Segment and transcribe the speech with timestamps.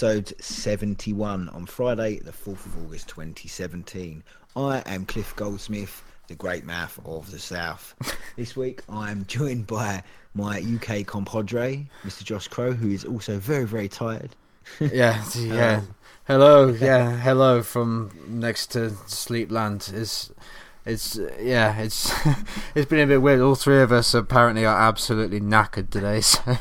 [0.00, 4.22] episode 71 on Friday, the 4th of August 2017.
[4.54, 7.96] I am Cliff Goldsmith, the great math of the South.
[8.36, 12.22] this week I am joined by my UK compadre, Mr.
[12.22, 14.36] Josh Crow, who is also very, very tired.
[14.78, 15.80] yeah, yeah.
[16.28, 19.92] hello, yeah, hello from next to Sleepland.
[19.92, 20.32] Is
[20.86, 22.12] it's yeah, it's
[22.76, 23.40] it's been a bit weird.
[23.40, 26.20] All three of us apparently are absolutely knackered today.
[26.20, 26.56] So,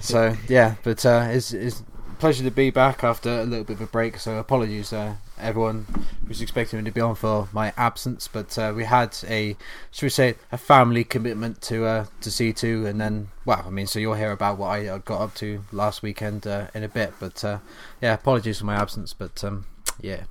[0.00, 1.82] so yeah, but uh, it's it's
[2.18, 4.18] pleasure to be back after a little bit of a break.
[4.18, 5.86] So apologies, uh, everyone
[6.26, 9.56] who's expecting me to be on for my absence, but uh, we had a
[9.90, 13.70] should we say a family commitment to uh, to see to, and then well, I
[13.70, 16.82] mean, so you'll hear about what I uh, got up to last weekend uh, in
[16.82, 17.12] a bit.
[17.20, 17.58] But uh,
[18.00, 19.66] yeah, apologies for my absence, but um,
[20.00, 20.24] yeah.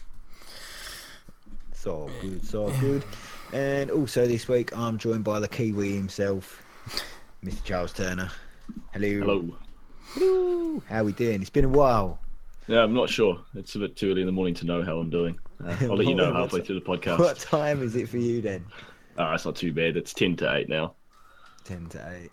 [1.71, 3.05] It's all good, it's all good.
[3.53, 6.63] And also this week I'm joined by the Kiwi himself,
[7.43, 7.63] Mr.
[7.63, 8.31] Charles Turner.
[8.91, 9.19] Hello.
[9.19, 9.55] Hello.
[10.15, 10.81] Hello.
[10.87, 11.41] How we doing?
[11.41, 12.19] It's been a while.
[12.67, 13.37] Yeah, I'm not sure.
[13.53, 15.37] It's a bit too early in the morning to know how I'm doing.
[15.65, 17.17] Uh, I'll let you know halfway through the podcast.
[17.17, 18.65] What time is it for you then?
[19.17, 19.95] Uh, it's not too bad.
[19.95, 20.95] It's 10 to 8 now.
[21.63, 22.29] 10 to 8.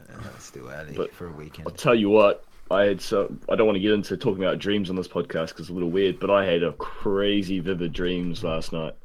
[0.00, 1.68] Uh, that's still early But for a weekend.
[1.68, 4.58] I'll tell you what, I had so I don't want to get into talking about
[4.58, 7.92] dreams on this podcast because it's a little weird, but I had a crazy vivid
[7.92, 8.96] dreams last night.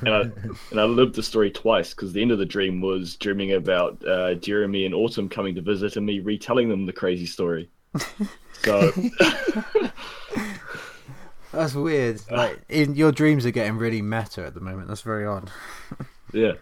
[0.00, 0.20] And I
[0.70, 4.06] and I lived the story twice because the end of the dream was dreaming about
[4.06, 7.68] uh, Jeremy and Autumn coming to visit and me retelling them the crazy story.
[8.62, 8.90] So
[11.52, 12.20] That's weird.
[12.30, 14.88] Like in your dreams are getting really meta at the moment.
[14.88, 15.50] That's very odd.
[16.32, 16.52] yeah,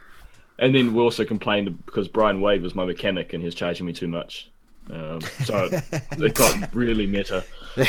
[0.58, 3.86] and then we also complained because Brian Wade was my mechanic and he was charging
[3.86, 4.50] me too much.
[4.90, 7.44] Um, so it got really meta.
[7.76, 7.88] That's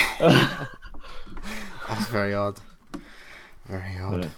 [2.10, 2.60] very odd.
[3.66, 4.24] Very odd.
[4.24, 4.30] Yeah.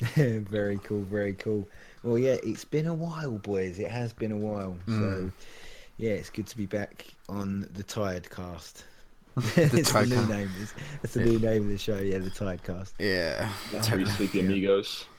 [0.14, 1.68] very cool, very cool.
[2.02, 3.78] Well, yeah, it's been a while, boys.
[3.78, 4.76] It has been a while.
[4.86, 5.32] So, Mm.
[5.96, 8.84] yeah, it's good to be back on the Tired Cast.
[9.34, 10.28] The It's Tired new Cast.
[10.28, 10.50] name.
[10.60, 11.98] It's, it's the new name of the show.
[11.98, 12.94] Yeah, the Tired Cast.
[12.98, 13.48] Yeah.
[13.82, 15.06] Three sleepy amigos.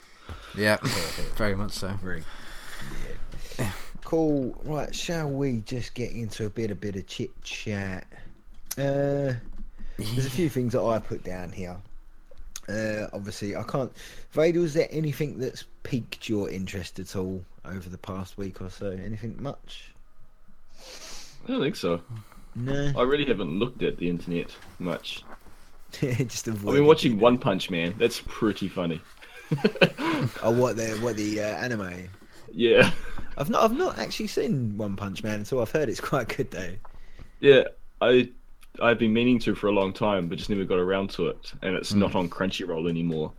[0.56, 0.76] Yeah.
[1.36, 1.88] Very much so.
[2.02, 2.22] Very.
[3.58, 3.72] Yeah.
[4.04, 4.56] Cool.
[4.62, 8.06] Right, shall we just get into a bit, a bit of chit chat?
[8.78, 9.34] Uh,
[9.98, 11.76] there's a few things that I put down here.
[12.70, 13.92] Uh, obviously, I can't.
[14.30, 18.70] Vader, was there anything that's piqued your interest at all over the past week or
[18.70, 18.90] so?
[18.90, 19.92] Anything much?
[21.44, 22.00] I don't think so.
[22.54, 22.92] No.
[22.96, 25.22] I really haven't looked at the internet much.
[25.92, 26.86] just I've avoid been it.
[26.86, 27.94] watching One Punch Man.
[27.98, 29.00] That's pretty funny.
[30.42, 32.08] Oh, what the what the uh, anime?
[32.52, 32.90] Yeah,
[33.38, 36.50] I've not I've not actually seen One Punch Man, so I've heard it's quite good
[36.50, 36.74] though.
[37.40, 37.64] yeah.
[38.02, 38.30] I
[38.80, 41.52] I've been meaning to for a long time, but just never got around to it.
[41.62, 43.32] And it's not on Crunchyroll anymore.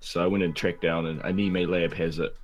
[0.00, 2.34] So I went and tracked down, and AnimeLab has it,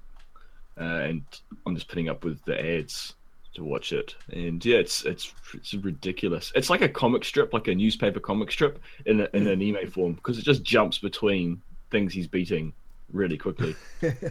[0.80, 1.22] uh, and
[1.66, 3.14] I'm just putting up with the ads
[3.54, 4.14] to watch it.
[4.30, 6.52] And yeah, it's it's it's ridiculous.
[6.54, 9.90] It's like a comic strip, like a newspaper comic strip in a, in an anime
[9.90, 11.60] form, because it just jumps between
[11.90, 12.72] things he's beating
[13.12, 13.74] really quickly.
[14.02, 14.22] It-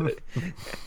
[0.00, 0.18] it-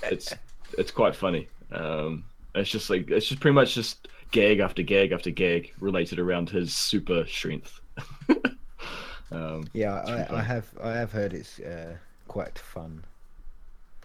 [0.03, 0.33] it's
[0.77, 1.47] it's quite funny.
[1.71, 2.23] Um,
[2.55, 6.49] it's just like it's just pretty much just gag after gag after gag related around
[6.49, 7.79] his super strength.
[9.31, 13.05] um, Yeah, I, I have I have heard it's uh, quite fun.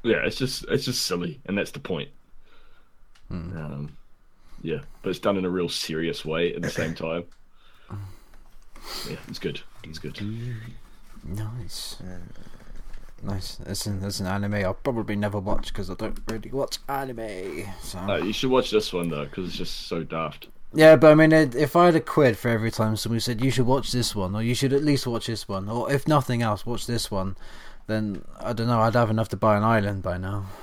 [0.05, 2.11] yeah, it's just it's just silly, and that's the point.
[3.29, 3.53] Hmm.
[3.55, 3.99] Um,
[4.63, 7.25] yeah, but it's done in a real serious way at the same time.
[9.05, 9.61] Yeah, it's good.
[9.85, 10.21] It's good.
[11.25, 12.01] Nice.
[12.01, 12.19] Uh,
[13.23, 13.57] Nice.
[13.57, 17.65] That's an, an anime I'll probably never watch because I don't really watch anime.
[17.81, 17.99] So.
[17.99, 20.49] Uh, you should watch this one though, because it's just so daft.
[20.75, 23.45] Yeah, but I mean, it- if I had a quid for every time somebody said
[23.45, 26.09] you should watch this one, or you should at least watch this one, or if
[26.09, 27.37] nothing else, watch this one,
[27.87, 28.81] then I don't know.
[28.81, 30.47] I'd have enough to buy an island by now.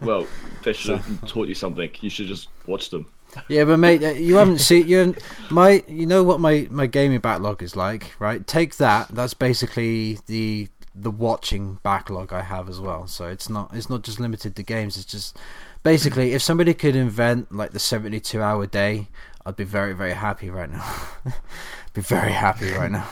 [0.00, 0.26] Well,
[0.64, 1.88] that should have taught you something.
[2.00, 3.06] You should just watch them.
[3.48, 5.14] Yeah, but mate, uh, you haven't seen you
[5.50, 5.84] my.
[5.86, 8.44] You know what my my gaming backlog is like, right?
[8.44, 9.06] Take that.
[9.14, 10.66] That's basically the
[11.00, 13.06] the watching backlog I have as well.
[13.06, 14.96] So it's not it's not just limited to games.
[14.96, 15.36] It's just
[15.82, 19.08] basically if somebody could invent like the seventy two hour day,
[19.46, 20.84] I'd be very very happy right now.
[21.94, 23.08] be very happy right now.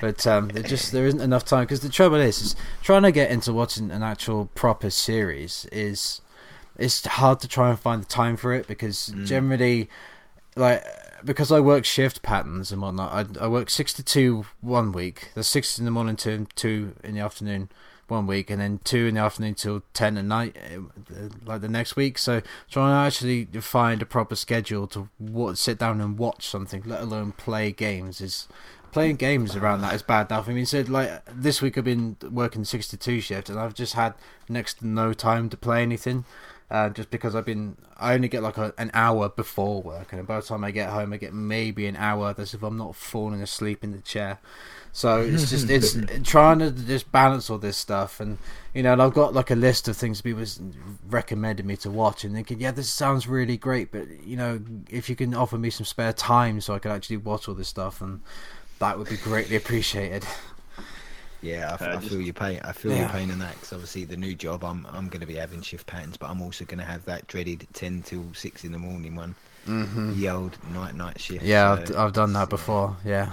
[0.00, 3.12] But um, it just there isn't enough time because the trouble is, is trying to
[3.12, 6.20] get into watching an actual proper series is
[6.78, 9.88] it's hard to try and find the time for it because generally
[10.56, 10.84] like
[11.24, 15.30] because I work shift patterns and whatnot I, I work six to two one week
[15.34, 17.68] there's six in the morning to two in the afternoon
[18.08, 21.68] one week and then two in the afternoon till ten at night uh, like the
[21.68, 26.18] next week so trying to actually find a proper schedule to wa sit down and
[26.18, 28.48] watch something let alone play games is
[28.92, 30.48] playing games around that is bad enough.
[30.48, 33.74] I mean, so like this week I've been working six to two shift, and I've
[33.74, 34.14] just had
[34.48, 36.24] next to no time to play anything.
[36.72, 40.26] Uh, just because I've been, I only get like a, an hour before work, and
[40.26, 42.32] by the time I get home, I get maybe an hour.
[42.32, 44.38] That's if I'm not falling asleep in the chair.
[44.90, 45.94] So it's just it's
[46.26, 48.38] trying to just balance all this stuff, and
[48.72, 50.46] you know, and I've got like a list of things people
[51.10, 54.58] recommended me to watch, and thinking, yeah, this sounds really great, but you know,
[54.88, 57.68] if you can offer me some spare time so I can actually watch all this
[57.68, 58.22] stuff, and
[58.78, 60.24] that would be greatly appreciated.
[61.42, 62.60] Yeah, I, Uh, I just- feel your pain.
[62.64, 63.00] I feel Yeah.
[63.00, 65.60] your pain in that because obviously the new job, I'm I'm going to be having
[65.60, 68.78] shift patterns, but I'm also going to have that dreaded ten till six in the
[68.78, 69.34] morning one,
[69.66, 70.18] Mm-hmm.
[70.20, 71.44] the old night night shift.
[71.44, 72.96] Yeah, so I've, I've done that uh, before.
[73.04, 73.30] Yeah,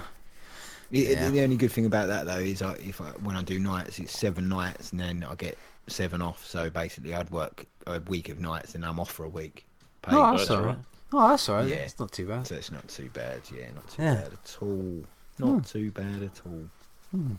[0.90, 1.30] The, Yeah.
[1.30, 3.98] the only good thing about that though is I, if I, when I do nights,
[4.00, 6.44] it's seven nights and then I get seven off.
[6.44, 9.66] So basically, I'd work a week of nights and I'm off for a week.
[10.02, 10.14] Paid.
[10.14, 10.76] oh, that's that's all all right.
[10.76, 10.84] right.
[11.12, 11.68] Oh, that's all right.
[11.68, 11.76] Yeah.
[11.76, 12.46] It's not too bad.
[12.46, 13.40] So it's not too bad.
[13.56, 14.14] Yeah, not too Yeah.
[14.14, 15.04] bad at all.
[15.38, 16.68] Not too bad at all.
[17.10, 17.32] Hmm.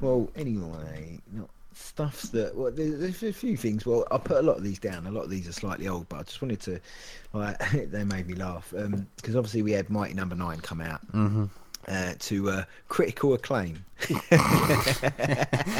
[0.00, 2.54] Well, anyway, not stuffs that.
[2.56, 3.84] Well, there's, there's a few things.
[3.86, 5.06] Well, I put a lot of these down.
[5.06, 6.80] A lot of these are slightly old, but I just wanted to.
[7.32, 7.58] Like,
[7.90, 8.72] they made me laugh
[9.16, 11.44] because obviously we had Mighty Number Nine come out hmm
[11.86, 13.84] uh, to uh, critical acclaim.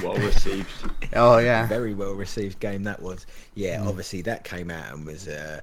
[0.02, 0.70] Well received.
[1.14, 1.66] Oh yeah.
[1.66, 3.26] Very well received game that was.
[3.54, 3.88] Yeah, Mm.
[3.88, 5.60] obviously that came out and was uh,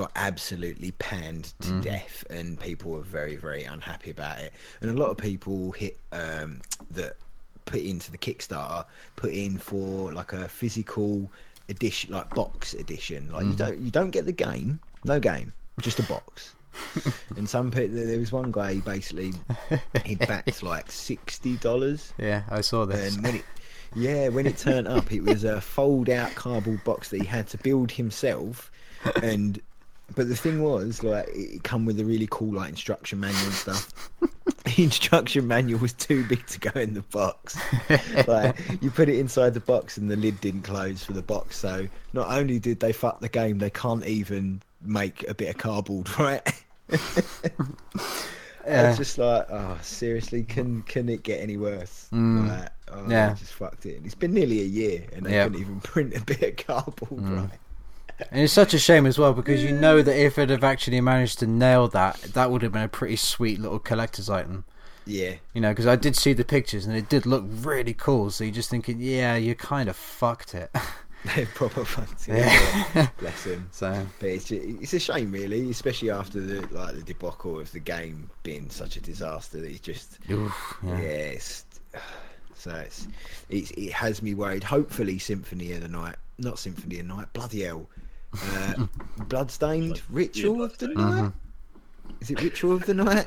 [0.00, 1.82] got absolutely panned to Mm.
[1.82, 4.52] death, and people were very very unhappy about it.
[4.80, 6.60] And a lot of people hit um,
[6.90, 7.16] that
[7.64, 8.84] put into the Kickstarter
[9.16, 11.30] put in for like a physical
[11.68, 13.32] edition, like box edition.
[13.32, 13.56] Like you Mm.
[13.64, 16.52] don't you don't get the game, no game, just a box.
[17.36, 19.32] and some people, there was one guy he basically
[20.04, 23.14] he backed like sixty dollars Yeah, I saw this.
[23.14, 23.44] and when it,
[23.94, 27.56] yeah, when it turned up, it was a fold-out cardboard box that he had to
[27.58, 28.70] build himself.
[29.22, 29.60] And
[30.14, 33.52] but the thing was, like, it come with a really cool like instruction manual and
[33.54, 33.92] stuff.
[34.64, 37.56] The instruction manual was too big to go in the box.
[38.26, 41.56] like, you put it inside the box, and the lid didn't close for the box.
[41.56, 45.58] So not only did they fuck the game, they can't even make a bit of
[45.58, 46.42] cardboard, right?
[48.66, 48.88] Yeah.
[48.88, 52.08] It's just like, oh, seriously, can can it get any worse?
[52.12, 52.48] Mm.
[52.48, 53.34] Like, oh, Yeah.
[53.34, 54.00] just fucked it.
[54.04, 55.44] It's been nearly a year, and they Yeah.
[55.44, 57.36] couldn't even print a bit of cardboard, Mm.
[57.36, 57.58] right?
[58.30, 61.00] And it's such a shame as well because you know that if it have actually
[61.00, 64.64] managed to nail that, that would have been a pretty sweet little collector's item.
[65.06, 68.30] Yeah, You know, because I did see the pictures and it did look really cool.
[68.30, 70.70] So you're just thinking, yeah, you kind of fucked it.
[71.34, 72.38] they're proper fucked it.
[72.38, 73.08] Yeah.
[73.18, 73.68] Bless him.
[73.70, 77.80] so But it's it's a shame, really, especially after the like the debacle of the
[77.80, 79.60] game being such a disaster.
[79.60, 81.06] That it's just oof, yeah, yeah.
[81.06, 81.64] it's,
[82.54, 83.06] so it's,
[83.48, 84.64] it's it has me worried.
[84.64, 87.88] Hopefully, Symphony of the Night, not Symphony of the Night, bloody hell,
[88.42, 88.86] uh,
[89.28, 91.22] Bloodstained Ritual of the Bloodstained.
[91.24, 91.32] Night.
[92.20, 93.26] Is it Ritual of the Night?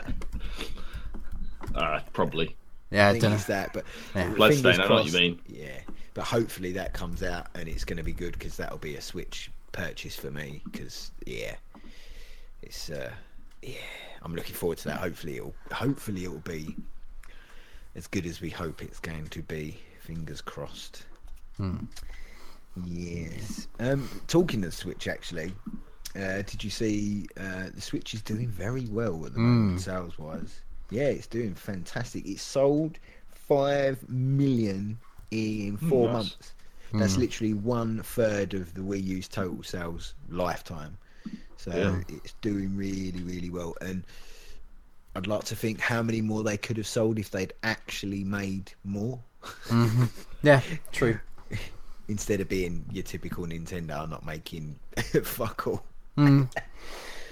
[1.76, 2.56] Uh, probably.
[2.92, 3.86] yeah, I I think it's that, but
[4.16, 4.24] Yeah.
[4.24, 5.40] fingers Bloodstained, I know what you mean.
[5.48, 5.80] Yeah,
[6.14, 9.02] but hopefully that comes out and it's going to be good because that'll be a
[9.02, 10.62] Switch purchase for me.
[10.72, 11.56] Because yeah,
[12.62, 13.12] it's uh,
[13.62, 13.76] yeah,
[14.24, 14.98] I'm looking forward to that.
[14.98, 16.76] Hopefully it'll hopefully it'll be
[17.96, 19.80] as good as we hope it's going to be.
[20.02, 21.04] Fingers crossed.
[21.58, 21.78] Hmm.
[22.76, 23.68] Yes.
[23.80, 25.54] Um, talking of Switch, actually,
[26.16, 29.80] uh, did you see uh, the Switch is doing very well at the moment, Mm.
[29.80, 30.62] sales wise?
[30.90, 32.26] Yeah, it's doing fantastic.
[32.26, 33.00] It sold
[33.30, 35.00] five million
[35.32, 36.14] in four nice.
[36.14, 36.54] months.
[36.98, 37.20] That's Mm.
[37.20, 40.98] literally one third of the Wii U's total sales lifetime.
[41.58, 42.04] So Yeah.
[42.08, 43.76] it's doing really, really well.
[43.82, 44.06] And
[45.16, 48.74] I'd like to think how many more they could have sold if they'd actually made
[48.84, 49.20] more
[49.68, 50.06] hmm
[50.42, 50.62] Yeah,
[50.92, 51.20] true.
[52.10, 54.78] instead of being your typical Nintendo not making
[55.24, 55.84] fuck all.
[56.18, 56.50] Mm.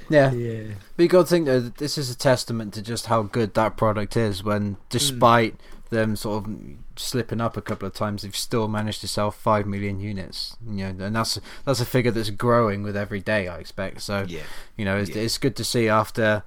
[0.10, 0.31] Yeah.
[0.31, 0.63] Yeah.
[0.96, 3.75] But you got to think that this is a testament to just how good that
[3.75, 4.41] product is.
[4.41, 5.55] When, despite
[5.89, 6.55] them sort of
[6.96, 10.55] slipping up a couple of times, they've still managed to sell five million units.
[10.65, 13.50] You know, and that's that's a figure that's growing with every day.
[13.50, 14.01] I expect.
[14.01, 14.43] So, Yeah.
[14.77, 15.24] you know, it's, Yeah.
[15.24, 16.43] it's good to see after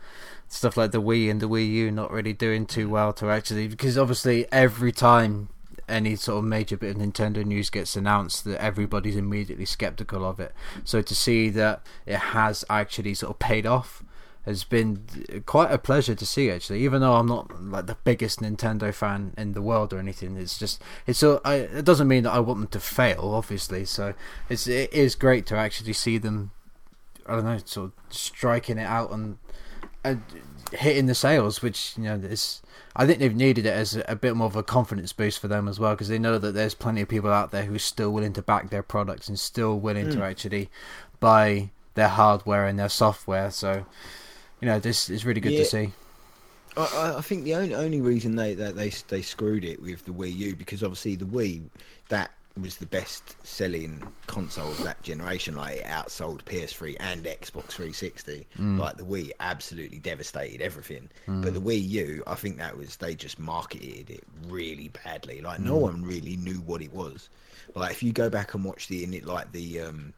[0.48, 3.68] stuff like the Wii and the Wii U not really doing too well to actually
[3.68, 5.50] because obviously every time
[5.90, 10.40] any sort of major bit of Nintendo news gets announced that everybody's immediately skeptical of
[10.40, 10.54] it.
[10.84, 14.02] So to see that it has actually sort of paid off
[14.46, 18.40] has been quite a pleasure to see actually even though I'm not like the biggest
[18.40, 22.22] Nintendo fan in the world or anything it's just it's so I, it doesn't mean
[22.22, 24.14] that I want them to fail obviously so
[24.48, 26.52] it's it is great to actually see them
[27.26, 29.36] I don't know sort of striking it out and,
[30.02, 30.22] and
[30.72, 32.62] hitting the sales which you know is
[32.94, 35.48] I think they've needed it as a, a bit more of a confidence boost for
[35.48, 37.78] them as well because they know that there's plenty of people out there who are
[37.78, 40.22] still willing to back their products and still willing to hmm.
[40.22, 40.70] actually
[41.20, 43.50] buy their hardware and their software.
[43.50, 43.84] So,
[44.60, 45.58] you know, this is really good Yeah.
[45.60, 45.92] to see.
[46.76, 50.04] I, I- I think the only only reason they that they they screwed it with
[50.04, 51.62] the Wii U because obviously the Wii
[52.08, 55.56] that was the best selling console of that generation.
[55.56, 58.46] Like it outsold PS3 and Xbox 360.
[58.58, 58.78] Mm.
[58.78, 61.08] Like the Wii absolutely devastated everything.
[61.26, 61.42] Mm.
[61.42, 65.40] But the Wii U, I think that was they just marketed it really badly.
[65.40, 65.82] Like no mm.
[65.82, 67.28] one really knew what it was.
[67.74, 70.12] Like if you go back and watch the in it like the um,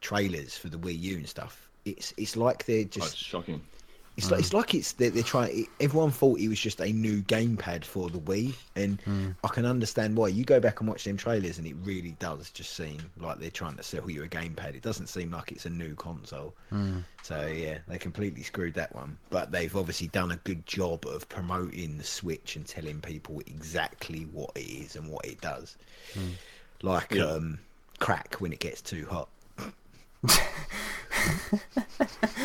[0.00, 3.62] trailers for the Wii U and stuff, it's it's like they're Oh, just it's shocking.
[4.18, 4.42] It's like mm.
[4.42, 5.68] it's like it's they're, they're trying.
[5.78, 9.32] Everyone thought it was just a new gamepad for the Wii, and mm.
[9.44, 10.26] I can understand why.
[10.26, 13.48] You go back and watch them trailers, and it really does just seem like they're
[13.48, 14.74] trying to sell you a gamepad.
[14.74, 16.52] It doesn't seem like it's a new console.
[16.72, 17.04] Mm.
[17.22, 19.16] So yeah, they completely screwed that one.
[19.30, 24.22] But they've obviously done a good job of promoting the Switch and telling people exactly
[24.32, 25.76] what it is and what it does.
[26.82, 27.26] Like Yeah.
[27.26, 27.60] um,
[28.00, 29.28] crack when it gets too hot.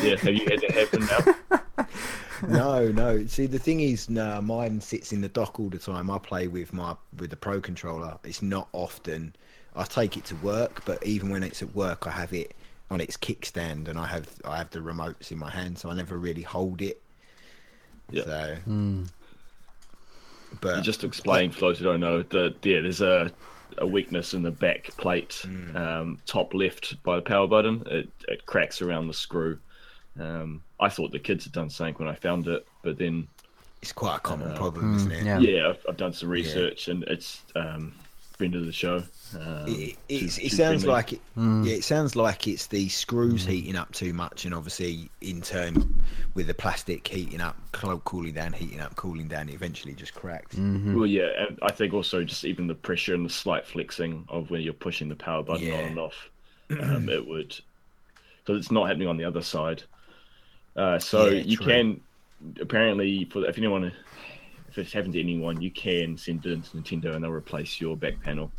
[0.02, 1.06] Yeah, have you had that happen
[1.50, 1.60] now?
[2.48, 3.26] no, no.
[3.26, 6.10] See, the thing is, no, mine sits in the dock all the time.
[6.10, 8.18] I play with my with the pro controller.
[8.24, 9.34] It's not often.
[9.76, 12.54] I take it to work, but even when it's at work, I have it
[12.90, 15.94] on its kickstand, and I have I have the remotes in my hand, so I
[15.94, 17.00] never really hold it.
[18.10, 18.24] Yeah.
[18.24, 19.04] So, Hmm.
[20.60, 23.32] but just to explain for those who don't know that yeah, there's a
[23.78, 25.74] a weakness in the back plate, Mm.
[25.74, 27.82] um, top left by the power button.
[27.86, 29.58] It it cracks around the screw.
[30.18, 33.26] Um, I thought the kids had done something when I found it, but then
[33.82, 35.24] it's quite a common Uh, problem, isn't it?
[35.24, 35.38] yeah.
[35.38, 37.92] yeah, I've, I've done some research and it's um,
[38.38, 39.02] friend of the show.
[39.38, 40.88] Um, It, it's, too- it too sounds friendly.
[40.88, 41.20] like it.
[41.36, 46.00] Yeah, it sounds like it's the screws heating up too much, and obviously, in turn,
[46.34, 50.56] with the plastic heating up, cooling down, heating up, cooling down, it eventually just cracks.
[50.56, 54.50] Well, yeah, and I think also just even the pressure and the slight flexing of
[54.50, 55.78] when you're pushing the power button Yeah.
[55.78, 56.28] on and off,
[56.80, 57.58] um, it would.
[58.46, 59.82] So it's not happening on the other side.
[60.76, 61.66] Uh, so Yeah, you true.
[61.66, 62.00] can
[62.60, 63.92] apparently, for if anyone,
[64.68, 67.96] if it's happened to anyone, you can send it to Nintendo and they'll replace your
[67.96, 68.50] back panel.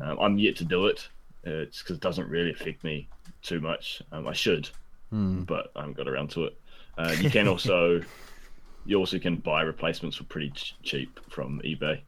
[0.00, 1.08] Um, I'm yet to do it.
[1.46, 3.08] Uh, it's because it doesn't really affect me
[3.42, 4.02] too much.
[4.12, 4.68] Um, I should,
[5.10, 6.58] but I haven't got around to it.
[6.98, 8.00] Uh, you can also,
[8.84, 12.00] you also can buy replacements for pretty ch- cheap from eBay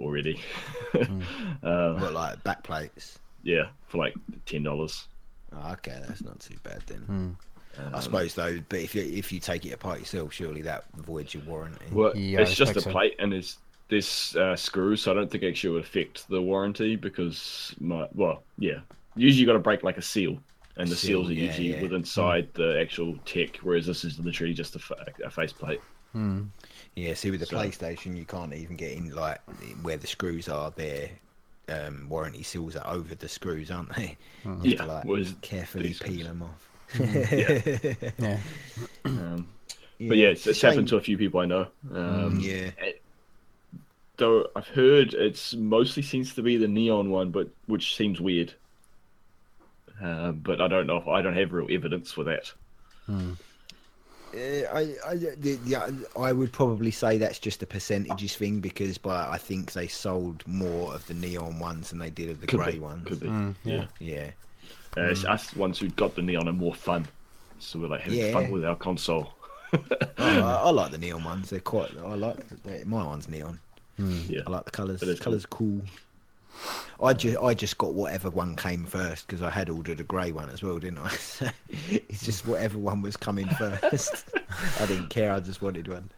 [0.00, 0.40] already.
[0.94, 1.24] um,
[1.62, 3.18] But like back plates.
[3.42, 4.14] yeah, for like
[4.46, 5.06] ten dollars.
[5.52, 7.36] Oh, okay, that's not too bad then.
[7.92, 11.34] I suppose though, but if you if you take it apart yourself, surely that voids
[11.34, 11.84] your warranty.
[11.92, 12.90] Well, Yeah, I it's just a so.
[12.90, 16.40] plate and there's there's uh, screws, so I don't think actually it would affect the
[16.40, 18.78] warranty because my well, yeah,
[19.16, 20.38] usually you got to break like a seal,
[20.76, 21.82] and the Seal, seals are yeah, usually yeah.
[21.82, 25.80] within inside the actual tech, whereas this is literally just a, fa- a face plate.
[26.96, 29.40] Yeah, see with the So- PlayStation, you can't even get in like
[29.82, 30.70] where the screws are.
[30.70, 31.10] Their
[31.68, 34.16] um, warranty seals are over the screws, aren't they?
[34.44, 36.68] You have Yeah, to, like carefully peel them off.
[37.00, 38.38] Yeah.
[39.04, 39.48] Um,
[40.00, 41.66] but yeah, it's, it's happened to a few people I know.
[41.92, 42.70] Um, Yeah,
[44.16, 48.54] Though I've heard it's mostly seems to be the neon one, but which seems weird.
[50.00, 50.98] Uh, but I don't know.
[50.98, 52.52] if I don't have real evidence for that.
[53.08, 55.12] Uh, I, I,
[55.64, 55.88] yeah,
[56.18, 60.42] I would probably say that's just a percentages thing because, but I think they sold
[60.46, 63.06] more of the neon ones than they did of the grey ones.
[63.06, 63.28] Could be.
[63.28, 63.86] Mm, yeah.
[64.00, 64.30] Yeah,
[64.96, 67.06] Uh, it's us ones who got the neon are more fun.
[67.58, 68.32] So we're like having Yeah.
[68.32, 69.32] fun with our console.
[69.72, 69.78] I,
[70.18, 71.50] I, I like the neon ones.
[71.50, 71.90] They're quite.
[72.04, 72.36] I like
[72.86, 73.58] my one's neon.
[73.98, 74.40] Yeah.
[74.46, 75.02] I like the colours.
[75.02, 75.80] It is colours cool.
[77.02, 80.30] I just I just got whatever one came first because I had ordered a grey
[80.30, 81.08] one as well, didn't I?
[81.16, 81.48] So
[81.90, 84.24] it's just whatever one was coming first.
[84.80, 85.32] I didn't care.
[85.32, 86.10] I just wanted one.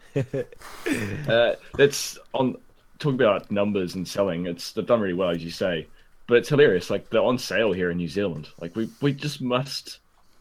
[1.28, 2.56] Uh, that's on
[2.98, 4.46] talking about numbers and selling.
[4.46, 5.86] It's they've done really well, as you say,
[6.26, 6.90] but it's hilarious.
[6.90, 8.48] Like they're on sale here in New Zealand.
[8.60, 10.00] Like we we just must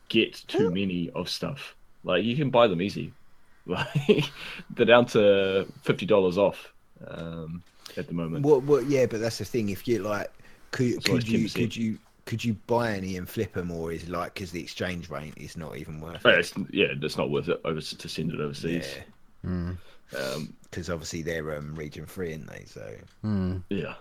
[0.09, 1.75] get too many of stuff.
[2.03, 3.15] Like you can buy them easy.
[3.67, 4.31] Like
[4.69, 6.71] they're down to fifty dollars off
[7.07, 7.63] um,
[7.97, 8.45] at the moment.
[8.45, 8.63] What?
[8.63, 8.85] What?
[8.85, 9.69] Yeah, but that's the thing.
[9.69, 10.27] If you like,
[10.71, 13.91] could It's always could you could you could you buy any and flip them, or
[13.91, 16.39] is like because the exchange rate is not even worth But it?
[16.39, 18.95] it's, yeah, it's not worth it over to send it overseas.
[19.43, 19.83] Yeah,
[20.15, 22.65] Um, because obviously they're um, region free, aren't they?
[22.65, 23.57] So Hmm.
[23.69, 23.95] yeah,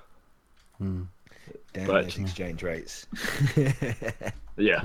[1.72, 3.06] damn But- exchange rates.
[4.56, 4.82] yeah.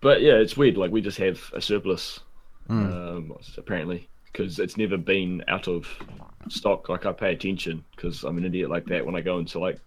[0.00, 0.76] But yeah, it's weird.
[0.76, 2.20] Like we just have a surplus,
[2.68, 5.88] um, apparently, because it's never been out of
[6.48, 6.88] stock.
[6.88, 9.04] Like I pay attention because I'm an idiot like that.
[9.04, 9.78] When I go into like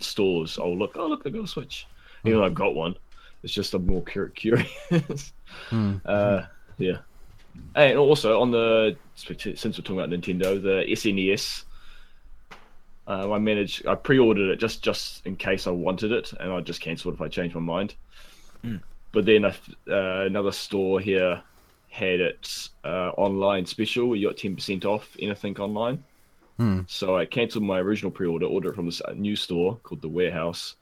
[0.00, 0.92] stores, I'll look.
[0.96, 1.86] Oh, look, they got a Switch.
[2.24, 2.96] Even though I've got one,
[3.42, 4.72] it's just I'm more cur- curious.
[6.04, 6.42] uh,
[6.78, 6.98] yeah.
[7.74, 11.64] And also on the since we're talking about Nintendo, the SNES.
[13.08, 13.86] Um, I managed.
[13.86, 17.22] I pre-ordered it just just in case I wanted it, and I just cancelled if
[17.22, 17.94] I changed my mind.
[19.12, 19.54] But then a,
[19.90, 21.42] uh, another store here
[21.88, 24.14] had it uh, online special.
[24.14, 26.04] You got ten percent off anything online.
[26.58, 26.80] Hmm.
[26.86, 30.74] So I cancelled my original pre-order, ordered it from this new store called the Warehouse,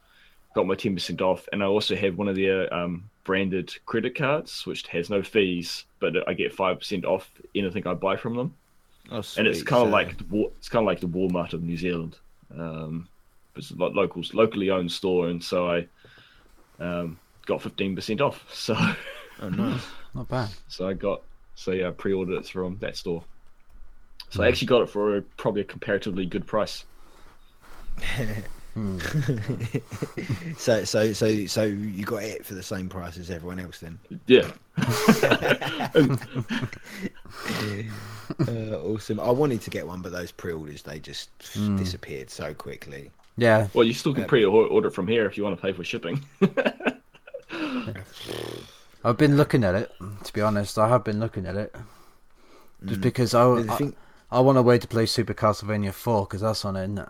[0.53, 4.15] got my ten percent off, and I also have one of their um, branded credit
[4.15, 8.35] cards, which has no fees, but I get five percent off anything I buy from
[8.35, 8.53] them.
[9.09, 11.63] Oh, and it's kind of So- like the it's kind of like the Walmart of
[11.63, 12.17] New Zealand.
[12.57, 13.07] Um,
[13.55, 15.87] it's a lo- locals locally owned store, and so I
[16.79, 18.43] um, got fifteen percent off.
[18.53, 18.75] So
[19.41, 19.81] Oh, nice.
[20.15, 20.49] Not bad.
[20.67, 21.21] so I got
[21.55, 23.23] so yeah, I pre-ordered it from that store.
[24.29, 24.43] So.
[24.43, 26.83] I actually got it for a, probably a comparatively good price.
[28.73, 28.99] Hmm.
[30.57, 33.97] so, so, so, so you got it for the same price as everyone else then?
[34.27, 34.51] Yeah,
[38.45, 39.21] Uh, awesome.
[39.21, 41.77] I wanted to get one, but those pre-orders they just Hmm.
[41.77, 43.09] disappeared so quickly.
[43.37, 44.27] Yeah, well, you still can Yeah.
[44.27, 46.25] pre-order from here if you want to pay for shipping.
[49.03, 49.91] I've been looking at it.
[50.25, 51.73] To be honest, I have been looking at it
[52.85, 53.03] just Mm.
[53.03, 53.95] because I, But the I, thing-
[54.31, 56.83] I want a way to play Super Castlevania Four because that's on it.
[56.83, 57.07] Isn't it?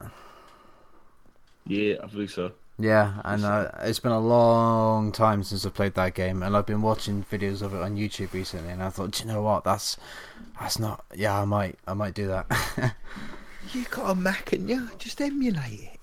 [1.66, 2.52] yeah, I believe so.
[2.80, 6.68] Yeah, and uh, it's been a long time since I played that game, and I've
[6.68, 9.64] been watching videos of it on YouTube recently, and I thought, "Do you know what?
[9.64, 9.98] That's
[10.60, 11.04] that's not.
[11.16, 12.46] Yeah, I might, I might do that.
[13.74, 15.98] you got a Mac and you just emulate it.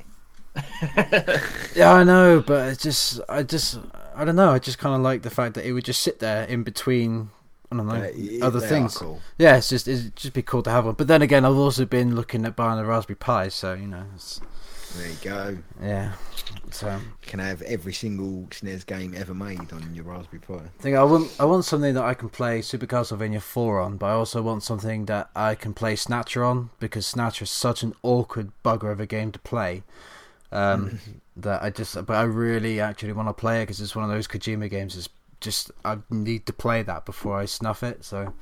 [1.76, 3.78] yeah, I know, but it's just, I just,
[4.14, 4.50] I don't know.
[4.50, 7.30] I just kind of like the fact that it would just sit there in between.
[7.72, 8.96] I don't know Uh, y- other they things.
[8.98, 9.20] cool.
[9.38, 10.94] Yeah, it's just it'd just be cool to have one.
[10.94, 14.04] But then again, I've also been looking at buying a Raspberry Pi, so you know,
[14.14, 14.40] it's,
[14.96, 15.58] There you go.
[15.82, 16.12] yeah.
[16.70, 20.54] So can I have every single SNES game ever made on your Raspberry Pi.
[20.54, 23.96] I think I want I want something that I can play Super Castlevania 4 on,
[23.96, 27.83] but I also want something that I can play Snatcher on because Snatcher is such
[27.83, 29.83] an awkward bugger of a game to play.
[30.52, 31.00] Um,
[31.37, 34.11] that I just, but I really actually want to play it because it's one of
[34.11, 34.96] those Kojima games.
[34.96, 35.09] It's
[35.40, 38.04] just I need to play that before I snuff it.
[38.04, 38.33] So,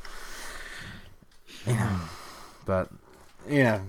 [1.66, 2.00] you know,
[2.66, 2.90] but
[3.48, 3.80] you know,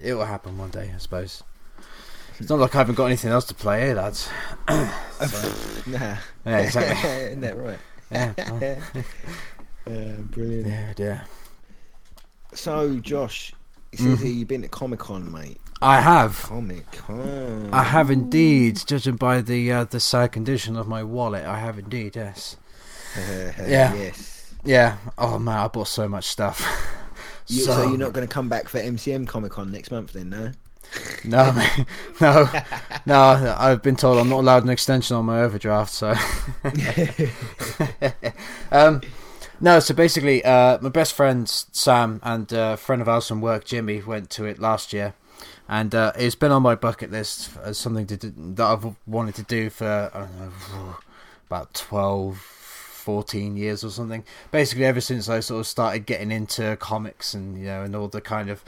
[0.00, 1.42] it will happen one day, I suppose.
[2.42, 4.28] It's not like I haven't got anything else to play, lads?
[4.68, 5.52] So,
[5.86, 6.16] Nah.
[6.44, 7.10] yeah, exactly.
[7.10, 7.78] Isn't that right?
[8.10, 8.32] Yeah,
[9.86, 9.90] Uh,
[10.30, 10.66] brilliant.
[10.66, 11.24] yeah, yeah.
[12.52, 13.52] So, Josh,
[13.92, 14.22] it says Mhm.
[14.24, 15.58] here you've been to Comic Con, mate.
[15.80, 16.42] I have.
[16.42, 17.70] Comic Con.
[17.72, 21.44] I have indeed, judging by the uh, the sad condition of my wallet.
[21.46, 22.56] I have indeed, yes.
[23.16, 23.94] Yeah.
[23.94, 24.52] Yes.
[24.64, 24.96] Yeah.
[25.18, 26.60] Oh man, I bought so much stuff.
[27.48, 30.30] You, so, you're not going to come back for MCM Comic Con next month, then,
[30.30, 30.52] no?
[31.24, 31.52] No,
[32.20, 32.48] no,
[33.06, 33.54] no.
[33.58, 35.92] I've been told I'm not allowed an extension on my overdraft.
[35.92, 36.14] So,
[38.72, 39.00] um,
[39.60, 39.80] no.
[39.80, 43.64] So basically, uh, my best friend Sam and uh, a friend of ours from work,
[43.64, 45.14] Jimmy, went to it last year,
[45.68, 48.16] and uh, it's been on my bucket list as something do,
[48.54, 50.96] that I've wanted to do for know
[51.46, 54.24] about 12, 14 years or something.
[54.50, 58.08] Basically, ever since I sort of started getting into comics and you know and all
[58.08, 58.64] the kind of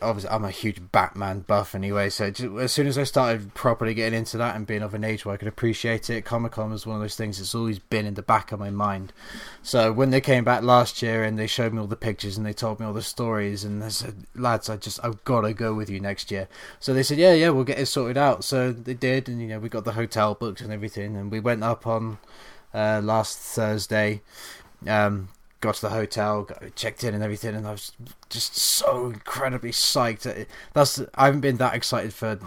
[0.00, 3.94] obviously I'm a huge Batman buff anyway, so ju- as soon as I started properly
[3.94, 6.70] getting into that and being of an age where I could appreciate it, Comic Con
[6.70, 9.12] was one of those things that's always been in the back of my mind.
[9.62, 12.46] So when they came back last year and they showed me all the pictures and
[12.46, 15.52] they told me all the stories and they said, lads, I just I've got to
[15.52, 16.48] go with you next year.
[16.80, 18.44] So they said, yeah, yeah, we'll get it sorted out.
[18.44, 21.40] So they did, and you know we got the hotel booked and everything, and we
[21.40, 22.18] went up on
[22.74, 24.22] uh, last Thursday.
[24.86, 25.28] Um,
[25.62, 27.92] got to the hotel, got, checked in and everything, and I was
[28.28, 30.46] just so incredibly psyched.
[30.74, 32.38] That's I haven't been that excited for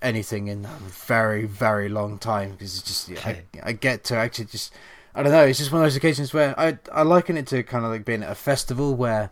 [0.00, 4.46] anything in a very very long time because it's just I, I get to actually
[4.46, 4.74] just
[5.14, 5.44] I don't know.
[5.44, 8.04] It's just one of those occasions where I I liken it to kind of like
[8.04, 9.30] being at a festival where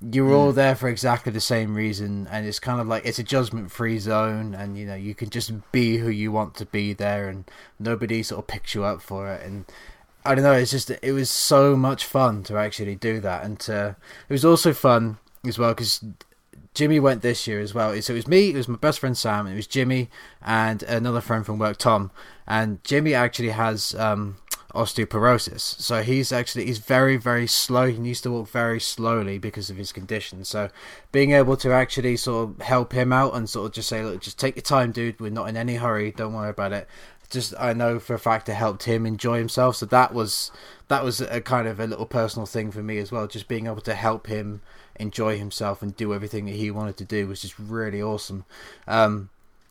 [0.00, 0.54] you're all mm.
[0.54, 3.98] there for exactly the same reason and it's kind of like it's a judgment free
[3.98, 7.44] zone and you know you can just be who you want to be there and
[7.78, 9.66] nobody sort of picks you up for it and
[10.24, 10.52] I don't know.
[10.52, 13.96] It's just it was so much fun to actually do that, and to,
[14.28, 16.04] it was also fun as well because
[16.74, 18.00] Jimmy went this year as well.
[18.02, 20.10] So it was me, it was my best friend Sam, it was Jimmy
[20.42, 22.10] and another friend from work, Tom.
[22.46, 24.36] And Jimmy actually has um,
[24.74, 27.88] osteoporosis, so he's actually he's very very slow.
[27.88, 30.44] He needs to walk very slowly because of his condition.
[30.44, 30.68] So
[31.12, 34.20] being able to actually sort of help him out and sort of just say, look,
[34.20, 35.18] just take your time, dude.
[35.18, 36.12] We're not in any hurry.
[36.12, 36.88] Don't worry about it
[37.30, 39.76] just I know for a fact it helped him enjoy himself.
[39.76, 40.50] So that was
[40.88, 43.26] that was a kind of a little personal thing for me as well.
[43.26, 44.60] Just being able to help him
[44.96, 48.44] enjoy himself and do everything that he wanted to do was just really awesome.
[48.86, 49.30] Um,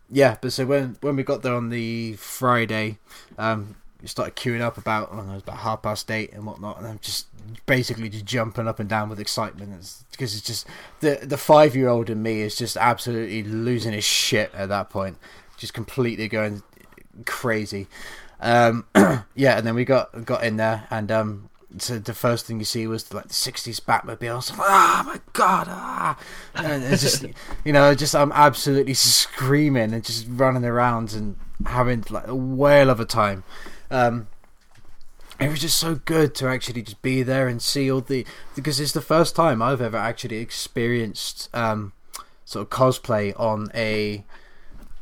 [0.10, 2.98] yeah, but so when when we got there on the Friday,
[3.38, 6.78] um, we started queuing up about I don't know, about half past eight and whatnot,
[6.80, 7.28] and I'm just
[7.66, 10.68] basically just jumping up and down with excitement it's, because it's just
[11.00, 14.90] the the five year old in me is just absolutely losing his shit at that
[14.90, 15.18] point,
[15.58, 16.64] just completely going
[17.26, 17.88] crazy.
[18.40, 18.86] Um,
[19.36, 22.66] yeah, and then we got got in there, and um, so the first thing you
[22.66, 24.32] see was like the '60s Batmobile.
[24.32, 26.20] I was like, "Ah, my god!" Ah,
[26.56, 27.26] and it's just
[27.66, 32.90] you know, just I'm absolutely screaming and just running around and having like a whale
[32.90, 33.44] of a time.
[33.92, 34.28] Um,
[35.40, 38.80] it was just so good to actually just be there and see all the because
[38.80, 41.94] it's the first time I've ever actually experienced um,
[42.46, 44.26] sort of cosplay on a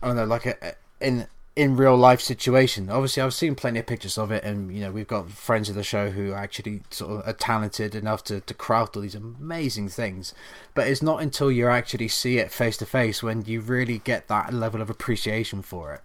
[0.01, 1.27] I don't know like a in
[1.57, 2.87] in real life situation.
[2.87, 5.75] Obviously, I've seen plenty of pictures of it, and you know we've got friends of
[5.75, 9.89] the show who actually sort of are talented enough to to craft all these amazing
[9.89, 10.35] things.
[10.75, 14.27] But it's not until you actually see it face to face when you really get
[14.27, 16.01] that level of appreciation for it.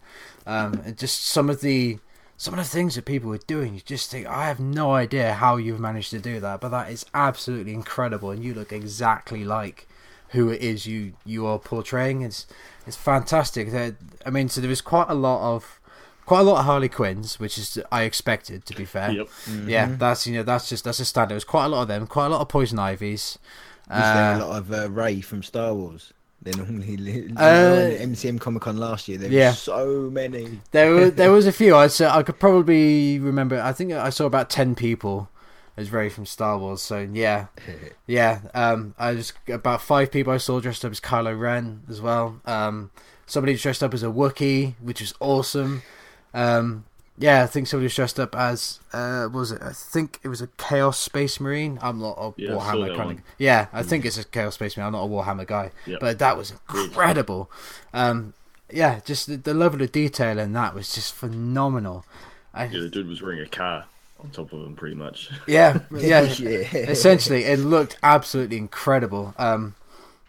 [0.46, 1.98] Um, and just some of the
[2.38, 5.34] some of the things that people are doing, you just think, I have no idea
[5.34, 9.44] how you've managed to do that, but that is absolutely incredible, and you look exactly
[9.44, 9.86] like
[10.32, 12.22] who it is you you are portraying.
[12.22, 12.46] It's
[12.86, 13.72] it's fantastic.
[14.26, 15.78] I mean, so there is quite a lot of
[16.26, 19.10] quite a lot of Harley Quinns, which is I expected to be fair.
[19.12, 19.26] Yep.
[19.26, 19.68] Mm-hmm.
[19.68, 21.34] Yeah, that's you know that's just that's a standard.
[21.34, 23.38] There's quite a lot of them, quite a lot of Poison Ivies.
[23.88, 26.12] Was there Uh, a lot of uh, Rey from Star Wars?
[26.40, 29.16] They normally li- Uh, uh, MCM Comic Con last year.
[29.18, 29.50] There yeah.
[29.50, 30.60] were so many.
[30.72, 31.76] there were there was a few.
[31.76, 33.60] I said I could probably remember.
[33.60, 35.28] I think I saw about ten people
[35.76, 36.82] as Rey from Star Wars.
[36.82, 37.46] So yeah,
[38.06, 38.40] yeah.
[38.54, 42.40] Um, I was about five people I saw dressed up as Kylo Ren as well.
[42.44, 42.90] Um,
[43.26, 45.82] somebody dressed up as a Wookiee, which was awesome.
[46.34, 46.84] Um,
[47.18, 49.62] yeah, I think somebody was dressed up as uh, what was it?
[49.62, 51.78] I think it was a Chaos Space Marine.
[51.82, 53.24] I'm not a Yeah, Warhammer kind of.
[53.38, 54.86] Yeah, I think it's a Chaos Space Marine.
[54.86, 56.00] I'm not a Warhammer guy, Yep.
[56.00, 57.50] but that was incredible.
[57.92, 58.32] Um,
[58.70, 62.06] yeah, just the, the level of detail in that was just phenomenal.
[62.54, 63.84] I, Yeah, the dude was wearing a car
[64.22, 65.30] on top of him, pretty much.
[65.46, 66.22] yeah, yeah.
[66.38, 66.60] Yeah.
[66.74, 69.34] Essentially, it looked absolutely incredible.
[69.38, 69.74] Um,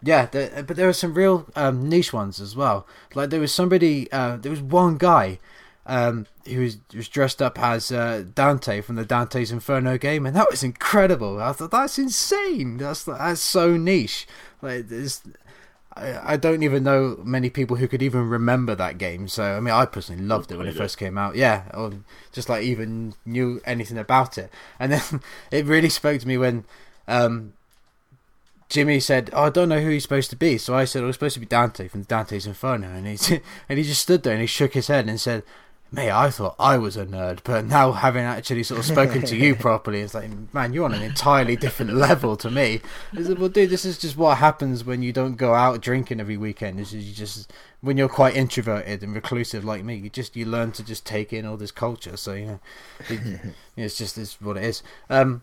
[0.02, 2.86] yeah, there, but there were some real um, niche ones as well.
[3.14, 5.38] Like there was somebody, uh, there was one guy
[5.86, 10.36] um, who was, was dressed up as uh, Dante from the Dante's Inferno game, and
[10.36, 11.40] that was incredible.
[11.40, 12.76] I thought that's insane.
[12.78, 14.26] That's that's so niche.
[14.62, 15.22] Like there's.
[15.96, 19.28] I I don't even know many people who could even remember that game.
[19.28, 21.36] So I mean, I personally loved it when it first came out.
[21.36, 21.92] Yeah, or
[22.32, 24.50] just like even knew anything about it.
[24.78, 26.64] And then it really spoke to me when
[27.06, 27.52] um,
[28.68, 31.06] Jimmy said, oh, "I don't know who he's supposed to be." So I said, "Oh,
[31.06, 34.32] was supposed to be Dante from Dante's Inferno." And he and he just stood there
[34.32, 35.42] and he shook his head and said.
[35.94, 39.36] Mate, I thought I was a nerd, but now having actually sort of spoken to
[39.36, 42.80] you properly, it's like, man, you're on an entirely different level to me.
[43.12, 46.18] I said, well, dude, this is just what happens when you don't go out drinking
[46.18, 46.80] every weekend.
[46.80, 50.46] This is you just when you're quite introverted and reclusive like me, you just you
[50.46, 52.16] learn to just take in all this culture.
[52.16, 52.60] So you know,
[53.08, 53.40] it,
[53.76, 54.82] it's just it's what it is.
[55.08, 55.42] Um,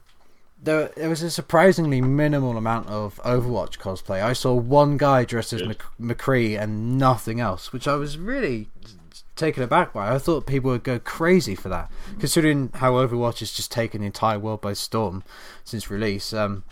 [0.61, 4.21] there, there was a surprisingly minimal amount of Overwatch cosplay.
[4.21, 8.67] I saw one guy dressed as Mc, McCree and nothing else, which I was really
[9.35, 10.13] taken aback by.
[10.13, 14.07] I thought people would go crazy for that, considering how Overwatch has just taken the
[14.07, 15.23] entire world by storm
[15.63, 16.33] since release.
[16.33, 16.63] Um,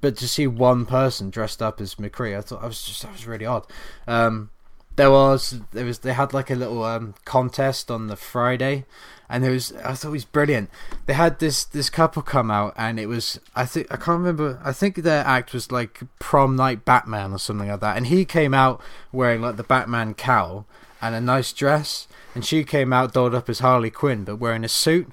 [0.00, 3.12] but to see one person dressed up as McCree, I thought I was just that
[3.12, 3.66] was really odd.
[4.06, 4.50] Um,
[4.96, 8.84] there was there was they had like a little um, contest on the Friday,
[9.28, 10.70] and it was I thought it was brilliant.
[11.06, 14.60] They had this this couple come out, and it was I think I can't remember.
[14.64, 18.24] I think their act was like prom night Batman or something like that, and he
[18.24, 18.80] came out
[19.12, 20.66] wearing like the Batman cowl
[21.00, 24.64] and a nice dress, and she came out dolled up as Harley Quinn but wearing
[24.64, 25.12] a suit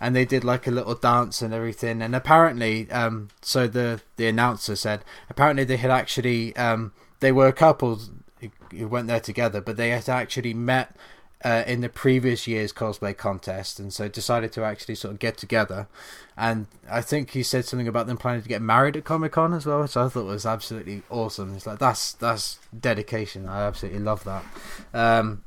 [0.00, 2.00] and they did like a little dance and everything.
[2.00, 7.46] And apparently, um, so the the announcer said apparently they had actually um, they were
[7.46, 8.00] a couple
[8.40, 10.96] who, who went there together, but they had actually met.
[11.42, 15.38] Uh, in the previous year's cosplay contest, and so decided to actually sort of get
[15.38, 15.88] together.
[16.36, 19.54] And I think he said something about them planning to get married at Comic Con
[19.54, 21.54] as well, which I thought was absolutely awesome.
[21.54, 23.48] It's like that's that's dedication.
[23.48, 24.44] I absolutely love that.
[24.92, 25.42] Um,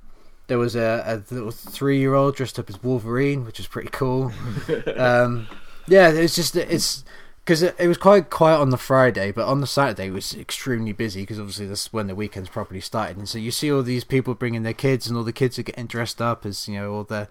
[0.48, 3.90] there was a, a little three year old dressed up as Wolverine, which was pretty
[3.92, 4.32] cool.
[4.96, 5.48] um,
[5.88, 7.04] yeah, it's just it's
[7.44, 10.34] because it, it was quite quiet on the Friday, but on the Saturday it was
[10.34, 13.84] extremely busy because obviously that's when the weekends properly started, and so you see all
[13.84, 16.76] these people bringing their kids, and all the kids are getting dressed up as you
[16.76, 17.28] know all the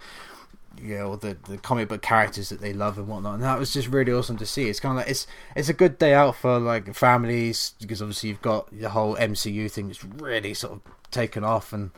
[0.80, 3.58] you know all the, the comic book characters that they love and whatnot, and that
[3.58, 4.68] was just really awesome to see.
[4.68, 8.28] It's kind of like it's it's a good day out for like families because obviously
[8.28, 11.90] you've got the whole MCU thing that's really sort of taken off and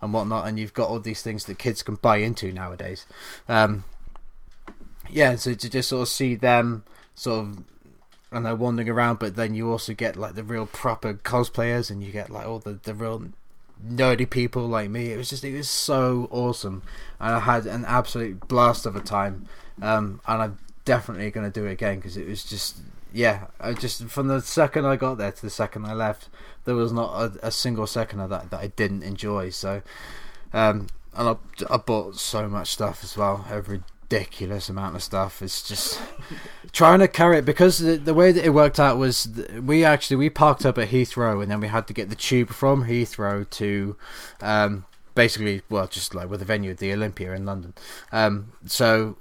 [0.00, 3.04] and whatnot, and you've got all these things that kids can buy into nowadays.
[3.48, 3.84] Um,
[5.10, 6.84] yeah, so to just sort of see them
[7.18, 7.64] sort of
[8.30, 12.02] and they're wandering around, but then you also get like the real proper cosplayers, and
[12.02, 13.24] you get like all the the real
[13.86, 15.12] nerdy people like me.
[15.12, 16.82] It was just it was so awesome,
[17.18, 19.46] and I had an absolute blast of a time.
[19.80, 22.78] Um, and I'm definitely going to do it again because it was just
[23.12, 23.46] yeah.
[23.60, 26.28] I just from the second I got there to the second I left,
[26.64, 29.50] there was not a, a single second of that that I didn't enjoy.
[29.50, 29.82] So,
[30.52, 31.36] um, and I,
[31.70, 35.42] I bought so much stuff as well over ridiculous amount of stuff.
[35.42, 36.00] It's just
[36.72, 39.28] trying to carry it because the, the way that it worked out was
[39.60, 42.50] we actually we parked up at Heathrow and then we had to get the tube
[42.50, 43.96] from Heathrow to
[44.40, 47.74] um, basically well just like with the venue the Olympia in London.
[48.12, 49.16] Um, so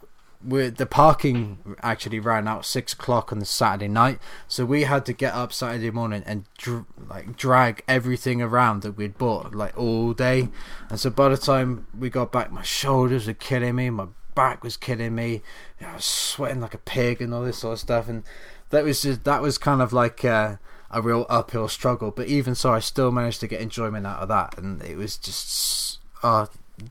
[0.46, 5.06] we the parking actually ran out six o'clock on the Saturday night, so we had
[5.08, 9.78] to get up Saturday morning and dr- like drag everything around that we'd bought like
[9.78, 10.50] all day,
[10.90, 14.06] and so by the time we got back, my shoulders were killing me, my
[14.38, 15.42] back was killing me,
[15.82, 18.24] I was sweating like a pig and all this sort of stuff, and
[18.70, 20.24] that was just that was kind of like.
[20.24, 20.58] Uh,
[20.90, 24.30] a real uphill struggle, but even so, I still managed to get enjoyment out of
[24.30, 26.46] that, and it was just, uh,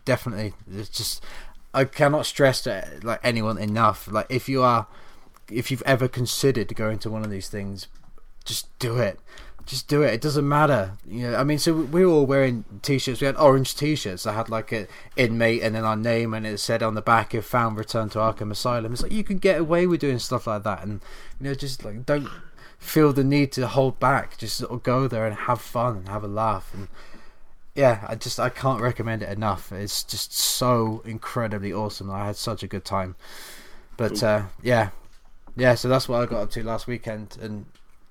[0.05, 1.25] definitely, it's just
[1.77, 4.09] I cannot stress to like anyone enough.
[4.11, 4.87] Like if you are,
[5.51, 7.87] if you've ever considered going to one of these things,
[8.47, 9.21] just do it.
[9.67, 10.15] Just do it.
[10.15, 10.93] It doesn't matter.
[11.07, 13.21] You know, I mean, so we were all wearing t-shirts.
[13.21, 16.59] We had orange t-shirts that had like an inmate and then our name, and it
[16.59, 19.61] said on the back, "If found, return to Arkham Asylum." It's like you can get
[19.61, 21.01] away with doing stuff like that, and
[21.41, 22.29] you know, just like don't
[22.79, 24.39] feel the need to hold back.
[24.39, 26.89] Just sort of go there and have fun and have a laugh and
[27.77, 29.71] yeah, I just I can't recommend it enough.
[29.71, 32.11] It's just so incredibly awesome.
[32.11, 33.17] I had such a good time.
[33.99, 34.91] But uh, yeah,
[35.57, 35.75] yeah.
[35.75, 37.67] So that's what I got up to last weekend, and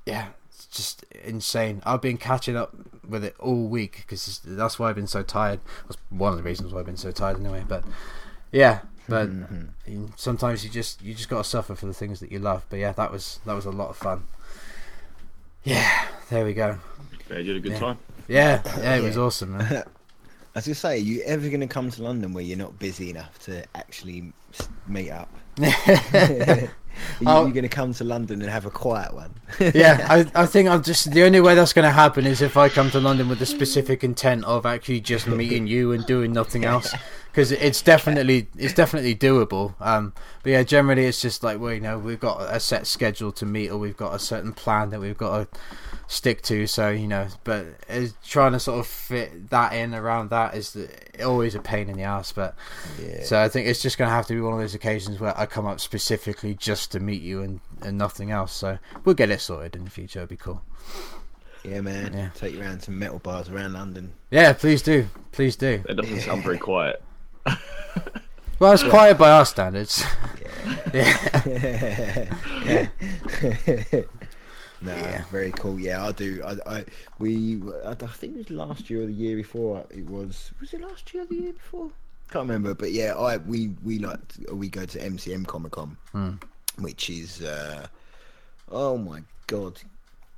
[0.06, 1.82] yeah, it's just insane.
[1.86, 2.74] I've been catching up
[3.08, 5.60] with it all week because that's why I've been so tired.
[5.84, 7.66] That's one of the reasons why I've been so tired anyway.
[7.68, 7.84] But
[8.52, 10.06] yeah, but mm-hmm.
[10.16, 12.66] sometimes you just you just got to suffer for the things that you love.
[12.70, 14.24] But yeah, that was that was a lot of fun.
[15.64, 16.78] Yeah, there we go.
[17.30, 17.80] Yeah, you had a good yeah.
[17.80, 17.98] time.
[18.28, 19.84] Yeah, yeah, it was awesome, man.
[20.56, 23.10] I was gonna say, are you ever gonna come to London where you're not busy
[23.10, 24.32] enough to actually
[24.88, 25.30] meet up?
[27.26, 29.34] are you, are gonna come to London and have a quiet one?
[29.60, 32.70] yeah, I, I think I'm just the only way that's gonna happen is if I
[32.70, 36.66] come to London with the specific intent of actually just meeting you and doing nothing
[36.66, 36.94] else,
[37.32, 39.76] because it's definitely it's definitely doable.
[39.80, 43.32] Um, but yeah, generally it's just like well, you know, we've got a set schedule
[43.34, 45.60] to meet, or we've got a certain plan that we've got to
[46.08, 46.68] stick to.
[46.68, 50.78] So you know, but uh, trying to sort of fit that in around that is
[51.24, 52.32] always a pain in the ass.
[52.32, 52.56] But
[53.02, 53.24] yeah.
[53.24, 55.38] so I think it's just going to have to be one of those occasions where
[55.38, 58.54] I come up specifically just to meet you and, and nothing else.
[58.54, 60.20] So we'll get it sorted in the future.
[60.20, 60.62] It'll be cool.
[61.64, 62.14] Yeah, man.
[62.14, 62.30] Yeah.
[62.36, 64.14] Take you around some metal bars around London.
[64.30, 65.08] Yeah, please do.
[65.32, 65.84] Please do.
[65.90, 66.22] It doesn't yeah.
[66.22, 67.02] sound very quiet.
[68.60, 70.04] well, it's quiet by our standards.
[70.94, 71.18] Yeah.
[72.66, 72.88] yeah.
[74.86, 74.96] yeah.
[74.96, 75.24] No, yeah.
[75.32, 75.80] very cool.
[75.80, 76.42] Yeah, I do.
[76.46, 76.86] I, I
[77.20, 79.86] we, I, I, think it was last year or the year before.
[79.90, 80.52] It was.
[80.60, 81.90] Was it last year or the year before?
[82.32, 82.74] Can't remember.
[82.74, 84.20] But yeah, I we we like
[84.52, 86.32] we go to MCM Comic Con, hmm.
[86.80, 87.42] which is.
[87.42, 87.88] uh
[88.72, 89.80] Oh my god,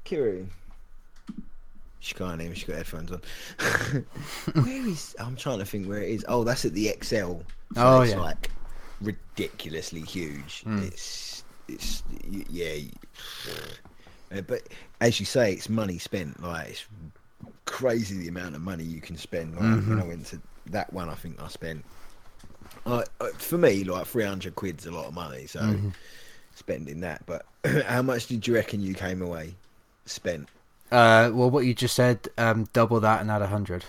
[0.03, 0.47] Kiri.
[1.99, 2.53] She can't even.
[2.53, 3.21] She got headphones on.
[4.63, 5.15] where is?
[5.19, 6.25] I'm trying to think where it is.
[6.27, 7.41] Oh, that's at the ExCeL.
[7.41, 7.43] So
[7.75, 8.19] oh it's yeah.
[8.19, 8.51] Like
[9.01, 10.63] ridiculously huge.
[10.65, 10.87] Mm.
[10.87, 12.03] It's it's
[12.49, 12.75] yeah.
[14.35, 14.63] Uh, but
[15.01, 16.41] as you say, it's money spent.
[16.41, 16.85] Like it's
[17.65, 19.55] crazy the amount of money you can spend.
[19.55, 19.89] Like mm-hmm.
[19.89, 21.85] when I went to that one, I think I spent.
[22.85, 23.03] Uh,
[23.37, 25.89] for me, like three hundred quid's a lot of money, so mm-hmm.
[26.55, 27.25] spending that.
[27.25, 27.45] But
[27.85, 29.55] how much did you reckon you came away
[30.05, 30.49] spent?
[30.91, 33.83] Uh, well, what you just said, um, double that and add a hundred.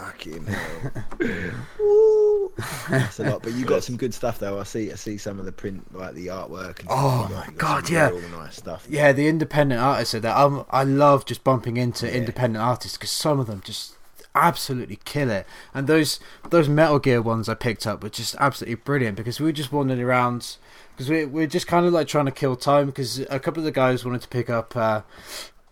[0.00, 1.02] Fucking hell.
[2.88, 4.58] That's a lot, but you got some good stuff though.
[4.58, 6.80] I see, I see some of the print, like the artwork.
[6.80, 8.86] And oh my god, yeah, nice stuff.
[8.88, 12.14] Yeah, the independent artists are that I'm, I love just bumping into yeah.
[12.14, 13.96] independent artists because some of them just
[14.34, 15.46] absolutely kill it.
[15.74, 19.46] And those those Metal Gear ones I picked up were just absolutely brilliant because we
[19.46, 20.56] were just wandering around
[20.92, 23.64] because we we're just kind of like trying to kill time because a couple of
[23.64, 25.02] the guys wanted to pick up uh,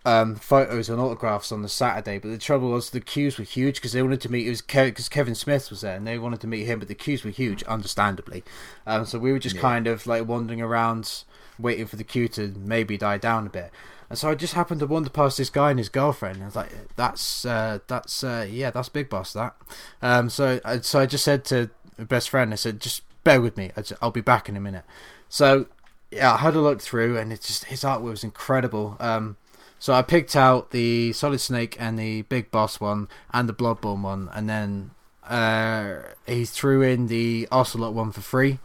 [0.05, 3.75] um, photos and autographs on the Saturday, but the trouble was the queues were huge
[3.75, 4.47] because they wanted to meet.
[4.47, 6.87] It was because Ke- Kevin Smith was there, and they wanted to meet him, but
[6.87, 8.43] the queues were huge, understandably.
[8.87, 9.61] Um, so we were just yeah.
[9.61, 11.23] kind of like wandering around,
[11.57, 13.71] waiting for the queue to maybe die down a bit.
[14.09, 16.37] And so I just happened to wander past this guy and his girlfriend.
[16.37, 19.55] And I was like, "That's uh, that's uh, yeah, that's Big Boss." That.
[20.01, 23.57] Um, so uh, so I just said to best friend, I said, "Just bear with
[23.57, 23.71] me.
[24.01, 24.85] I'll be back in a minute."
[25.27, 25.67] So
[26.09, 28.97] yeah, I had a look through, and it's just his artwork was incredible.
[28.99, 29.37] Um,
[29.79, 34.01] so I picked out the Solid Snake and the Big Boss one and the Bloodborne
[34.01, 34.91] one, and then
[35.27, 38.59] uh, he threw in the Ocelot one for free.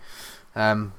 [0.57, 0.92] Um,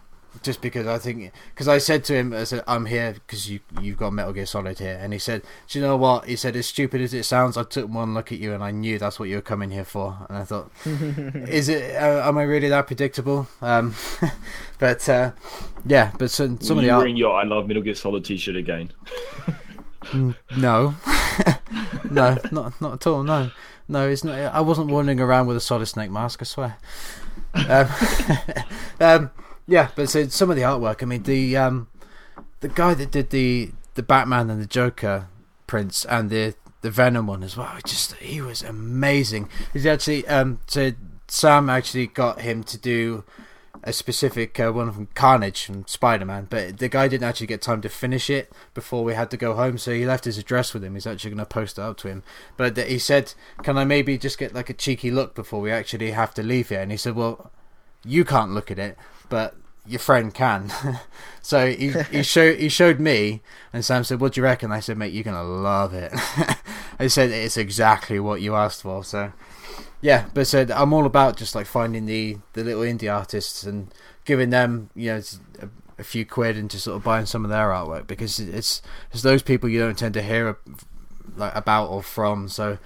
[0.43, 3.59] just because I think, because I said to him, I said, I'm here because you
[3.81, 6.25] you've got Metal Gear Solid here, and he said, Do you know what?
[6.25, 8.71] He said, as stupid as it sounds, I took one look at you and I
[8.71, 11.95] knew that's what you were coming here for, and I thought, is it?
[11.95, 13.47] Uh, am I really that predictable?
[13.61, 13.95] Um,
[14.79, 15.31] but uh,
[15.85, 18.25] yeah, but some, some Will of the you bring your I love Metal Gear Solid
[18.25, 18.91] T-shirt again.
[20.11, 20.95] Mm, no,
[22.09, 23.23] no, not not at all.
[23.23, 23.51] No,
[23.87, 24.37] no, it's not.
[24.37, 26.41] I wasn't wandering around with a solid snake mask.
[26.41, 26.77] I swear.
[27.69, 27.87] um,
[28.99, 29.31] um,
[29.67, 31.01] yeah, but so some of the artwork.
[31.01, 31.87] I mean, the um,
[32.59, 35.27] the guy that did the the Batman and the Joker
[35.67, 37.75] prints and the the Venom one as well.
[37.85, 39.49] Just he was amazing.
[39.73, 40.91] He's actually um, so
[41.27, 43.23] Sam actually got him to do
[43.85, 47.61] a specific uh, one from Carnage from Spider Man, but the guy didn't actually get
[47.61, 50.73] time to finish it before we had to go home, so he left his address
[50.73, 50.95] with him.
[50.95, 52.23] He's actually going to post it up to him.
[52.57, 56.11] But he said, Can I maybe just get like a cheeky look before we actually
[56.11, 56.81] have to leave here?
[56.81, 57.51] And he said, Well,
[58.03, 58.97] you can't look at it,
[59.29, 60.71] but your friend can.
[61.41, 64.79] so he he showed he showed me, and Sam said, "What do you reckon?" I
[64.79, 66.11] said, "Mate, you're gonna love it."
[66.99, 69.31] I said, "It's exactly what you asked for." So
[70.01, 73.93] yeah, but said I'm all about just like finding the the little indie artists and
[74.25, 75.21] giving them you know
[75.61, 78.81] a, a, few quid and just sort of buying some of their artwork because it's
[79.11, 80.57] it's those people you don't tend to hear
[81.35, 82.47] like about or from.
[82.47, 82.77] So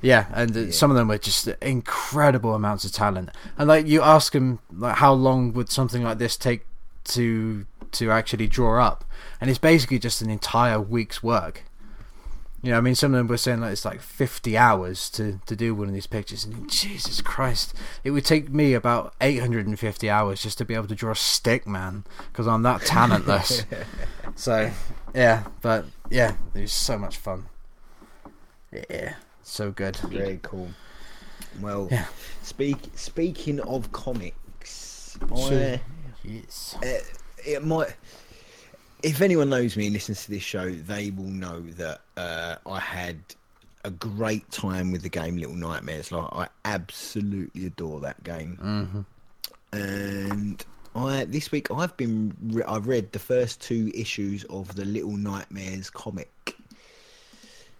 [0.00, 0.70] yeah, and yeah.
[0.70, 3.30] some of them were just incredible amounts of talent.
[3.56, 6.66] And like you ask them like how long would something like this take
[7.04, 9.04] to to actually draw up,
[9.40, 11.64] and it's basically just an entire week's work.
[12.62, 15.40] You know, I mean, some of them were saying like it's like 50 hours to,
[15.46, 20.10] to do one of these pictures, and Jesus Christ, it would take me about 850
[20.10, 23.64] hours just to be able to draw a stick man because I'm that talentless.
[24.34, 24.72] so,
[25.14, 27.46] yeah, but yeah, it was so much fun.
[28.72, 29.96] Yeah, so good.
[29.96, 30.70] Very cool.
[31.60, 32.06] Well, yeah.
[32.42, 35.74] speak speaking of comics, sure.
[35.74, 35.80] I,
[36.24, 36.98] yes, uh,
[37.46, 37.94] it might
[39.02, 42.80] if anyone knows me and listens to this show, they will know that uh, I
[42.80, 43.18] had
[43.84, 46.10] a great time with the game Little Nightmares.
[46.10, 48.58] Like I absolutely adore that game.
[48.60, 49.78] Mm-hmm.
[49.78, 54.84] And I this week I've been re- I've read the first two issues of the
[54.84, 56.56] Little Nightmares comic.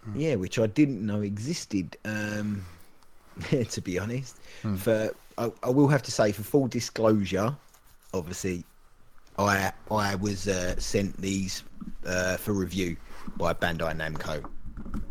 [0.08, 0.12] Mm.
[0.14, 1.96] Yeah, which I didn't know existed.
[2.04, 2.64] Um,
[3.70, 4.78] to be honest, mm.
[4.78, 7.56] for I, I will have to say, for full disclosure,
[8.12, 8.64] obviously
[9.38, 11.62] I I was uh, sent these
[12.04, 12.96] uh, for review
[13.36, 14.44] by Bandai Namco,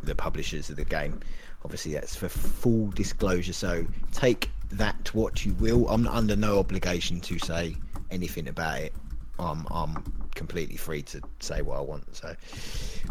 [0.03, 1.19] the publishers of the game.
[1.63, 3.53] Obviously, that's for full disclosure.
[3.53, 5.87] So take that what you will.
[5.89, 7.75] I'm under no obligation to say
[8.11, 8.93] anything about it.
[9.39, 10.03] I'm I'm
[10.35, 12.15] completely free to say what I want.
[12.15, 12.35] So,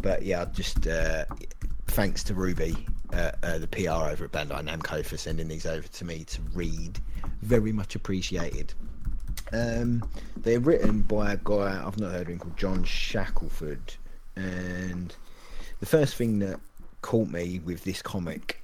[0.02, 1.24] but yeah, just uh,
[1.86, 2.76] thanks to Ruby,
[3.12, 6.40] uh, uh, the PR over at Bandai Namco, for sending these over to me to
[6.54, 7.00] read.
[7.42, 8.74] Very much appreciated.
[9.52, 13.94] Um, they're written by a guy I've not heard of him called John Shackelford,
[14.34, 15.14] and
[15.80, 16.60] the first thing that
[17.02, 18.62] caught me with this comic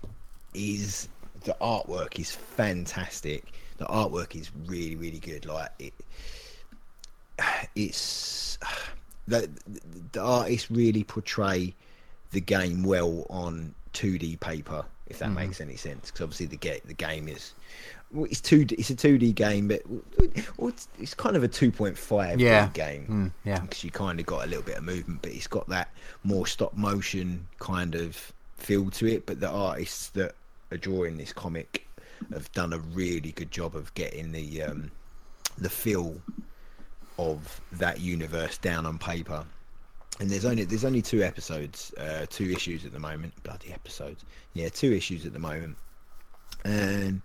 [0.55, 1.09] is
[1.45, 3.53] the artwork is fantastic.
[3.79, 5.47] The artwork is really, really good.
[5.47, 5.95] Like it,
[7.75, 8.59] it's
[9.27, 9.49] the
[10.13, 11.75] the artists really portray
[12.33, 15.35] the game well on 2D paper, if that mm-hmm.
[15.37, 16.11] makes any sense.
[16.11, 17.55] Because obviously the get the game is
[18.15, 18.67] it's two.
[18.71, 19.83] It's a two D game, but
[20.59, 22.69] it's, it's, kind of a two point five yeah.
[22.73, 23.07] game.
[23.09, 25.69] Mm, yeah, because you kind of got a little bit of movement, but it's got
[25.69, 25.91] that
[26.25, 29.27] more stop motion kind of feel to it.
[29.27, 30.35] But the artists that
[30.71, 31.87] are drawing this comic
[32.33, 34.91] have done a really good job of getting the um,
[35.59, 36.17] the feel
[37.19, 39.45] of that universe down on paper.
[40.21, 43.33] And there's only there's only two episodes, uh, two issues at the moment.
[43.43, 45.77] Bloody episodes, yeah, two issues at the moment,
[46.65, 47.23] and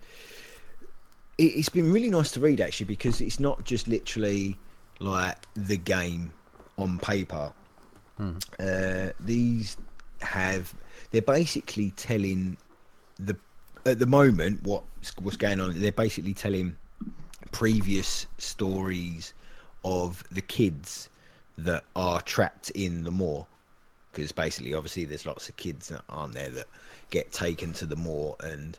[1.37, 4.57] it, has been really nice to read actually because it's not just literally
[4.99, 6.31] like the game
[6.77, 7.51] on paper.
[8.17, 8.37] Hmm.
[8.59, 9.77] Uh, these
[10.21, 10.73] have
[11.11, 12.57] they're basically telling
[13.19, 13.37] the
[13.85, 15.79] at the moment what's what's going on.
[15.79, 16.75] They're basically telling
[17.51, 19.33] previous stories
[19.85, 21.09] of the kids
[21.57, 23.45] that are trapped in the Maw
[24.11, 26.67] because basically obviously there's lots of kids that aren't there that
[27.09, 28.77] get taken to the Maw and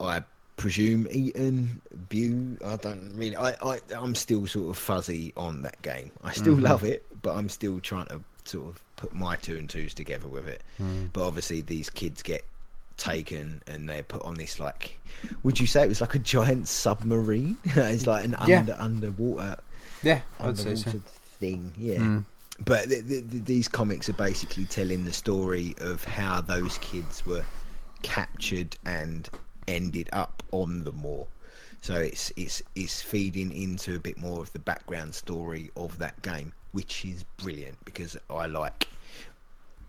[0.00, 0.22] I
[0.62, 2.56] presume Ethan Bew.
[2.64, 3.36] I don't really.
[3.36, 6.12] I, I I'm still sort of fuzzy on that game.
[6.22, 6.62] I still mm-hmm.
[6.62, 10.28] love it, but I'm still trying to sort of put my two and twos together
[10.28, 10.62] with it.
[10.80, 11.10] Mm.
[11.12, 12.44] But obviously, these kids get
[12.96, 15.00] taken and they're put on this like.
[15.42, 17.56] Would you say it was like a giant submarine?
[17.64, 18.60] it's like an yeah.
[18.60, 19.56] under underwater.
[20.04, 20.76] Yeah, I'd so.
[21.40, 21.72] thing.
[21.76, 21.96] Yeah.
[21.96, 22.24] Mm.
[22.64, 27.26] But the, the, the, these comics are basically telling the story of how those kids
[27.26, 27.44] were
[28.02, 29.28] captured and
[29.68, 31.24] ended up on the Maw.
[31.80, 36.20] So it's it's it's feeding into a bit more of the background story of that
[36.22, 38.88] game, which is brilliant because I like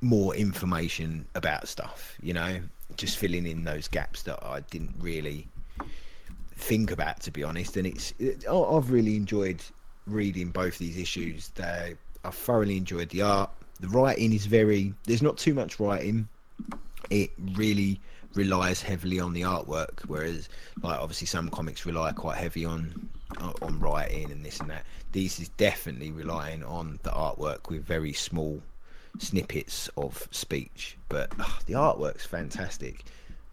[0.02, 2.18] more information about stuff.
[2.22, 2.62] You know,
[2.98, 5.48] just filling in those gaps that I didn't really
[6.56, 7.78] think about, to be honest.
[7.78, 9.62] And it's it, I've really enjoyed
[10.08, 11.50] reading both these issues.
[11.50, 11.96] They
[12.26, 13.52] I thoroughly enjoyed the art.
[13.80, 14.94] The writing is very.
[15.06, 16.28] There's not too much writing.
[17.10, 18.00] It really
[18.36, 20.50] relies heavily on the artwork, whereas
[20.82, 23.10] like obviously some comics rely quite heavy on
[23.62, 24.86] on writing and this and that.
[25.12, 28.62] These is definitely relying on the artwork with very small
[29.20, 33.04] snippets of speech, but uh, the artwork's fantastic.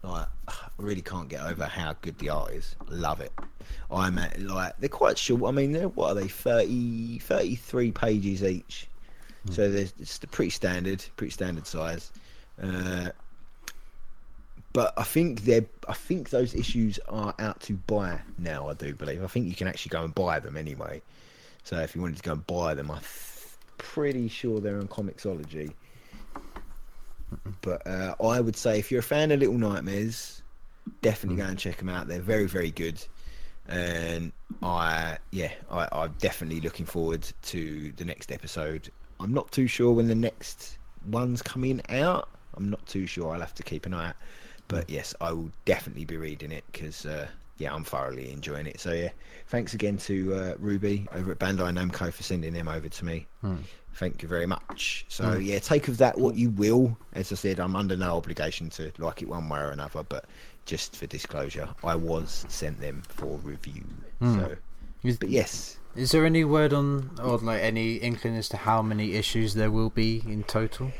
[0.03, 2.75] Like, I really can't get over how good the art is.
[2.89, 3.31] Love it.
[3.91, 5.43] I'm at, like, they're quite short.
[5.43, 8.87] I mean, they're, what are they, 30, 33 pages each.
[9.47, 9.53] Mm.
[9.53, 12.11] So there's, it's pretty standard, pretty standard size.
[12.61, 13.09] Uh,
[14.73, 18.69] but I think they're, I think those issues are out to buy now.
[18.69, 19.23] I do believe.
[19.23, 21.01] I think you can actually go and buy them anyway.
[21.63, 23.01] So if you wanted to go and buy them, I'm
[23.77, 25.73] pretty sure they're on Comixology.
[27.61, 30.41] But uh, I would say if you're a fan of Little Nightmares,
[31.01, 32.07] definitely go and check them out.
[32.07, 33.03] They're very, very good.
[33.67, 38.89] And I, yeah, I, I'm definitely looking forward to the next episode.
[39.19, 42.29] I'm not too sure when the next one's coming out.
[42.55, 43.33] I'm not too sure.
[43.33, 44.15] I'll have to keep an eye out.
[44.71, 48.79] But yes, I will definitely be reading it because, uh, yeah, I'm thoroughly enjoying it.
[48.79, 49.09] So yeah,
[49.47, 53.27] thanks again to uh, Ruby over at Bandai Namco for sending them over to me.
[53.41, 53.57] Hmm.
[53.93, 55.05] Thank you very much.
[55.09, 55.45] So mm.
[55.45, 56.97] yeah, take of that what you will.
[57.13, 60.25] As I said, I'm under no obligation to like it one way or another, but
[60.65, 63.83] just for disclosure, I was sent them for review.
[64.21, 64.35] Mm.
[64.39, 64.55] So,
[65.03, 65.77] is, but yes.
[65.95, 69.69] Is there any word on, or like any inkling as to how many issues there
[69.69, 70.93] will be in total?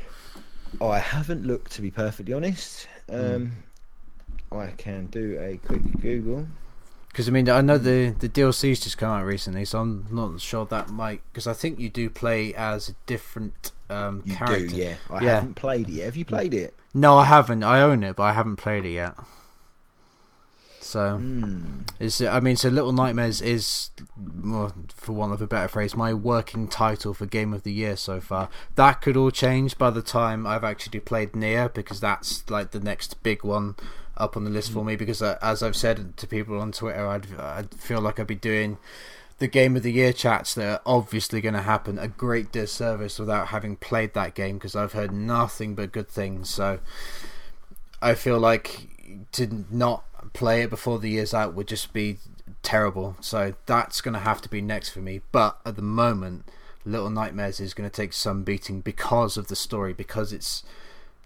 [0.80, 2.88] I haven't looked, to be perfectly honest.
[3.08, 3.14] Hmm.
[3.14, 3.52] Um,
[4.50, 4.58] mm.
[4.58, 6.46] I can do a quick Google.
[7.08, 10.40] Because I mean, I know the the DLC's just come out recently, so I'm not
[10.40, 11.20] sure that might.
[11.30, 14.66] Because I think you do play as a different um, you character.
[14.68, 14.94] Do, yeah.
[15.10, 15.34] I yeah.
[15.34, 16.04] haven't played it yet.
[16.06, 16.74] Have you played it?
[16.94, 17.62] No, I haven't.
[17.62, 19.14] I own it, but I haven't played it yet.
[20.92, 21.88] So, mm.
[21.98, 22.20] it's.
[22.20, 23.90] I mean, so Little Nightmares is,
[24.44, 27.96] well, for want of a better phrase, my working title for Game of the Year
[27.96, 28.50] so far.
[28.74, 32.80] That could all change by the time I've actually played NieR, because that's like the
[32.80, 33.76] next big one
[34.18, 37.06] up on the list for me because, uh, as I've said to people on Twitter,
[37.06, 38.76] I'd, I'd feel like I'd be doing
[39.38, 43.18] the game of the year chats that are obviously going to happen a great disservice
[43.18, 46.50] without having played that game because I've heard nothing but good things.
[46.50, 46.80] So
[48.02, 48.88] I feel like
[49.32, 52.18] to not play it before the year's out would just be
[52.62, 53.16] terrible.
[53.20, 55.20] So that's going to have to be next for me.
[55.32, 56.44] But at the moment,
[56.84, 60.62] Little Nightmares is going to take some beating because of the story, because it's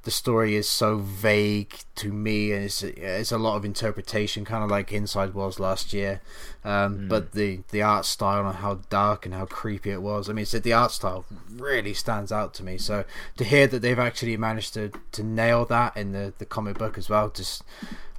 [0.02, 4.62] the story is so vague to me, and it's it's a lot of interpretation, kind
[4.62, 6.20] of like Inside was last year.
[6.64, 7.08] Um, mm.
[7.08, 10.30] But the the art style and how dark and how creepy it was.
[10.30, 12.78] I mean, so the art style really stands out to me.
[12.78, 13.04] So
[13.36, 16.96] to hear that they've actually managed to, to nail that in the, the comic book
[16.96, 17.64] as well, just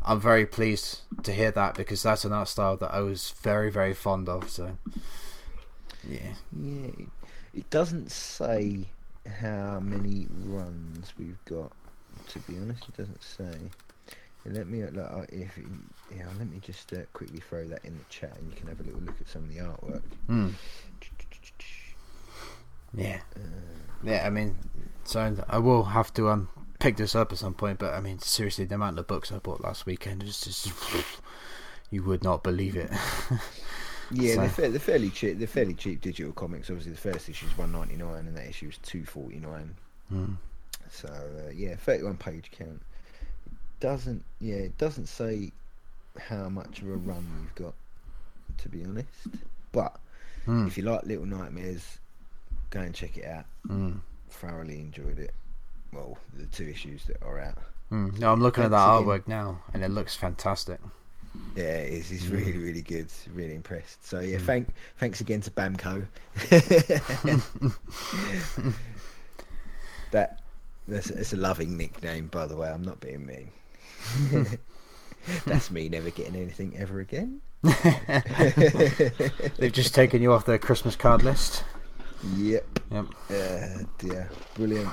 [0.07, 3.69] I'm very pleased to hear that because that's an art style that I was very
[3.69, 4.49] very fond of.
[4.49, 4.77] So
[6.07, 6.91] yeah, yeah.
[7.53, 8.85] It doesn't say
[9.41, 11.71] how many runs we've got.
[12.29, 13.57] To be honest, it doesn't say.
[14.45, 15.59] Let me like, if
[16.15, 18.79] yeah, let me just uh, quickly throw that in the chat, and you can have
[18.79, 20.01] a little look at some of the artwork.
[20.29, 20.53] Mm.
[22.93, 23.39] Yeah, uh,
[24.01, 24.25] yeah.
[24.25, 24.55] I mean,
[25.03, 26.47] so I will have to um
[26.79, 27.79] pick this up at some point.
[27.79, 30.71] But I mean, seriously, the amount of books I bought last weekend is just
[31.91, 32.91] you would not believe it.
[34.11, 34.41] Yeah, so.
[34.41, 35.37] they're, fa- they're, fairly cheap.
[35.37, 36.69] They're fairly cheap digital comics.
[36.69, 39.75] Obviously, the first issue is one ninety nine, and that issue is two forty nine.
[40.13, 40.37] Mm.
[40.89, 42.81] So uh, yeah, thirty one page count.
[43.45, 45.51] It doesn't yeah, it doesn't say
[46.17, 47.73] how much of a run you've got,
[48.59, 49.27] to be honest.
[49.71, 49.97] But
[50.47, 50.67] mm.
[50.67, 51.99] if you like Little Nightmares,
[52.69, 53.45] go and check it out.
[53.67, 53.99] Mm.
[54.29, 55.33] Thoroughly enjoyed it.
[55.91, 57.57] Well, the two issues that are out.
[57.91, 58.19] Mm.
[58.19, 60.79] No, I'm looking at that artwork now, and it looks fantastic.
[61.55, 62.09] Yeah, it is.
[62.09, 63.07] He's really, really good.
[63.33, 64.05] Really impressed.
[64.05, 64.45] So yeah, mm.
[64.45, 66.05] thank thanks again to Bamco.
[70.11, 70.39] that
[70.87, 72.69] that's it's a loving nickname, by the way.
[72.69, 73.49] I'm not being mean.
[75.45, 77.41] that's me never getting anything ever again.
[79.57, 81.63] They've just taken you off their Christmas card list.
[82.35, 82.79] Yep.
[82.91, 83.05] Yep.
[83.29, 84.89] Uh, dear, brilliant.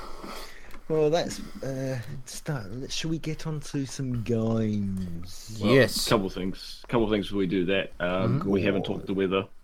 [0.87, 2.67] Well, that's uh, start.
[2.89, 5.59] Shall we get on to some games?
[5.61, 6.05] Well, yes.
[6.05, 6.81] A couple of things.
[6.83, 7.91] A couple of things before we do that.
[7.99, 8.49] Um, mm-hmm.
[8.49, 9.45] We haven't talked the weather.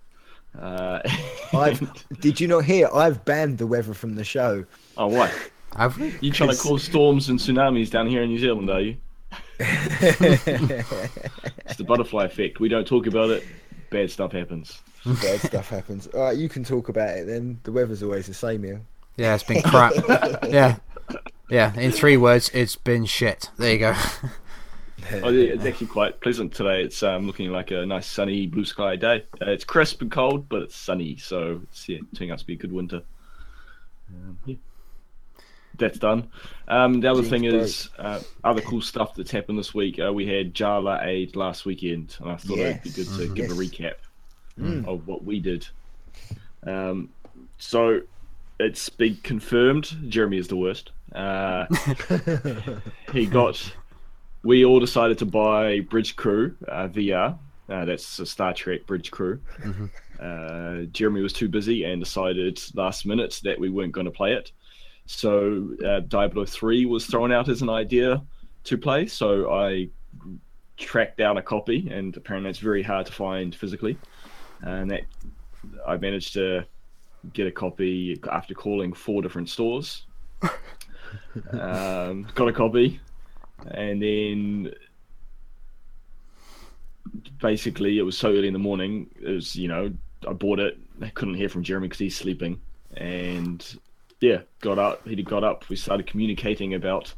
[0.60, 1.00] Uh,
[1.54, 1.82] I've,
[2.20, 2.90] did you not hear?
[2.94, 4.66] I've banned the weather from the show.
[4.98, 5.34] Oh, what?
[5.78, 6.14] Have we?
[6.20, 8.98] You trying to cause storms and tsunamis down here in New Zealand, are you?
[9.60, 10.44] it's
[11.78, 12.60] the butterfly effect.
[12.60, 13.46] We don't talk about it.
[13.92, 14.82] Bad stuff happens.
[15.06, 16.08] Bad stuff happens.
[16.08, 17.58] All right, you can talk about it then.
[17.64, 18.82] The weather's always the same here.
[19.16, 19.94] Yeah, it's been crap.
[20.50, 20.78] yeah,
[21.52, 21.74] yeah.
[21.80, 23.50] In three words, it's been shit.
[23.58, 23.94] There you go.
[25.24, 26.82] oh, it's actually quite pleasant today.
[26.84, 29.26] It's um, looking like a nice sunny blue sky day.
[29.42, 32.54] Uh, it's crisp and cold, but it's sunny, so it's yeah, turning out to be
[32.54, 33.02] a good winter.
[34.10, 34.56] Um, yeah.
[35.78, 36.30] that's done.
[36.68, 40.00] Um, the other Jinx thing is uh, other cool stuff that's happened this week.
[40.00, 43.32] Uh, we had Jalaid last weekend, and I thought it'd be good to Yes.
[43.34, 43.96] give a Yes.
[44.58, 45.68] recap of what we did.
[46.68, 47.10] Um,
[47.58, 48.02] so
[48.60, 49.96] it's been confirmed.
[50.08, 50.92] Jeremy is the worst.
[51.14, 51.66] Uh,
[53.14, 53.74] he got.
[54.44, 57.38] We all decided to buy Bridge Crew uh, VR.
[57.70, 59.40] Uh, that's a Star Trek Bridge Crew.
[60.20, 64.34] Uh, Jeremy was too busy and decided last minute that we weren't going to play
[64.34, 64.52] it.
[65.06, 68.22] So uh, Diablo 3 was thrown out as an idea
[68.66, 69.08] to play.
[69.08, 69.90] So I
[70.78, 73.98] tracked down a copy, and apparently it's very hard to find physically.
[74.62, 75.02] And that
[75.88, 76.66] I managed to
[77.34, 80.06] get a copy after calling four different stores.
[81.52, 83.00] um, got a copy,
[83.68, 84.74] and then
[87.42, 89.10] basically it was so early in the morning.
[89.22, 89.92] It was you know
[90.28, 90.78] I bought it.
[91.02, 92.60] I couldn't hear from Jeremy because he's sleeping,
[92.96, 93.66] and
[94.20, 95.08] yeah, got up.
[95.08, 95.68] He got up.
[95.70, 97.14] We started communicating about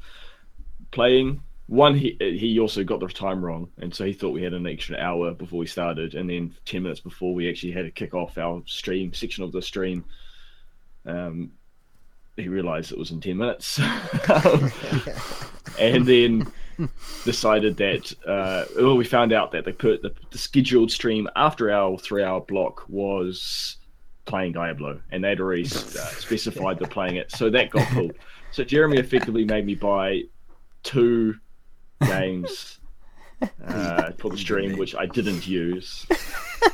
[0.91, 1.41] playing.
[1.67, 4.67] One, he he also got the time wrong, and so he thought we had an
[4.67, 8.13] extra hour before we started, and then ten minutes before we actually had to kick
[8.13, 10.05] off our stream section of the stream.
[11.05, 11.51] Um,
[12.35, 13.79] he realised it was in ten minutes,
[15.79, 16.51] and then
[17.23, 21.71] decided that uh, well, we found out that they put the, the scheduled stream after
[21.71, 23.77] our three-hour block was
[24.25, 28.13] playing Diablo, and they'd already uh, specified they're playing it, so that got pulled.
[28.51, 30.23] So Jeremy effectively made me buy
[30.83, 31.35] two
[32.01, 32.79] games
[33.65, 36.05] uh, for the stream, which I didn't use.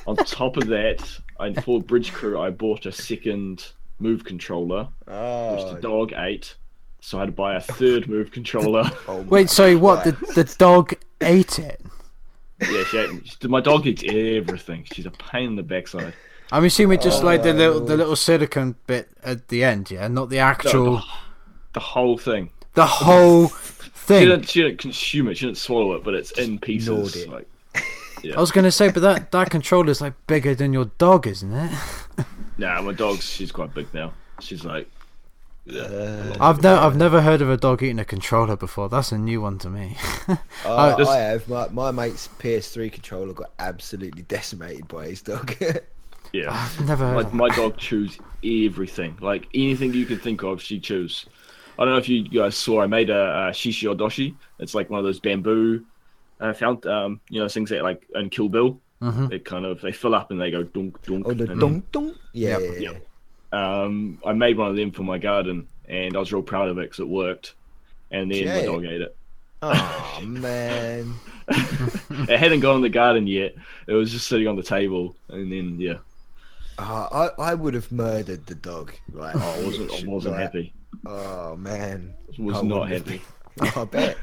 [0.05, 5.07] On top of that, I, for Bridge Crew, I bought a second move controller, which
[5.15, 6.55] oh, the dog ate.
[7.01, 8.83] So I had to buy a third move controller.
[9.07, 10.03] oh Wait, sorry, what?
[10.03, 11.81] The the dog ate it.
[12.61, 14.85] yeah, she ate, my dog eats everything.
[14.91, 16.13] She's a pain in the backside.
[16.51, 20.07] I'm assuming just Oh, like the little the little silicone bit at the end, yeah,
[20.07, 21.03] not the No, actual the,
[21.73, 22.49] the whole thing.
[22.73, 24.27] the whole She thing.
[24.27, 25.37] didn't, she didn't consume it.
[25.37, 27.15] She didn't swallow it, but it's in pieces.
[27.15, 27.29] it.
[27.29, 27.47] Like,
[28.35, 31.71] I was gonna say, but that that controller's like bigger than your dog, isn't it?
[32.59, 34.13] nah, my dog's she's quite big now.
[34.39, 34.87] She's like,
[35.69, 38.89] Uh, I've no, I've never heard of a dog eating a controller before.
[38.89, 39.97] That's a new one to me.
[40.65, 41.47] I, Just- I have.
[41.47, 45.55] My, my mate's PS3 controller got absolutely decimated by his dog.
[46.33, 46.49] yeah.
[46.51, 47.15] I've never heard.
[47.15, 49.17] My, of my dog chews everything.
[49.21, 51.25] Like anything you can think of, she chews.
[51.77, 52.81] I don't know if you guys saw.
[52.81, 54.35] I made a, uh shishi odoshi.
[54.59, 55.85] It's like one of those bamboo.
[56.39, 58.79] I found um, you know things that like in Kill Bill.
[59.01, 59.29] Mhm.
[59.29, 61.25] They kind of they fill up and they go dunk dunk.
[61.27, 62.15] oh, the and dong dong.
[62.33, 62.61] Yeah, Yep.
[62.61, 62.91] yeah, yeah.
[62.91, 63.07] Yep.
[63.53, 66.77] um, I made one of them for my garden, and I was real proud of
[66.77, 67.55] it because it worked.
[68.11, 69.15] And then my dog ate it.
[69.61, 71.13] Oh man.
[72.27, 73.55] It hadn't gone in the garden yet.
[73.87, 75.95] It was just sitting on the table, and then yeah,
[76.77, 78.93] Oh, I, I would have murdered the dog.
[79.11, 80.73] Like, oh, I wasn't I wasn't like, happy.
[81.05, 82.13] Oh man.
[82.37, 83.21] Was I not wouldn't happy.
[83.57, 83.71] been.
[83.75, 84.17] I bet.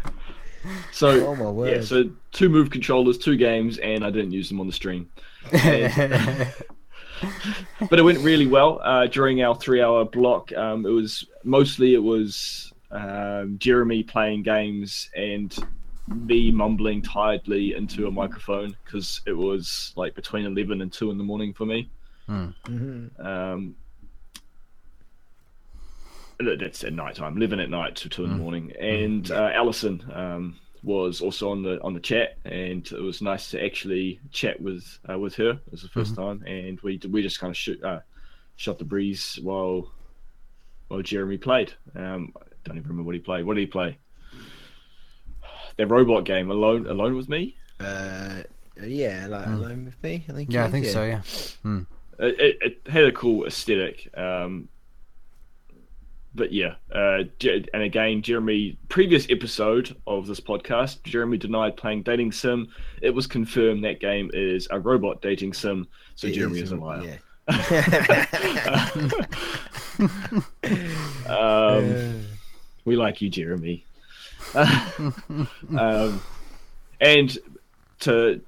[0.93, 4.61] So Oh my yeah, so two move controllers, two games, and I didn't use them
[4.61, 5.09] on the stream.
[5.53, 6.53] And-
[7.91, 10.53] but it went really well uh, during our three-hour block.
[10.55, 15.57] Um, it was mostly it was um, Jeremy playing games and
[16.09, 21.19] me mumbling tiredly into a microphone because it was like between eleven and two in
[21.19, 21.89] the morning for me.
[22.29, 23.25] Mhm.
[23.25, 23.86] Um, look,
[26.39, 28.73] that's at night time, living at night to two in the morning.
[28.79, 33.51] And uh, Alison um, was also on the on the chat, and it was nice
[33.51, 35.51] to actually chat with uh, with her.
[35.51, 38.01] It was the 1st time, and we we just kind of shoot, uh,
[38.57, 39.91] shot the breeze while
[40.89, 41.73] while Jeremy played.
[41.95, 43.45] Um, I don't even remember what he played.
[43.45, 43.99] What did he play?
[45.77, 47.57] That robot game, alone alone with me.
[47.81, 48.43] Uh,
[48.83, 50.25] yeah, like alone with me.
[50.29, 50.53] I think.
[50.53, 51.05] yeah, I think is, so.
[51.05, 51.23] Yeah.
[52.19, 54.09] it, it, it had a cool aesthetic.
[54.17, 54.69] Um,
[56.37, 62.33] but yeah, uh, and again, Jeremy, previous episode of this podcast, Jeremy denied playing dating
[62.33, 62.69] sim.
[63.03, 66.73] It was confirmed that game is a robot dating sim, so It Jeremy is, is
[66.73, 67.03] a liar.
[67.03, 67.19] Yeah.
[71.27, 72.27] Um,
[72.85, 73.85] we like you, Jeremy.
[74.55, 76.23] um,
[77.01, 77.39] and
[78.01, 78.41] to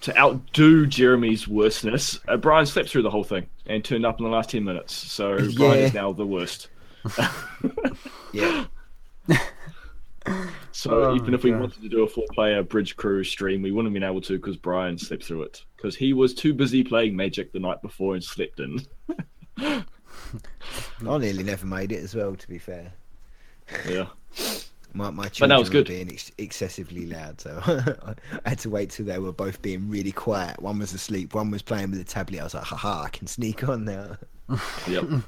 [0.00, 4.24] to outdo Jeremy's worstness, uh, Brian slept through the whole thing and turned up in
[4.24, 4.94] the last ten minutes.
[4.94, 6.68] So Brian is now the worst.
[8.32, 8.64] yeah.
[10.72, 11.60] So Oh even my if we God.
[11.60, 14.56] wanted to do a four-player Bridge Crew stream, we wouldn't have been able to because
[14.58, 18.22] Brian slept through it because he was too busy playing Magic the night before and
[18.22, 18.78] slept in.
[19.58, 19.82] I
[21.00, 22.36] nearly never made it as well.
[22.36, 22.92] To be fair,
[23.88, 24.06] Yeah.
[24.92, 25.88] my my But children that was were good.
[25.88, 27.60] being ex- excessively loud, so
[28.44, 30.60] I had to wait till they were both being really quiet.
[30.60, 32.40] One was asleep, one was playing with a tablet.
[32.40, 34.16] I was like, haha, I can sneak on now.
[34.88, 35.04] Yep.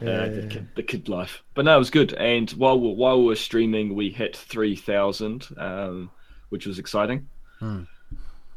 [0.00, 2.12] Uh, the, kid, the kid life, but no, it was good.
[2.12, 6.08] And while we while we were streaming, we hit three thousand, um,
[6.50, 7.28] which was exciting.
[7.58, 7.82] Hmm.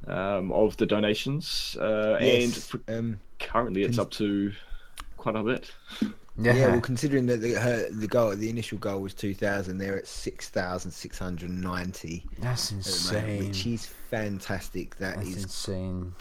[0.05, 4.51] Um, of the donations, uh, and Yes, for, um, currently it's Cons- up to
[5.17, 5.71] quite a bit.
[6.37, 6.67] Yeah, yeah.
[6.67, 10.05] Well, considering that the her, the goal, the initial goal was two thousand, they're at
[10.07, 13.47] six thousand six hundred ninety that's at the moment, insane.
[13.47, 14.95] which is fantastic.
[14.97, 16.13] That That's is insane.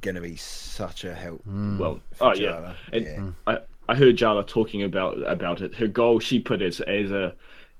[0.00, 1.42] Going to be such a help.
[1.46, 1.78] Mm.
[1.78, 3.30] Well, for oh yeah, and yeah.
[3.46, 5.74] I, I heard Jala talking about about it.
[5.74, 7.34] Her goal she put as as a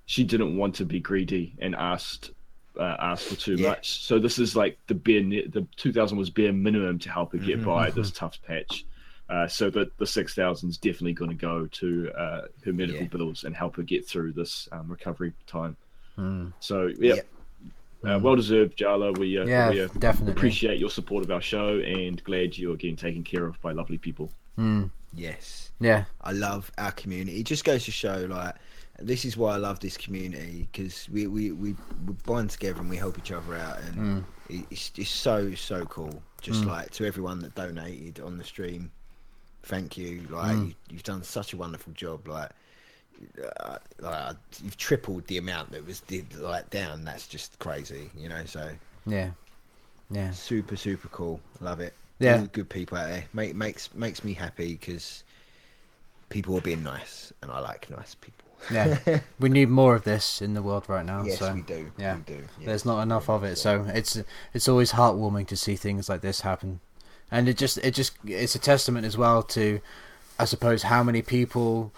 [0.06, 2.30] she didn't want to be greedy and asked
[2.78, 3.68] uh, asked for too Yeah.
[3.68, 4.02] much.
[4.04, 7.38] So this is like the bare the two thousand was bare minimum to help her
[7.38, 8.84] get Mhm, by this tough patch.
[9.28, 13.02] Uh, so that the six thousand is definitely going to go to uh, her medical
[13.02, 13.08] Yeah.
[13.08, 15.76] bills and help her get through this um, recovery time.
[16.16, 16.54] Mm.
[16.60, 17.20] So yeah, Yeah.
[18.05, 19.12] Uh, well deserved, Jala.
[19.12, 20.32] We uh, Yeah, we uh, definitely.
[20.32, 23.99] appreciate your support of our show and glad you're getting taken care of by lovely
[23.99, 24.30] people.
[24.59, 24.90] Mm.
[25.14, 25.70] Yes.
[25.80, 27.40] Yeah, I love our community.
[27.40, 28.55] It just goes to show, like,
[28.99, 31.74] this is why I love this community because we, we, we,
[32.07, 34.64] we bond together and we help each other out, and Mm.
[34.70, 36.20] it's it's so so cool.
[36.40, 36.66] Just Mm.
[36.66, 38.90] like to everyone that donated on the stream,
[39.62, 40.26] thank you.
[40.30, 40.68] Like Mm.
[40.68, 42.26] you, you've done such a wonderful job.
[42.26, 42.51] Like,
[43.60, 47.04] uh, like you've tripled the amount that was did like down.
[47.04, 48.44] That's just crazy, you know.
[48.46, 48.70] So
[49.06, 49.30] yeah,
[50.10, 50.30] yeah.
[50.30, 51.40] super super cool.
[51.60, 51.94] Love it.
[52.18, 52.40] Yeah.
[52.40, 53.24] All good people out there.
[53.32, 55.22] Make, makes makes me happy because
[56.28, 58.44] people are being nice, and I like nice people.
[58.72, 61.24] Yeah, we need more of this in the world right now.
[61.24, 61.90] yes, so we do.
[61.96, 62.16] yeah.
[62.16, 62.44] we do.
[62.60, 62.66] yeah.
[62.66, 64.20] there's not enough of it, so it's
[64.52, 66.80] it's always heartwarming to see things like this happen,
[67.30, 69.80] and it just it just it's a testament as well to,
[70.38, 71.92] I suppose, how many people.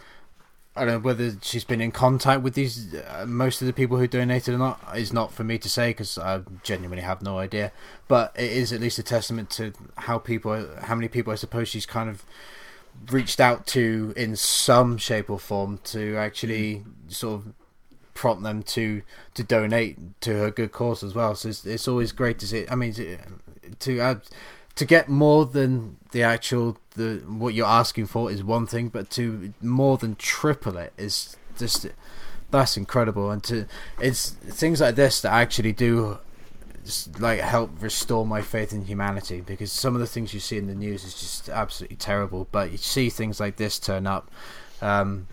[0.76, 3.96] I don't know whether she's been in contact with these uh, most of the people
[3.96, 7.38] who donated or not is not for me to say because I genuinely have no
[7.38, 7.72] idea.
[8.06, 11.68] But it is at least a testament to how people, how many people I suppose
[11.68, 12.24] she's kind of
[13.10, 17.52] reached out to in some shape or form to actually sort of
[18.14, 19.02] prompt them to
[19.34, 21.34] to donate to her good cause as well.
[21.34, 22.66] So it's, it's always great to see.
[22.70, 23.18] I mean, to,
[23.80, 24.20] to add
[24.76, 29.10] to get more than the actual the what you're asking for is one thing, but
[29.10, 31.86] to more than triple it is just
[32.50, 33.30] that's incredible.
[33.30, 33.66] And to
[34.00, 36.18] it's things like this that actually do
[37.18, 40.66] like help restore my faith in humanity because some of the things you see in
[40.66, 42.48] the news is just absolutely terrible.
[42.50, 44.30] But you see things like this turn up.
[44.80, 45.28] Um,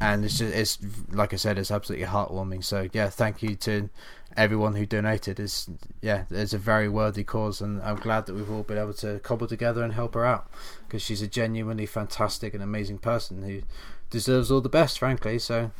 [0.00, 0.78] and it's just, it's
[1.12, 2.64] like I said, it's absolutely heartwarming.
[2.64, 3.90] So yeah, thank you to
[4.36, 5.38] everyone who donated.
[5.40, 5.68] is
[6.00, 9.18] yeah, it's a very worthy cause, and I'm glad that we've all been able to
[9.20, 10.48] cobble together and help her out
[10.86, 13.62] because she's a genuinely fantastic and amazing person who
[14.10, 15.38] deserves all the best, frankly.
[15.38, 15.70] So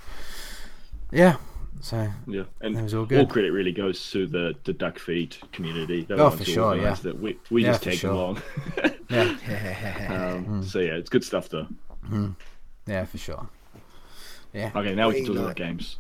[1.11, 1.36] yeah,
[1.80, 6.05] so Yeah, and That was all all, credit really goes to the the Duckfeed community.
[6.05, 7.18] They're Oh, for sure, organised it.
[7.18, 8.12] We we Yeah, just take tagged sure.
[8.12, 8.42] along.
[9.09, 9.36] yeah,
[10.36, 11.66] um, So yeah, it's good stuff though.
[12.86, 13.48] yeah, for sure.
[14.53, 15.98] Yeah, Okay, now we can talk about games.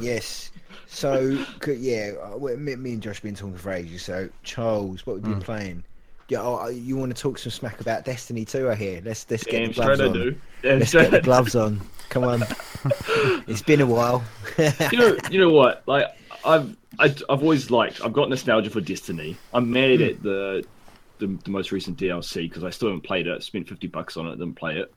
[0.00, 0.50] Yes.
[0.86, 4.02] So yeah, uh, me, me and Josh have been talking for ages.
[4.02, 5.30] So Charles, what we've Hmm.
[5.32, 5.84] been playing?
[6.28, 8.70] Yeah, oh, you want to talk some smack about Destiny 2?
[8.70, 9.02] I hear.
[9.04, 10.12] Let's let's get the gloves on.
[10.12, 10.40] do.
[10.62, 11.80] Let's get the gloves on.
[12.08, 12.42] Come on.
[13.46, 14.24] it's been a while.
[14.58, 15.82] you know, you know what?
[15.86, 16.06] Like
[16.44, 18.00] I've I, I've always liked.
[18.02, 19.42] I've got nostalgia for Destiny.
[19.52, 20.06] I'm mad Hmm.
[20.06, 20.64] at the
[21.18, 23.42] the, the most recent DLC because I still haven't played it.
[23.42, 24.94] Spent fifty bucks on it, didn't play it.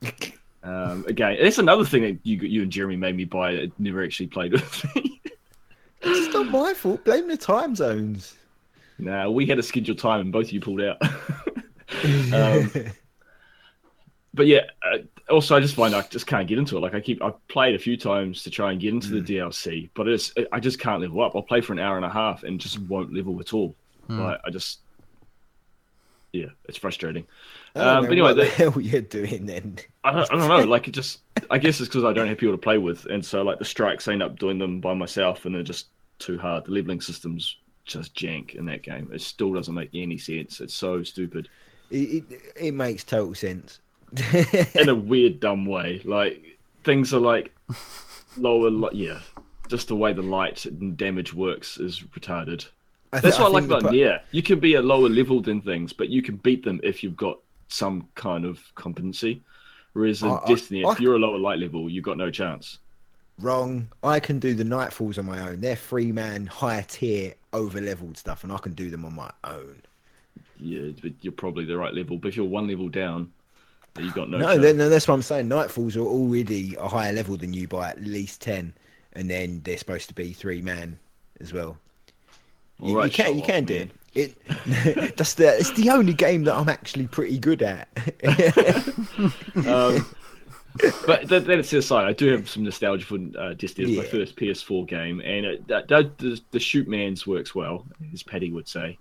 [0.68, 3.54] Um, again, that's another thing that you you and Jeremy made me buy.
[3.54, 5.20] That never actually played with me.
[6.02, 7.04] it's not my fault.
[7.04, 8.36] Blame the time zones.
[8.98, 10.98] nah, we had a scheduled time and both of you pulled out.
[12.34, 12.70] um,
[14.34, 14.98] but yeah, uh,
[15.30, 16.80] also I just find I just can't get into it.
[16.80, 19.88] Like I keep I've played a few times to try and get into the DLC,
[19.94, 21.34] but it's I just can't level up.
[21.34, 23.74] I'll play for an hour and a half and just won't level at all.
[24.08, 24.80] Like I just
[26.32, 27.26] yeah, it's frustrating.
[27.74, 29.78] Um, but anyway, what the the- hell you're doing then?
[30.08, 30.64] I don't, I don't know.
[30.70, 33.24] Like it just I guess it's because I don't have people to play with, and
[33.24, 35.88] so like the strikes I end up doing them by myself, and they're just
[36.18, 36.64] too hard.
[36.64, 39.10] The leveling system's just jank in that game.
[39.12, 40.60] It still doesn't make any sense.
[40.60, 41.48] It's so stupid.
[41.90, 43.80] It, it, it makes total sense.
[44.74, 46.00] in a weird, dumb way.
[46.04, 47.54] Like things are like
[48.36, 48.92] lower.
[48.92, 49.20] Yeah,
[49.68, 52.66] just the way the light and damage works is retarded.
[53.12, 54.20] I That's what I like about pro- Nier.
[54.32, 57.16] You can be a lower level than things, but you can beat them if you've
[57.16, 57.38] got
[57.68, 59.42] some kind of competency.
[59.98, 62.78] Whereas in I- I- if I- you're a lower light level, you've got no chance.
[63.40, 63.88] Wrong.
[64.02, 65.60] I can do the Nightfalls on my own.
[65.60, 69.30] They're free man, higher tier, over leveled stuff, and I can do them on my
[69.42, 69.82] own.
[70.60, 72.16] Yeah, but you're probably the right level.
[72.16, 73.32] But if you're one level down,
[73.98, 74.38] you've got no.
[74.38, 74.62] No, chance.
[74.62, 75.48] no, no, that's what I'm saying.
[75.48, 78.74] Nightfalls are already a higher level than you by at least ten,
[79.14, 80.98] and then they're supposed to be three man
[81.40, 81.76] as well.
[82.80, 83.90] You, right, you can you can do it.
[84.14, 84.36] It
[85.16, 87.88] that's the it's the only game that I'm actually pretty good at.
[89.66, 90.06] Um,
[91.06, 93.94] but that, that aside, I do have some nostalgia for uh, Destiny.
[93.94, 97.54] It was my first PS4 game, and it, that, that, the, the shoot man's works
[97.54, 98.96] well, as Paddy would say.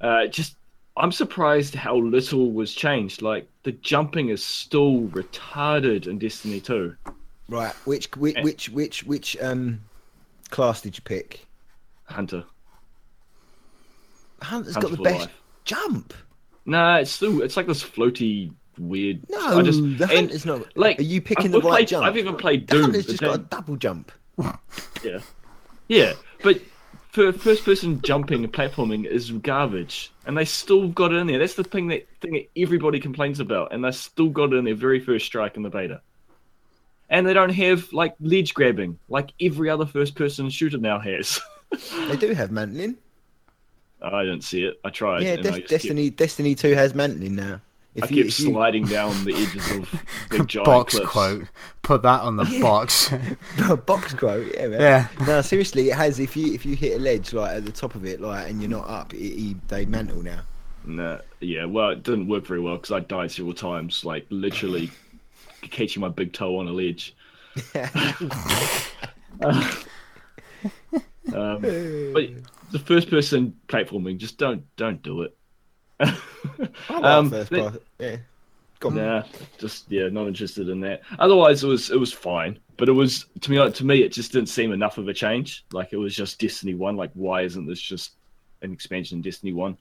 [0.00, 0.56] Uh, just,
[0.96, 3.22] I'm surprised how little was changed.
[3.22, 6.94] Like the jumping is still retarded in Destiny 2.
[7.48, 8.42] right, which which Eh.
[8.42, 9.80] which which which um
[10.50, 11.46] class did you pick?
[12.04, 12.44] Hunter.
[14.42, 15.42] Hunter's Hunter got the best life.
[15.64, 16.14] jump.
[16.66, 19.20] Nah, it's still, it's like this floaty weird.
[19.28, 20.76] No, I just, the hunter's not.
[20.76, 22.06] like, are you picking I've the right played- jump?
[22.06, 22.82] I've even played the Doom.
[22.84, 24.12] hunter's just got a double jump.
[25.04, 25.18] Yeah,
[25.88, 26.12] yeah,
[26.44, 26.60] but
[27.10, 31.40] for first person jumping and platforming is garbage, and they still got it in there.
[31.40, 34.64] That's the thing that thing that everybody complains about, and they still got it in
[34.64, 36.00] their very first strike in the beta.
[37.10, 41.40] And they don't have like ledge grabbing like every other first person shooter now has.
[42.08, 42.96] They do have mantling.
[44.02, 44.78] I didn't see it.
[44.84, 45.22] I tried.
[45.22, 47.60] Yeah, and I Des- just Destiny Destiny Two has mantling now.
[47.94, 50.94] Kept, I If you, kept if you sliding down the edges of big giant box
[50.94, 51.10] cliffs.
[51.10, 51.44] quote.
[51.82, 53.12] Put that on the box.
[53.86, 54.80] box quote, yeah, man.
[54.80, 55.08] Yeah.
[55.26, 56.18] No, seriously, it has.
[56.18, 58.60] If you if you hit a ledge like at the top of it, like, and
[58.60, 60.40] you're not up, it, it, they mantle now.
[60.84, 64.90] Nah, yeah, well, it didn't work very well because I died several times, like literally
[65.62, 67.14] catching my big toe on a ledge.
[71.34, 71.60] Um,
[72.12, 72.24] but
[72.72, 75.36] the first person platforming, just don't don't do it.
[76.00, 77.52] I like Um, first.
[77.98, 78.16] Yeah.
[78.84, 79.22] Nah,
[79.58, 81.02] just yeah, not interested in that.
[81.20, 84.32] Otherwise, it was it was fine, but it was to me to me it just
[84.32, 85.64] didn't seem enough of a change.
[85.72, 86.96] Like it was just Destiny One.
[86.96, 88.12] Like why isn't this just
[88.62, 89.78] an expansion in Destiny One?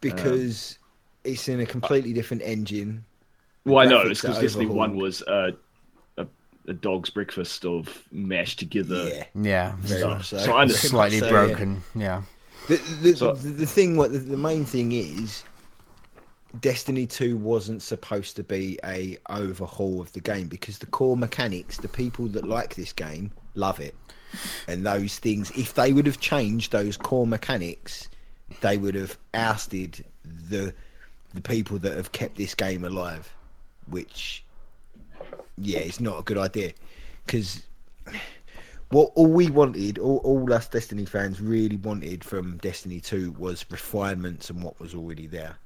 [0.00, 0.78] because
[1.24, 3.04] it's in a completely different engine.
[3.64, 5.56] Well, I know it's because Destiny One was uh, a
[6.68, 9.08] a dog's breakfast of mashed together.
[9.08, 9.72] yeah, yeah.
[9.80, 10.38] very So- much so.
[10.38, 10.92] so I understand.
[10.92, 11.46] Very Slightly much so, yeah.
[11.46, 11.82] broken.
[11.94, 12.22] Yeah.
[12.68, 15.42] The, the, So- the, the thing, what the, the main thing is,
[16.60, 21.76] Destiny Two wasn't supposed to be a overhaul of the game because the core mechanics,
[21.76, 23.94] the people that like this game love it,
[24.66, 25.50] and those things.
[25.52, 28.08] If they would have changed those core mechanics,
[28.62, 30.72] they would have ousted the
[31.34, 33.30] the people that have kept this game alive,
[33.88, 34.42] which
[35.62, 36.72] yeah, it's not a good idea
[37.26, 37.62] because
[38.90, 43.64] what all we wanted, all, all us Destiny fans really wanted from Destiny 2 was
[43.70, 45.56] refinements and what was already there.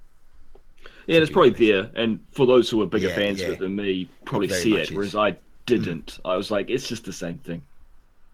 [1.07, 3.45] Yeah, it's probably there, and for those who are bigger Yeah, fans yeah.
[3.45, 4.91] of it than me, probably Very see it, is.
[4.91, 5.37] Whereas I
[5.67, 6.19] didn't.
[6.25, 7.63] I was like, it's just the same thing,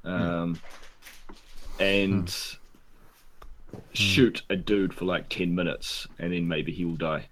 [0.05, 0.63] um,
[1.79, 2.35] and
[3.97, 4.15] Hmm.
[4.15, 7.29] shoot a dude for like ten minutes, and then maybe he will die.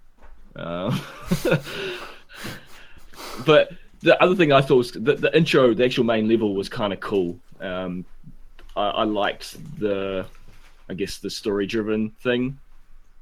[0.55, 0.99] Um,
[3.37, 3.71] but
[4.07, 6.93] the other thing I thought was the, the intro, the actual main level was kind
[6.93, 7.37] of cool.
[7.59, 8.05] Um,
[8.75, 10.25] I, I liked the,
[10.89, 12.57] I guess the story-driven thing.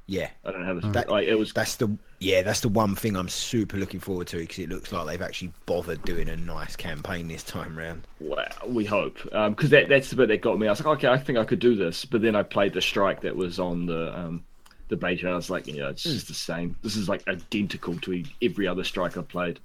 [0.06, 1.88] Yeah, I don't know how to That- like it was that's the
[2.20, 5.20] yeah, that's the one thing I'm super looking forward to because it looks like they've
[5.20, 8.06] actually bothered doing a nice campaign this time round.
[8.20, 10.68] Well, we hope, because that that's the bit that got me.
[10.68, 12.80] I was like, okay, I think I could do this, but then I played the
[12.80, 14.44] strike that was on the um,
[14.88, 16.76] the beta, and I was like, yeah, it's just the same.
[16.82, 19.58] This is like identical to every other strike I've played.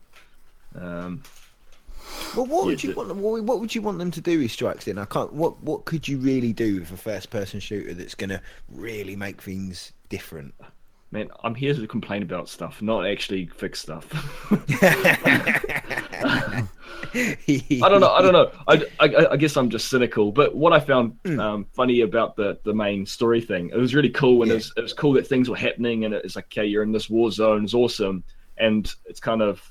[0.76, 1.24] Um,
[2.36, 3.16] Well, what would you want?
[3.16, 4.86] What, what would you want them to do with strikes?
[4.86, 5.34] Then I can't.
[5.34, 9.42] What what could you really do with a first-person shooter that's going to really make
[9.42, 10.54] things different?
[11.14, 14.08] man, I'm here to complain about stuff, not actually fix stuff.
[17.14, 18.12] I don't know.
[18.12, 18.52] I don't know.
[18.68, 20.32] I, I, I guess I'm just cynical.
[20.32, 21.40] But what I found Hmm.
[21.40, 24.54] um, funny about the, the main story thing, it was really cool, and Yeah.
[24.54, 26.92] it, was, it was cool that things were happening, and it's like, okay, you're in
[26.92, 28.24] this war zone, it's awesome,
[28.58, 29.62] and it's kind of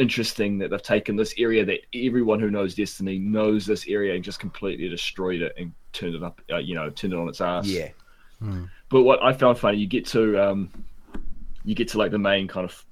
[0.00, 4.24] interesting that they've taken this area that everyone who knows Destiny knows this area and
[4.24, 7.40] just completely destroyed it and turned it up, uh, you know, turned it on its
[7.40, 7.66] ass.
[7.66, 7.88] Yeah,
[8.88, 10.70] But what I found funny, you get to um,
[11.64, 12.84] you get to like the main kind of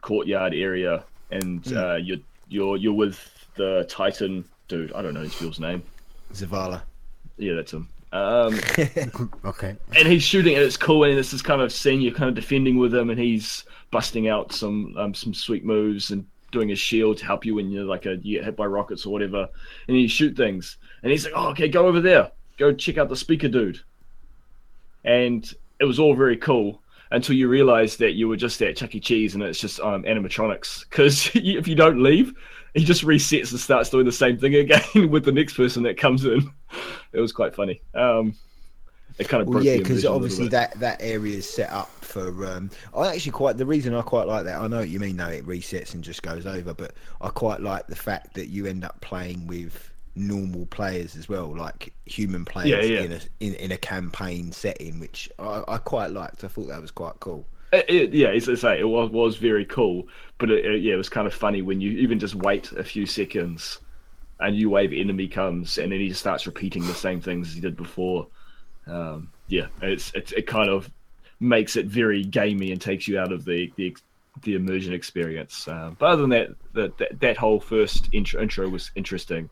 [0.00, 1.76] courtyard area, and Hmm.
[1.76, 2.18] uh, you're
[2.48, 3.18] you're you're with
[3.56, 4.92] the Titan dude.
[4.92, 5.82] I don't know his field's name.
[6.32, 6.82] Zavala.
[7.38, 7.88] Yeah, that's him.
[8.12, 8.58] Um,
[9.44, 9.76] Okay.
[9.96, 11.04] and he's shooting, and it's cool.
[11.04, 14.28] And it's this kind of scene you're kind of defending with him, and he's busting
[14.28, 17.84] out some um, some sweet moves and doing his shield to help you when you're
[17.84, 19.48] like a you get hit by rockets or whatever.
[19.86, 23.08] And you shoot things, and he's like, "Oh, okay, go over there, go check out
[23.08, 23.80] the speaker dude."
[25.04, 25.50] And
[25.80, 29.00] it was all very cool until you realize that you were just at Chuck E.
[29.00, 30.80] Cheese and it's just um, animatronics.
[30.88, 32.34] Because if you don't leave,
[32.74, 35.96] he just resets and starts doing the same thing again with the next person that
[35.96, 36.50] comes in.
[37.12, 37.82] It was quite funny.
[37.94, 38.34] Um,
[39.18, 41.70] it kind of Well, yeah, because immersion a little obviously that that area is set
[41.70, 42.46] up for.
[42.46, 44.60] Um, I actually quite the reason I quite like that.
[44.60, 45.28] I know what you mean though.
[45.28, 48.84] It resets and just goes over, but I quite like the fact that you end
[48.84, 53.00] up playing with normal players as well, like human players Yeah, yeah.
[53.00, 56.44] in a in, in a campaign setting, which I, I quite liked.
[56.44, 57.46] I thought that was quite cool.
[57.72, 60.08] It, it- yeah, as I say, it was was very cool,
[60.38, 63.06] but it, yeah, it was kind of funny when you even just wait a few
[63.06, 63.78] seconds,
[64.40, 67.54] a new wave enemy comes, and then he just starts repeating the same things as
[67.54, 68.26] he did before.
[68.86, 70.90] Um, yeah, it's, it's it kind of
[71.40, 73.96] makes it very gamey and takes you out of the the,
[74.42, 75.68] the immersion experience.
[75.68, 79.50] Um, but other than that, that that, that whole first intro, intro was interesting.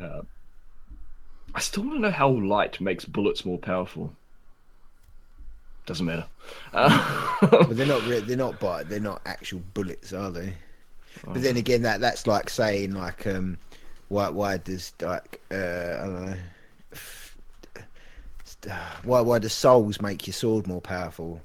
[0.00, 0.22] Uh,
[1.54, 4.16] I still want to know how light makes bullets more powerful.
[5.88, 6.26] Doesn't matter.
[6.74, 10.52] Uh, But they're not re- they're not but they're not actual bullets, are they?
[11.24, 13.56] But then again, that that's like saying like um,
[14.08, 16.36] why why does like uh, I don't know.
[19.04, 21.40] Why why do souls make your sword more powerful?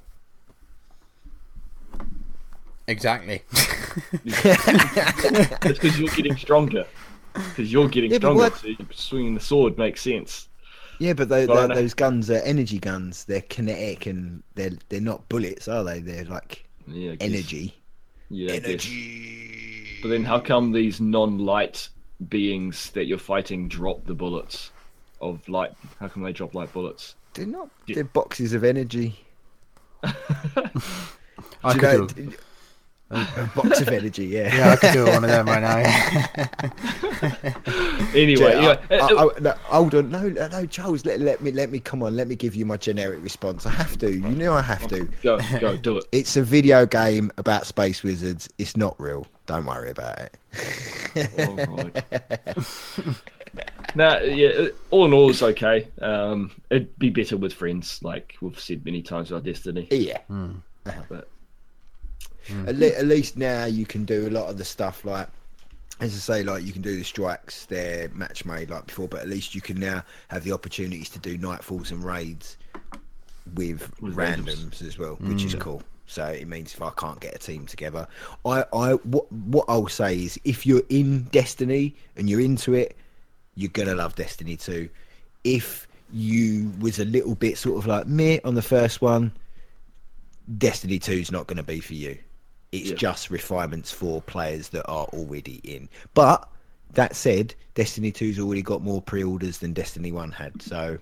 [2.87, 3.43] Exactly.
[4.25, 6.85] It's because you're getting stronger.
[7.33, 10.49] Because you're getting Yeah, stronger, what- so swinging the sword makes sense.
[11.04, 11.76] Yeah, but tho- Well, I tho- know.
[11.76, 13.26] those guns are energy guns.
[13.26, 15.99] They're kinetic and they're they're not bullets, are they?
[15.99, 17.76] They're like Yeah, energy.
[18.30, 19.99] Yeah, Energy.
[20.01, 21.89] But then, how come these non-light
[22.30, 24.72] beings that you're fighting drop the bullets
[25.20, 25.74] of light?
[25.99, 27.16] How come they drop light bullets?
[27.34, 27.70] They're not.
[27.88, 29.20] They're boxes of energy.
[30.04, 32.34] I Do you could know- do,
[33.14, 34.26] a box of energy.
[34.26, 34.55] Yeah.
[34.55, 35.78] yeah, I could do one of them right now.
[38.14, 41.03] Anyway, Yeah, yeah, I- it- I- I- no, hold on, no, no, no, Charles.
[41.05, 41.80] Let, let me, let me.
[41.80, 43.66] Come on, let me give you my generic response.
[43.66, 44.11] I have to.
[44.11, 45.05] You know, I have to.
[45.24, 46.05] go, go, do it.
[46.11, 48.49] It's a video game about space wizards.
[48.59, 49.26] It's not real.
[49.47, 50.38] Don't worry about it.
[51.39, 52.03] Oh, God.
[53.95, 54.47] yeah.
[54.47, 55.88] Uh, all in all, it's okay.
[56.01, 59.88] Um, it'd be better with friends, like we've said many times about Destiny.
[59.91, 60.20] Yeah.
[60.28, 60.51] Hmm.
[60.86, 61.01] Uh-huh.
[61.09, 61.28] But
[62.47, 62.67] Hmm.
[62.67, 65.27] At, le- at least now you can do a lot of the stuff like,
[65.99, 67.65] as I say, like you can do the strikes.
[67.65, 71.19] They're match made like before, but at least you can now have the opportunities to
[71.19, 72.57] do nightfalls and raids
[73.55, 74.81] with, With randoms.
[74.81, 75.59] as well, which is hmm.
[75.59, 75.83] cool.
[76.05, 78.07] So it means if I can't get a team together,
[78.45, 82.97] I, I, what, what I'll say is, if you're in Destiny and you're into it,
[83.55, 84.89] you're gonna love Destiny 2.
[85.43, 89.31] If you was a little bit sort of like meh on the first one,
[90.57, 92.17] Destiny 2 is not going to be for you.
[92.74, 92.95] It's Yeah.
[92.95, 95.88] just refinements for players that are already in.
[96.13, 96.49] But
[96.93, 100.61] that said, Destiny 2's already got more pre-orders than Destiny 1 had.
[100.61, 100.97] So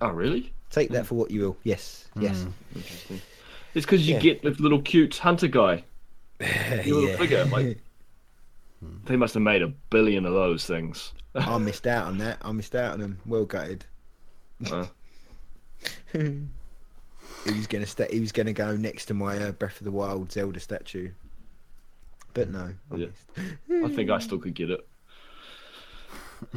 [0.00, 0.52] oh, really?
[0.70, 1.56] take that for what you will.
[1.62, 2.46] Yes, yes.
[2.74, 3.20] Interesting.
[3.74, 4.20] It's because you Yeah.
[4.20, 5.84] get the little cute hunter guy.
[6.40, 7.16] Your little Yeah.
[7.16, 7.78] figure, like
[9.06, 11.12] they must have made a billion of those things.
[11.34, 12.38] I missed out on that.
[12.42, 13.18] I missed out on them.
[13.26, 13.84] Well gutted.
[14.70, 14.86] Uh,
[17.44, 19.90] He was gonna sta He was gonna go next to my uh, Breath of the
[19.90, 21.10] Wild Zelda statue,
[22.32, 22.72] but no.
[22.92, 23.06] I Yeah.
[23.84, 24.86] I think I still could get it.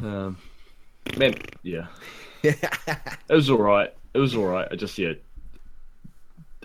[0.02, 0.36] Um,
[1.16, 1.86] man, yeah,
[2.42, 2.58] it
[3.28, 3.94] was all right.
[4.14, 4.68] It was all right.
[4.70, 5.12] I just yeah,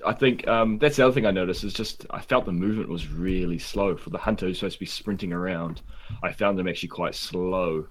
[0.06, 2.90] I think um, that's the other thing I noticed is just I felt the movement
[2.90, 5.82] was really slow for the hunter who's supposed to be sprinting around.
[6.22, 7.88] I found them actually quite slow.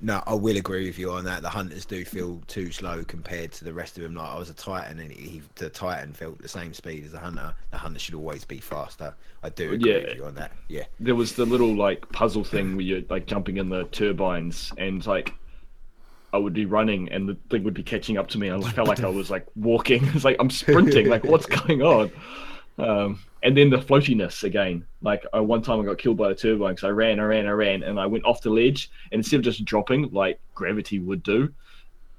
[0.00, 1.42] No, I will agree with you on that.
[1.42, 4.14] The hunters do feel too slow compared to the rest of them.
[4.14, 7.18] Like I was a titan, and he, the titan felt the same speed as the
[7.18, 7.52] hunter.
[7.70, 9.14] The hunter should always be faster.
[9.42, 9.98] I do agree Yeah.
[10.08, 10.52] with you on that.
[10.68, 14.72] Yeah, There was the little like puzzle thing where you're like jumping in the turbines
[14.78, 15.34] and like.
[16.32, 18.50] I would be running and the thing would be catching up to me.
[18.50, 20.04] I felt like I was like walking.
[20.14, 21.08] It's like I'm sprinting.
[21.08, 22.10] Like what's going on?
[22.78, 24.84] Um, and then the floatiness again.
[25.00, 27.46] Like uh, one time I got killed by the turbine because I ran, I ran,
[27.46, 28.90] I ran, and I went off the ledge.
[29.12, 31.52] And instead of just dropping like gravity would do,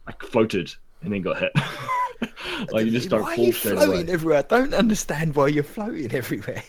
[0.07, 1.51] I floated and then got hit.
[2.71, 4.13] like you just don't why are fall you straight floating away.
[4.13, 4.39] everywhere?
[4.39, 6.63] I don't understand why you're floating everywhere.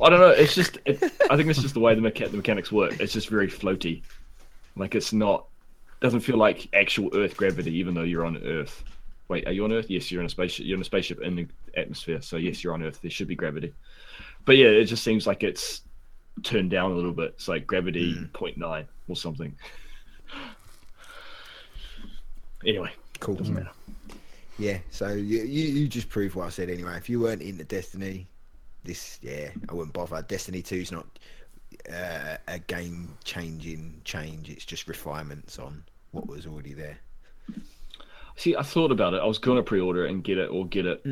[0.00, 0.30] I don't know.
[0.30, 0.78] It's just.
[0.84, 3.00] It, I think it's just the way the, mecha- the mechanics work.
[3.00, 4.02] It's just very floaty.
[4.76, 5.46] Like it's not.
[6.00, 8.84] Doesn't feel like actual Earth gravity, even though you're on Earth.
[9.28, 9.90] Wait, are you on Earth?
[9.90, 10.66] Yes, you're in a spaceship.
[10.66, 12.20] You're in a spaceship in the atmosphere.
[12.20, 13.00] So yes, you're on Earth.
[13.00, 13.72] There should be gravity.
[14.44, 15.82] But yeah, it just seems like it's
[16.42, 17.32] turned down a little bit.
[17.34, 18.24] It's like gravity hmm.
[18.26, 19.54] 0.9 or something.
[22.64, 22.90] Anyway,
[23.20, 23.36] Cool.
[23.36, 23.70] doesn't matter.
[24.58, 26.96] Yeah, so you, you you just proved what I said anyway.
[26.96, 28.26] If you weren't into Destiny,
[28.84, 30.22] this yeah, I wouldn't bother.
[30.22, 31.06] Destiny 2's not
[31.92, 34.50] uh, a game changing change.
[34.50, 36.98] It's just refinements on what was already there.
[38.36, 39.20] See, I thought about it.
[39.22, 41.04] I was gonna pre-order it and get it or get it,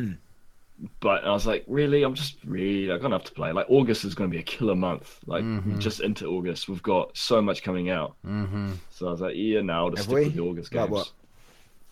[1.00, 3.50] but I was like, really, I'm just really I'm gonna have to play.
[3.52, 5.18] Like August is gonna be a killer month.
[5.26, 5.44] Like
[5.78, 8.14] just into August, we've got so much coming out.
[8.26, 8.72] mm-hmm.
[8.90, 10.24] So I was like, yeah, now I'll just Have stick we?
[10.24, 11.12] with the August Like games.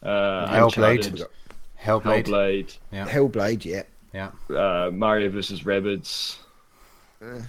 [0.02, 0.08] what?
[0.08, 1.26] Uh, Hellblade.
[1.80, 2.24] Hellblade.
[2.24, 3.08] Hellblade, Yeah.
[3.08, 3.82] Hellblade, yeah.
[4.12, 4.30] Yeah.
[4.54, 6.36] uh, Mario versus Rabbids.
[7.24, 7.40] Uh.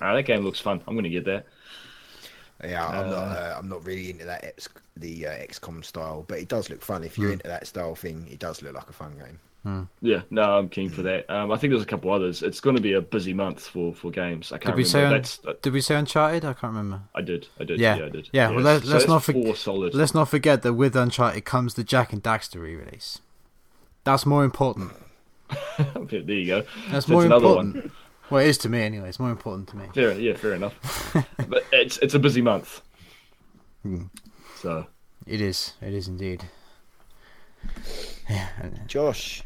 [0.00, 0.80] Ah, that game looks fun.
[0.86, 1.46] I'm gonna get that.
[2.62, 3.16] Yeah, I'm not.
[3.18, 6.70] Uh, Uh, I'm not really into that X, the uh, XCOM style, but it does
[6.70, 7.04] look fun.
[7.04, 7.34] If you're Hmm.
[7.34, 9.38] into that style thing, it does look like a fun game.
[10.02, 11.28] Yeah, no, I'm keen for that.
[11.30, 12.42] Um, I think there's a couple others.
[12.42, 14.52] It's going to be a busy month for, for games.
[14.52, 16.44] I can't Did we say un- That's that, Did we say Uncharted?
[16.44, 17.00] I can't remember.
[17.14, 17.48] I did.
[17.58, 17.80] I did.
[17.80, 17.96] Yeah.
[17.96, 18.28] Yeah, I did.
[18.30, 19.94] Yeah, well, let- so let's that's not forg- four solid.
[19.94, 23.20] Let's not forget that with Uncharted comes the Jak and Daxter re-release.
[24.04, 24.92] That's more important.
[26.10, 26.64] there you go.
[26.90, 27.92] That's So more another important.
[28.28, 28.38] One.
[28.38, 29.08] Well, it is to me anyway.
[29.08, 29.86] It's more important to me.
[29.94, 30.74] Fair, yeah, fair enough.
[31.48, 32.80] but it's it's a busy month.
[33.82, 34.04] Hmm.
[34.56, 34.86] So
[35.26, 35.74] It is.
[35.82, 36.44] It is indeed.
[38.28, 38.48] Yeah.
[38.86, 39.42] Josh,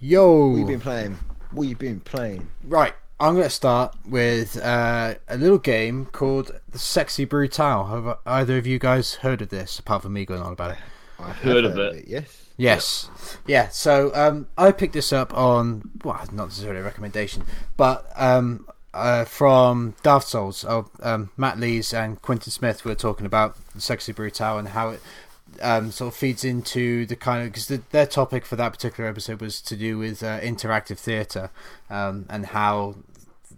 [0.00, 0.48] Yo.
[0.48, 1.18] what you been playing?
[1.52, 2.48] What you been playing?
[2.64, 7.88] Right, I'm going to start with uh, a little game called the Sexy Brutale.
[7.88, 10.78] Have either of you guys heard of this, apart from me going on about it?
[11.18, 12.04] I have Heard of it.
[12.08, 12.45] Yes.
[12.56, 13.10] Yes.
[13.46, 17.44] Yeah, so um, I picked this up on, well, not necessarily a recommendation,
[17.76, 20.64] but um, uh, from Daft Souls.
[20.64, 25.00] Um, Matt Lees and Quintin Smith were talking about Sexy Brutale and how it
[25.60, 29.08] um, sort of feeds into the kind of because the, their topic for that particular
[29.08, 31.50] episode was to do with uh, interactive theatre
[31.90, 32.96] um, and how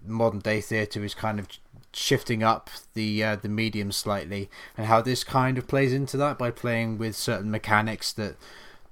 [0.07, 1.49] modern day theatre is kind of
[1.93, 6.39] shifting up the uh, the medium slightly and how this kind of plays into that
[6.39, 8.37] by playing with certain mechanics that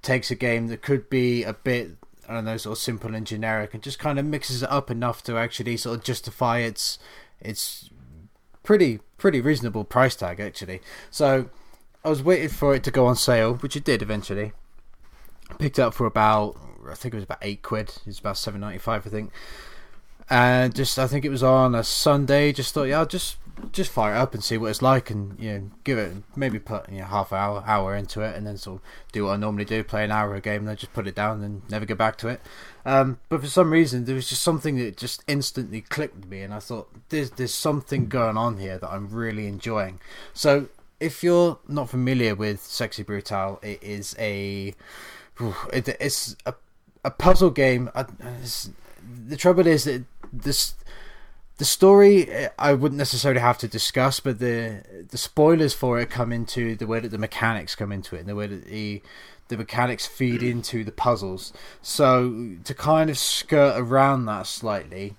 [0.06, 1.90] takes a game that could be a bit
[2.28, 4.90] I don't know sort of simple and generic and just kind of mixes it up
[4.90, 6.98] enough to actually sort of justify its
[7.40, 7.90] its
[8.62, 10.80] pretty pretty reasonable price tag actually
[11.10, 11.50] so
[12.06, 14.52] I was waiting for it to go on sale, which it did eventually.
[15.58, 16.56] Picked it up for about,
[16.88, 17.92] I think it was about eight quid.
[18.06, 19.32] It's about seven ninety five, I think.
[20.30, 22.52] And just, I think it was on a Sunday.
[22.52, 23.38] Just thought, yeah, I'll just
[23.72, 26.58] just fire it up and see what it's like, and you know, give it maybe
[26.58, 29.36] put you know half hour hour into it, and then sort of do what I
[29.36, 31.84] normally do, play an hour a game, and then just put it down and never
[31.84, 32.40] get back to it.
[32.84, 36.52] Um, but for some reason, there was just something that just instantly clicked me, and
[36.52, 40.00] I thought there's there's something going on here that I'm really enjoying.
[40.32, 40.68] So
[41.00, 44.74] if you're not familiar with Sexy Brutale, it is a
[45.72, 46.54] it, it's a
[47.04, 47.90] a puzzle game.
[47.94, 50.74] The trouble is that this
[51.58, 56.10] the story eh, I wouldn't necessarily have to discuss, but the the spoilers for it
[56.10, 59.02] come into the way that the mechanics come into it, and the way that the
[59.48, 61.52] the mechanics feed into the puzzles.
[61.80, 65.16] So to kind of skirt around that slightly,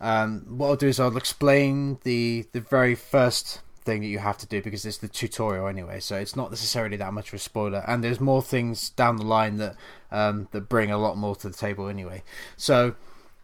[0.00, 4.38] um, what I'll do is I'll explain the the very first thing that you have
[4.38, 7.38] to do because it's the tutorial anyway, so it's not necessarily that much of a
[7.38, 7.84] spoiler.
[7.86, 9.76] And there's more things down the line that
[10.10, 12.22] um, that bring a lot more to the table anyway.
[12.56, 12.94] So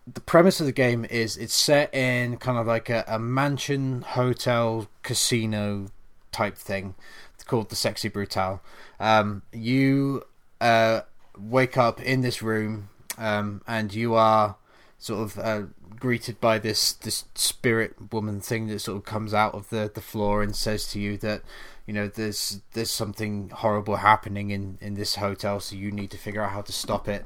[0.07, 4.03] the premise of the game is it's set in kind of like a, a mansion,
[4.03, 5.89] hotel, casino
[6.33, 6.95] type thing.
[7.35, 8.61] It's called the Sexy Brutale.
[8.99, 10.25] Um, you
[10.61, 11.03] uh,
[11.39, 12.89] wake up in this room,
[13.19, 14.57] um, and you are
[14.99, 15.63] sort of uh,
[15.99, 20.01] greeted by this this spirit woman thing that sort of comes out of the, the
[20.01, 21.43] floor and says to you that
[21.87, 26.19] you know there's there's something horrible happening in, in this hotel, so you need to
[26.19, 27.25] figure out how to stop it.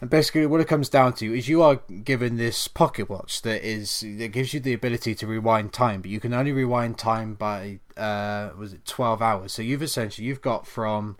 [0.00, 3.66] And basically, what it comes down to is you are given this pocket watch that
[3.66, 7.34] is that gives you the ability to rewind time, but you can only rewind time
[7.34, 9.52] by uh, was it twelve hours?
[9.52, 11.16] So you've essentially you've got from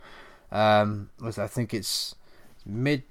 [0.52, 2.16] um, was I think it's
[2.66, 3.04] mid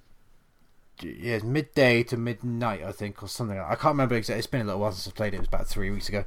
[1.01, 3.57] yeah midday to midnight I think or something.
[3.57, 4.37] Like I can't remember exactly.
[4.37, 5.37] It's been a little while since I played it.
[5.37, 6.25] It was about three weeks ago.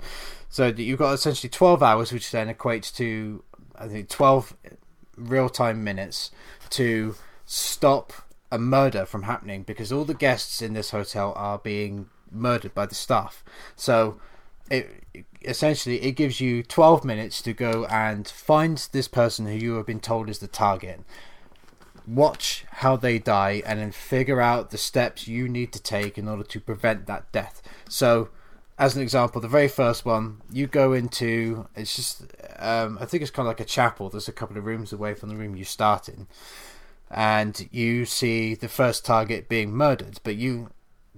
[0.48, 3.44] So you've got essentially twelve hours, which then equates to
[3.76, 4.56] I think twelve
[5.16, 6.32] real time minutes
[6.70, 7.14] to
[7.46, 8.12] stop
[8.50, 12.86] a murder from happening because all the guests in this hotel are being murdered by
[12.86, 13.44] the staff.
[13.76, 14.20] So
[14.70, 15.04] it
[15.42, 19.86] essentially it gives you 12 minutes to go and find this person who you have
[19.86, 21.00] been told is the target.
[22.06, 26.26] Watch how they die and then figure out the steps you need to take in
[26.26, 27.60] order to prevent that death.
[27.88, 28.30] So
[28.78, 32.22] as an example, the very first one, you go into it's just
[32.58, 34.08] um, I think it's kind of like a chapel.
[34.08, 36.26] There's a couple of rooms away from the room you start in
[37.10, 40.70] and you see the first target being murdered, but you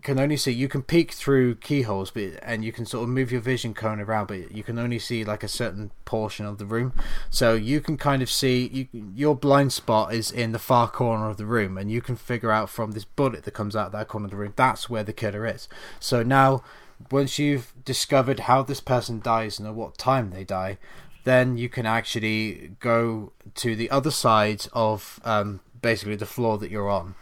[0.03, 3.31] can only see you can peek through keyholes, but and you can sort of move
[3.31, 6.67] your vision cone around, but you can only see like a certain portion of the
[6.67, 6.93] room.
[7.29, 11.29] So you can kind of see you, your blind spot is in the far corner
[11.29, 14.09] of the room, and you can figure out from this bullet that comes out that
[14.09, 15.69] corner of the room that's where the killer is.
[15.99, 16.63] So now,
[17.11, 20.79] once you've discovered how this person dies and at what time they die,
[21.25, 26.71] then you can actually go to the other side of um, basically the floor that
[26.71, 27.15] you're on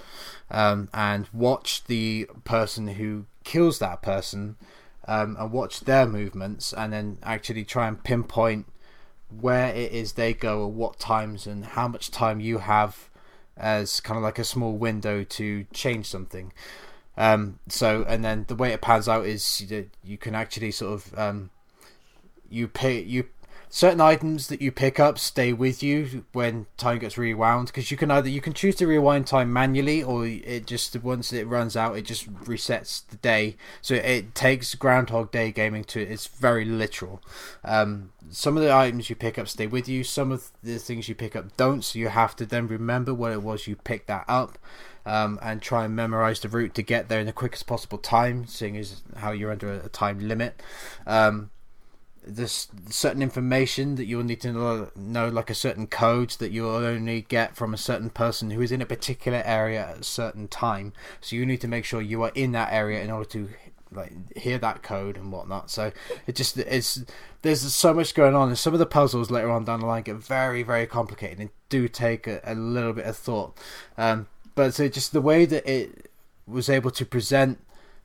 [0.51, 4.57] um, and watch the person who kills that person
[5.07, 8.67] um, and watch their movements and then actually try and pinpoint
[9.41, 13.09] where it is they go or what times and how much time you have
[13.57, 16.53] as kind of like a small window to change something.
[17.17, 20.93] Um, so and then the way it pans out is you, you can actually sort
[20.93, 21.51] of um,
[22.49, 23.27] you pay you
[23.71, 27.97] certain items that you pick up stay with you when time gets rewound because you
[27.97, 31.77] can either you can choose to rewind time manually or it just once it runs
[31.77, 33.57] out it just resets the day.
[33.83, 37.23] So it takes groundhog day gaming to it's very literal.
[37.65, 41.09] Um, some of the items you pick up stay with you some of the things
[41.09, 44.07] you pick up don't so you have to then remember what it was you picked
[44.07, 44.59] that up
[45.09, 48.47] um, and try and memorize the route to get there in the quickest possible time
[48.47, 50.61] seeing as how you're under a, time limit.
[51.07, 51.51] Um,
[52.29, 57.23] there's certain information that you'll need to know, like a certain code that you'll only
[57.23, 60.93] get from a certain person who is in a particular area at a certain time.
[61.21, 63.49] So you need to make sure you are in that area in order to
[63.91, 65.71] like hear that code and whatnot.
[65.71, 65.93] So
[66.27, 67.05] it just it's
[67.43, 70.03] there's so much going on, and some of the puzzles later on down the line
[70.03, 73.57] get very very complicated and do take a, a little bit of thought.
[73.97, 76.11] Um, but so just the way that it
[76.47, 77.59] was able to present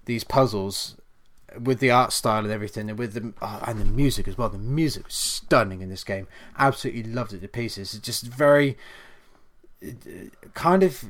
[0.05, 0.95] these puzzles
[1.61, 4.49] with the art style and everything, and with the oh, and the music as well.
[4.49, 6.27] The music was stunning in this game.
[6.57, 7.93] Absolutely loved it to pieces.
[7.93, 8.77] It's just very
[10.53, 11.05] kind of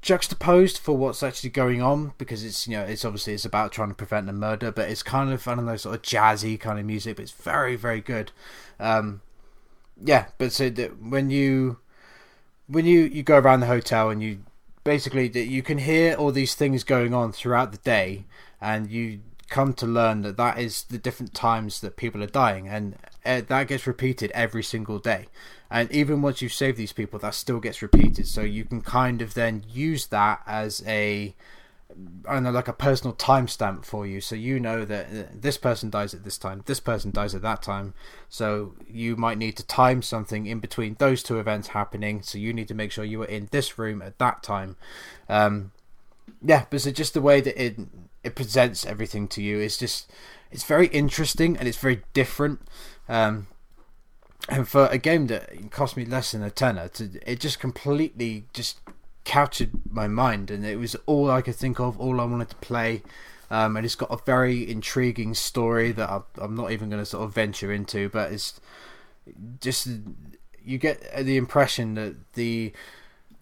[0.00, 3.88] juxtaposed for what's actually going on because it's you know it's obviously it's about trying
[3.88, 6.78] to prevent a murder, but it's kind of I don't know sort of jazzy kind
[6.78, 8.32] of music, but it's very very good.
[8.78, 9.22] Um,
[10.02, 11.78] yeah, but so that when you
[12.66, 14.40] when you you go around the hotel and you
[14.84, 18.24] basically you can hear all these things going on throughout the day
[18.60, 22.68] and you come to learn that that is the different times that people are dying,
[22.68, 25.26] and uh, that gets repeated every single day.
[25.70, 28.26] And even once you save these people, that still gets repeated.
[28.26, 31.34] So you can kind of then use that as a
[32.26, 35.56] I don't know, like a personal timestamp for you, so you know that uh, this
[35.56, 37.94] person dies at this time, this person dies at that time.
[38.28, 42.22] So you might need to time something in between those two events happening.
[42.22, 44.76] So you need to make sure you are in this room at that time.
[45.28, 45.72] Um,
[46.42, 47.78] yeah, but so just the way that it
[48.28, 50.10] it presents everything to you It's just
[50.50, 52.60] it's very interesting and it's very different.
[53.08, 53.48] Um,
[54.48, 58.44] and for a game that cost me less than a tenner, to, it just completely
[58.54, 58.80] just
[59.24, 62.56] captured my mind, and it was all I could think of, all I wanted to
[62.56, 63.02] play.
[63.50, 67.06] Um, and it's got a very intriguing story that I'm, I'm not even going to
[67.06, 68.60] sort of venture into, but it's
[69.60, 69.88] just
[70.64, 72.72] you get the impression that the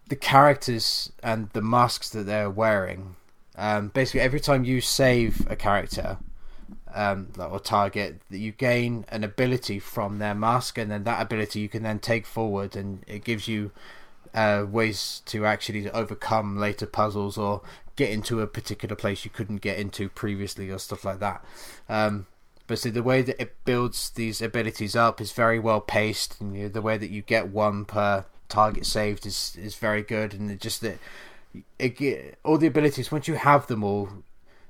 [0.09, 3.17] the characters and the masks that they're wearing
[3.57, 6.19] um, basically, every time you save a character
[6.95, 11.69] um, or target, you gain an ability from their mask, and then that ability you
[11.69, 13.71] can then take forward, and it gives you
[14.35, 17.63] uh, ways to actually overcome later puzzles or
[17.97, 21.43] get into a particular place you couldn't get into previously or stuff like that.
[21.89, 22.27] Um,
[22.67, 26.65] but the way that it builds these abilities up is very well paced, and you
[26.65, 30.51] know, the way that you get one per target saved is is very good, and
[30.51, 30.99] it just that
[31.79, 34.09] it, all the abilities once you have them all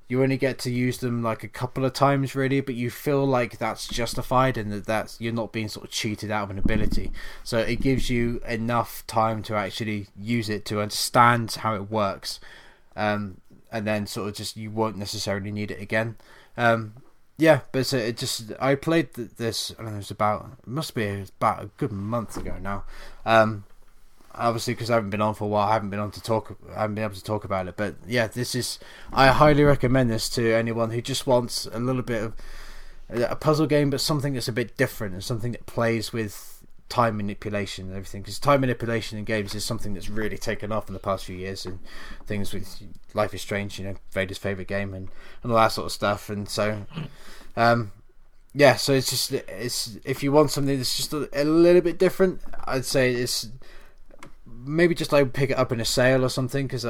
[0.08, 3.26] you only get to use them like a couple of times really but you feel
[3.26, 6.58] like that's justified and that that's you're not being sort of cheated out of an
[6.58, 7.10] ability.
[7.42, 12.38] So it gives you enough time to actually use it to understand how it works
[12.94, 13.40] um,
[13.72, 16.16] and then sort of just you won't necessarily need it again.
[16.56, 16.94] Um,
[17.38, 20.94] yeah but it just i played this i don't know it was about it must
[20.94, 22.84] be about a good month ago now.
[23.26, 23.64] Um,
[24.36, 26.56] obviously because I haven't been on for a while, I haven't been on to talk.
[26.70, 27.76] I haven't been able to talk about it.
[27.76, 28.78] But yeah, this is.
[29.12, 32.34] I highly recommend this to anyone who just wants a little bit of
[33.10, 37.16] a puzzle game, but something that's a bit different and something that plays with time
[37.16, 38.22] manipulation and everything.
[38.22, 41.36] Because time manipulation in games is something that's really taken off in the past few
[41.36, 41.78] years, and
[42.26, 42.82] things with
[43.14, 45.08] Life is Strange, you know, Vader's favorite game, and
[45.42, 46.30] and all that sort of stuff.
[46.30, 46.86] And so,
[47.56, 47.92] um,
[48.54, 51.98] yeah, so it's just it's if you want something that's just a, a little bit
[51.98, 53.48] different, I'd say it's
[54.66, 56.84] maybe just like pick it up in a sale or something because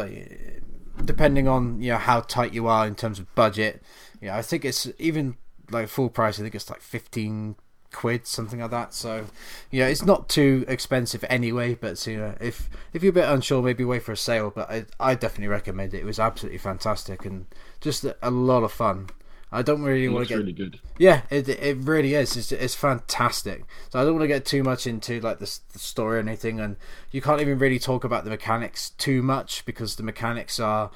[1.05, 3.82] depending on you know how tight you are in terms of budget,
[4.20, 5.36] yeah, I think it's even
[5.70, 6.39] like full price.
[6.39, 7.57] I think it's like fifteen
[7.93, 8.94] quid, something like that.
[8.94, 9.27] So,
[9.70, 11.74] yeah, it's not too expensive anyway.
[11.74, 14.53] But you know, if if you're a bit unsure, maybe wait for a sale.
[14.55, 16.01] But I I definitely recommend it.
[16.01, 17.47] It was absolutely fantastic and
[17.81, 19.09] just a lot of fun.
[19.52, 20.81] I don't really want to get really good.
[20.98, 22.36] Yeah, it it really is.
[22.36, 23.64] It's it's fantastic.
[23.90, 26.59] So I don't want to get too much into like the, the story or anything,
[26.59, 26.77] and
[27.12, 30.90] you can't even really talk about the mechanics too much because the mechanics are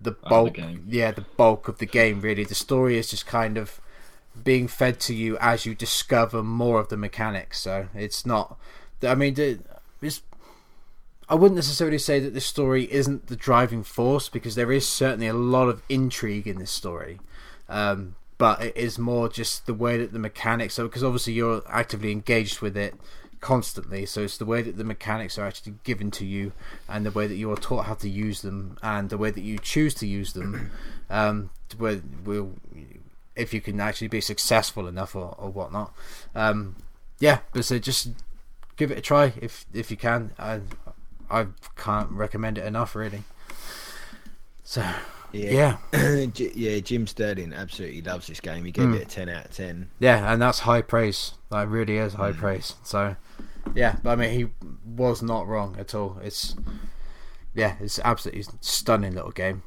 [0.00, 0.54] the bulk.
[0.54, 2.20] The yeah, the bulk of the game.
[2.20, 3.80] Really, the story is just kind of
[4.44, 7.60] being fed to you as you discover more of the mechanics.
[7.60, 8.56] So it's not.
[9.02, 9.34] I mean,
[10.00, 10.22] it's.
[11.28, 15.26] I wouldn't necessarily say that this story isn't the driving force because there is certainly
[15.26, 17.18] a lot of intrigue in this story.
[17.68, 21.62] Um, but it is more just the way that the mechanics are because obviously you're
[21.68, 22.94] actively engaged with it
[23.40, 26.52] constantly so it's the way that the mechanics are actually given to you
[26.88, 29.40] and the way that you are taught how to use them and the way that
[29.42, 30.70] you choose to use them
[31.10, 32.52] um, where will
[33.34, 35.94] if you can actually be successful enough or, or whatnot
[36.34, 36.76] um,
[37.18, 38.08] yeah, but so just
[38.76, 40.32] give it a try if if you can.
[40.38, 40.60] I
[41.30, 43.24] I can't recommend it enough, really.
[44.64, 44.84] So
[45.38, 46.80] yeah, J- yeah.
[46.80, 48.64] Jim Sterling absolutely loves this game.
[48.64, 48.96] He gave Mm.
[48.96, 49.90] it a ten out of ten.
[49.98, 51.32] yeah, and that's high praise.
[51.50, 52.74] That really is high praise.
[52.82, 53.16] So
[53.74, 54.48] yeah, but I mean, he
[54.84, 56.18] was not wrong at all.
[56.22, 56.54] It's
[57.54, 59.62] yeah, it's absolutely stunning little game.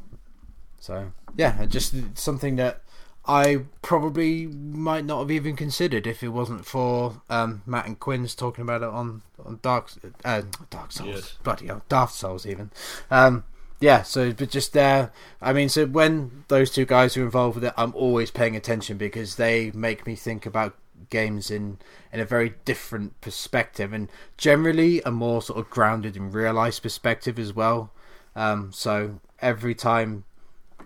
[0.79, 2.81] So yeah, just something that
[3.25, 8.33] I probably might not have even considered if it wasn't for um, Matt and Quinn's
[8.33, 9.91] talking about it on on Dark
[10.25, 11.37] uh, Dark Souls, Yes.
[11.43, 12.71] bloody hell, Daft Souls even.
[13.11, 13.43] Um,
[13.79, 15.11] yeah, so but just there.
[15.41, 18.97] I mean, so when those two guys are involved with it, I'm always paying attention
[18.97, 20.75] because they make me think about
[21.09, 21.77] games in
[22.11, 27.39] in a very different perspective and generally a more sort of grounded and realized perspective
[27.39, 27.91] as well.
[28.35, 30.25] Um, so every time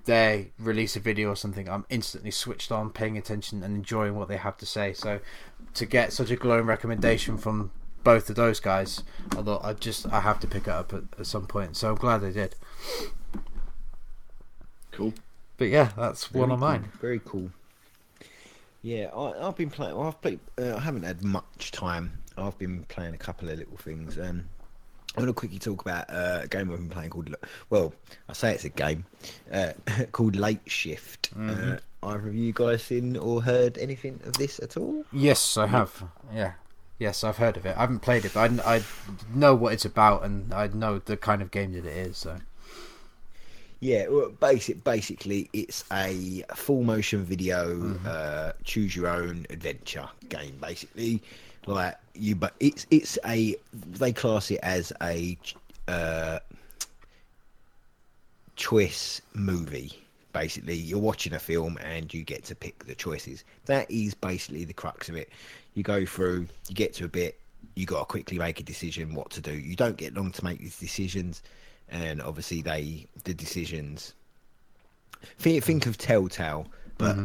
[0.06, 4.28] they release a video or something, I'm instantly switched on, paying attention and enjoying what
[4.28, 4.94] they have to say.
[4.94, 5.20] So
[5.76, 7.72] to get such a glowing recommendation from
[8.04, 9.04] both of those guys,
[9.36, 11.76] Although I just I have to pick it up at, at some point.
[11.78, 12.56] So I'm glad I did.
[14.92, 15.14] Cool.
[15.58, 16.82] But yeah, that's one Very of mine.
[16.82, 17.52] cool, Very cool.
[18.82, 19.96] Yeah, I, I've been playing.
[19.96, 20.40] Well, I've played.
[20.60, 22.20] Uh, I haven't had much time.
[22.38, 24.20] I've been playing a couple of little things.
[24.20, 24.46] Um,
[25.16, 27.34] I want to quickly talk about uh, a game I've been playing called.
[27.70, 27.94] Well,
[28.28, 29.06] I say it's a game
[29.52, 29.74] uh,
[30.12, 31.30] called Late Shift.
[31.40, 35.06] Uh, either of you guys seen or heard anything of this at all?
[35.14, 36.04] Yes, I have.
[36.34, 36.54] Yeah.
[37.00, 37.76] Yes, I've heard of it.
[37.76, 38.84] I haven't played it, but I, I
[39.34, 42.18] know what it's about and I know the kind of game that it is.
[42.18, 42.38] So
[43.80, 50.58] Yeah, well, basic, basically, it's a full motion video, uh, choose your own adventure game.
[50.62, 51.22] Basically,
[51.66, 55.38] like you, but it's it's a they class it as a
[55.88, 56.40] uh,
[58.56, 60.00] choice movie.
[60.32, 63.44] Basically, you're watching a film and you get to pick the choices.
[63.66, 65.30] That is basically the crux of it.
[65.74, 67.40] You go through, you get to a bit,
[67.76, 69.54] you got to quickly make a decision what to do.
[69.54, 71.42] You don't get long to make these decisions,
[71.90, 74.14] and obviously they the decisions.
[75.40, 76.68] Think, think of Telltale,
[76.98, 77.18] but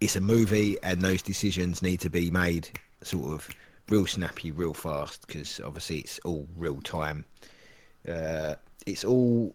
[0.00, 2.68] it's a movie, and those decisions need to be made
[3.02, 3.48] sort of
[3.88, 7.24] real snappy, real fast, because obviously it's all real time.
[8.08, 8.54] Uh,
[8.86, 9.54] it's all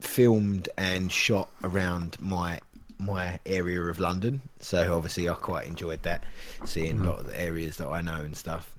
[0.00, 2.58] filmed and shot around my
[3.00, 6.24] my area of London, so obviously I quite enjoyed that,
[6.64, 8.72] seeing a lot of the areas that I know and stuff.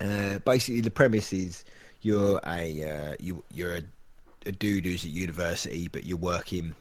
[0.00, 1.64] Uh, basically, the premise is
[2.02, 3.82] you're a uh, you you're a,
[4.46, 6.74] a dude who's at university, but you're working.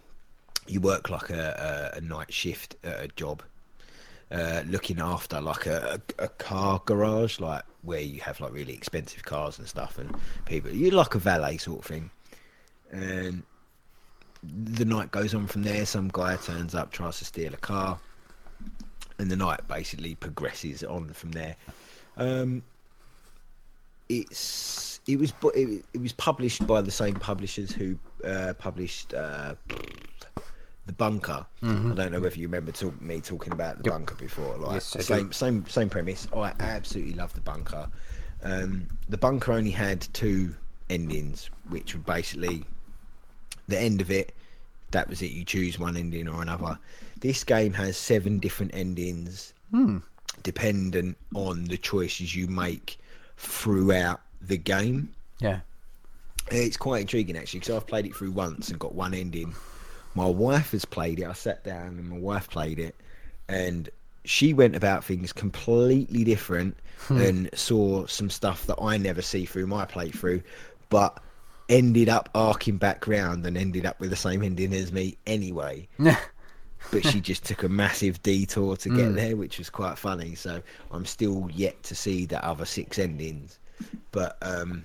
[0.67, 3.43] You work like a, a, a night shift at a job,
[4.31, 8.73] uh, looking after like a, a, a car garage, like where you have like really
[8.73, 10.15] expensive cars and stuff, and
[10.45, 10.71] people.
[10.71, 12.09] You're like a valet sort of thing,
[12.91, 13.43] and
[14.43, 15.85] the night goes on from there.
[15.85, 17.99] Some guy turns up, tries to steal a car,
[19.19, 21.55] and the night basically progresses on from there.
[22.17, 22.63] Um,
[24.09, 29.55] it's it was it, it was published by the same publishers who uh, published uh,
[30.85, 31.45] the Bunker.
[31.63, 33.93] I don't know whether you remember talk, me talking about the Yep.
[33.93, 34.57] Bunker before.
[34.57, 36.27] Like Yes, same same same premise.
[36.35, 37.87] I absolutely love the Bunker.
[38.43, 40.55] Um, the Bunker only had two
[40.89, 42.65] endings, which were basically
[43.71, 44.33] the end of it.
[44.91, 45.31] That was it.
[45.31, 46.77] You choose one ending or another.
[47.19, 49.99] This game has seven different endings, hmm.
[50.43, 52.99] dependent on the choices you make
[53.37, 55.13] throughout the game.
[55.39, 55.59] yeah,
[56.49, 59.53] It's quite intriguing actually because I've played it through once and got one ending.
[60.13, 61.25] My wife has played it.
[61.25, 62.95] I sat down and my wife played it,
[63.47, 63.89] and
[64.25, 66.75] she went about things completely different
[67.07, 67.21] hmm.
[67.21, 70.43] and saw some stuff that I never see through my playthrough,
[70.89, 71.21] but
[71.71, 75.87] ended up arcing back round and ended up with the same ending as me anyway.
[76.91, 80.35] but she just took a massive detour to get there, which was quite funny.
[80.35, 80.61] So
[80.91, 83.59] I'm still yet to see the other six endings.
[84.11, 84.83] But um,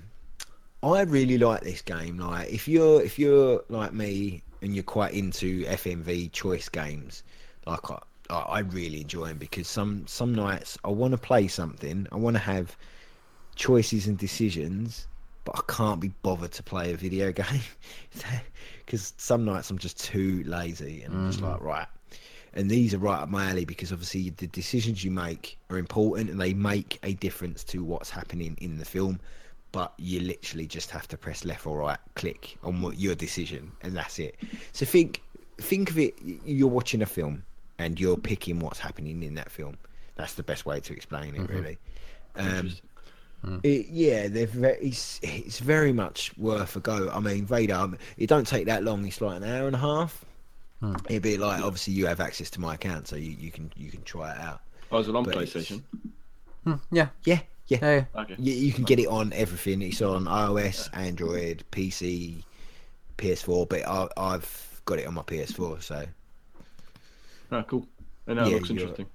[0.82, 2.18] I really like this game.
[2.18, 7.22] Like if you're if you're like me and you're quite into FMV choice games,
[7.66, 7.98] like I,
[8.30, 12.16] I I really enjoy them because some some nights I want to play something, I
[12.16, 12.76] want to have
[13.56, 15.06] choices and decisions,
[15.46, 17.62] but I can't be bothered to play a video game
[18.84, 21.86] because some nights I'm just too lazy and I'm just like right.
[22.52, 26.30] And these are right up my alley because obviously the decisions you make are important
[26.30, 29.20] and they make a difference to what's happening in the film.
[29.72, 33.72] But you literally just have to press left or right, click on what your decision,
[33.82, 34.36] and that's it.
[34.72, 35.22] So think
[35.58, 37.44] think of it: you're watching a film
[37.78, 39.76] and you're picking what's happening in that film.
[40.14, 41.78] That's the best way to explain it, really.
[42.36, 42.72] Um,
[43.62, 47.10] it, yeah, they're very, it's, it's very much worth a go.
[47.12, 49.06] I mean, Vader, um, it don't take that long.
[49.06, 50.24] It's like an hour and a half.
[51.08, 53.90] It'd be like obviously you have access to my account, so you, you can you
[53.90, 54.60] can try it out.
[54.92, 55.82] Oh, is it on But PlayStation?
[56.64, 57.08] Hmm, yeah.
[57.24, 57.78] Yeah, yeah.
[57.80, 58.04] Yeah.
[58.22, 58.36] Okay.
[58.38, 59.82] You, you can get it on everything.
[59.82, 62.42] It's on iOS, Android, PC,
[63.18, 65.82] PS4, but I, I've got it on my PS4.
[65.82, 66.06] So
[67.52, 67.86] Oh, cool.
[68.26, 69.06] And that Yeah, looks interesting.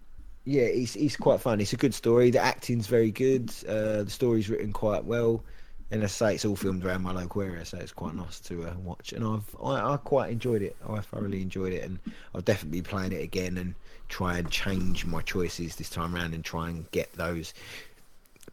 [0.45, 1.61] Yeah, it's it's quite fun.
[1.61, 2.31] It's a good story.
[2.31, 3.51] The acting's very good.
[3.67, 5.43] Uh, the story's written quite well,
[5.91, 8.65] and I say, it's all filmed around my local area, so it's quite nice to
[8.67, 9.13] uh, watch.
[9.13, 10.75] And I've I, I quite enjoyed it.
[10.87, 11.99] I thoroughly enjoyed it, and
[12.33, 13.75] I'll definitely be playing it again and
[14.09, 17.53] try and change my choices this time around and try and get those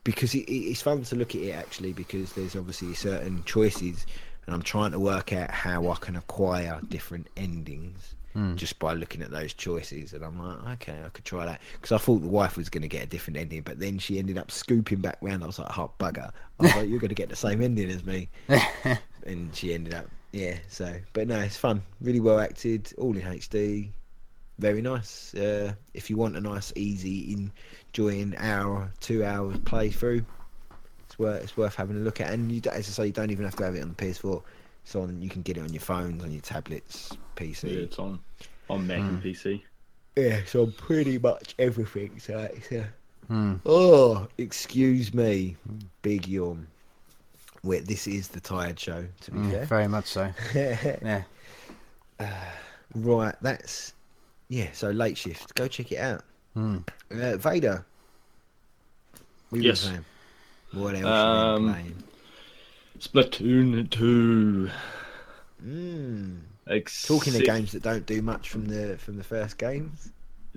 [0.05, 4.07] because it- it's fun to look at it actually because there's obviously certain choices
[4.47, 8.15] and I'm trying to work out how I can acquire different endings
[8.57, 11.61] just by looking at those choices and I'm like okay I could try that.
[11.73, 14.19] Because I thought the wife was going to get a different ending but then she
[14.19, 15.43] ended up scooping back round.
[15.43, 16.31] I was like oh bugger.
[16.61, 18.29] I was like you're going to get the same ending as me.
[19.27, 21.83] And she ended up yeah so but no it's fun.
[22.01, 23.91] Really well acted all in HD
[24.59, 25.35] very nice.
[25.35, 27.51] Uh, if you want a nice, easy,
[27.93, 30.25] enjoying hour, two hours playthrough,
[31.07, 32.33] it's worth it's worth having a look at.
[32.33, 34.43] And you, as I say, you don't even have to have it on the PS4.
[34.89, 35.21] It's on.
[35.21, 37.65] You can get it on your phones, on your tablets, Yeah, PC.
[37.85, 38.19] it's on
[38.71, 39.63] on Mac and PC.
[40.17, 42.19] Yeah, so pretty much everything.
[42.19, 42.87] So it's uh,
[43.27, 43.57] Hmm.
[43.67, 45.57] oh, excuse me,
[46.01, 46.67] big yawn.
[47.63, 49.05] Wait, this is the tired show.
[49.21, 50.33] To be Mm, very much so.
[50.55, 50.99] fair.
[52.21, 52.43] Yeah.
[52.95, 53.93] right, that's
[54.49, 54.69] yeah.
[54.73, 55.55] So late shift.
[55.55, 56.25] Go check it out.
[56.55, 56.79] Hmm.
[57.11, 57.85] Uh, Vader.
[59.51, 59.83] What you Yes.
[59.83, 60.05] been
[60.73, 60.83] playing?
[60.83, 62.03] What else Um, you been
[63.01, 64.71] Splatoon two.
[65.65, 66.41] Mm.
[66.69, 70.11] Ex- Talking of games that don't do much from the from the first games.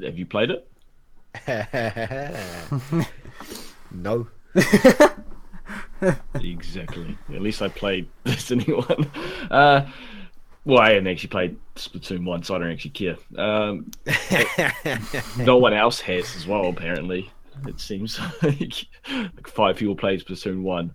[0.04, 0.68] Have you played it?
[3.92, 4.28] no.
[6.36, 7.18] exactly.
[7.34, 9.10] At least I played Destiny one.
[9.50, 9.88] Uh,
[10.66, 13.18] well, I haven't actually played Splatoon one, so I don't actually care.
[13.38, 13.90] Um,
[15.38, 16.68] no one else has as well.
[16.68, 17.32] Apparently,
[17.68, 20.94] it seems like, like five people played Splatoon one,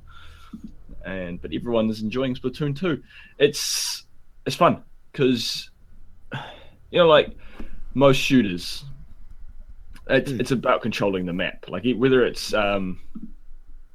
[1.07, 3.03] and but everyone is enjoying Splatoon two.
[3.39, 4.05] It's
[4.45, 5.71] it's fun because
[6.91, 7.37] you know, like
[7.95, 8.85] most shooters,
[10.11, 10.41] it's Mm.
[10.41, 11.67] it's about controlling the map.
[11.69, 13.01] Like whether it's um,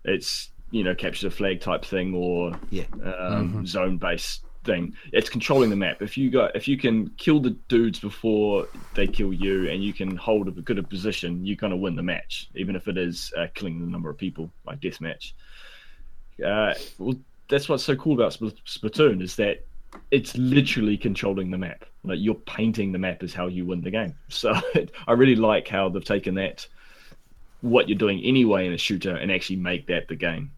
[0.06, 2.86] it's you know capture the flag type thing or yeah.
[3.04, 4.94] um, zone based thing.
[5.12, 6.02] It's controlling the map.
[6.02, 9.94] If you got if you can kill the dudes before they kill you, and you
[9.94, 13.34] can hold a good a position, you're gonna win the match, even if it is
[13.38, 15.34] uh, killing the number of people like deathmatch.
[16.44, 17.16] Uh, well,
[17.50, 19.66] that's what's so cool about Spl- Splatoon is that
[20.10, 21.86] it's literally controlling the map.
[22.04, 24.16] Like you're painting the map is how you win the game.
[24.30, 24.54] So
[25.08, 26.68] I really like how they've taken that
[27.60, 30.52] what you're doing anyway in a shooter and actually make that the game.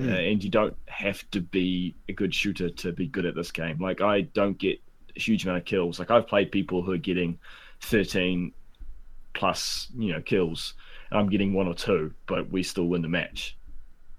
[0.00, 3.50] Uh, and you don't have to be a good shooter to be good at this
[3.50, 3.78] game.
[3.80, 4.80] Like I don't get
[5.16, 5.98] a huge amount of kills.
[5.98, 7.38] Like I've played people who are getting
[7.80, 8.52] 13
[9.34, 10.74] plus, you know, kills.
[11.10, 13.57] And I'm getting one or two, but we still win the match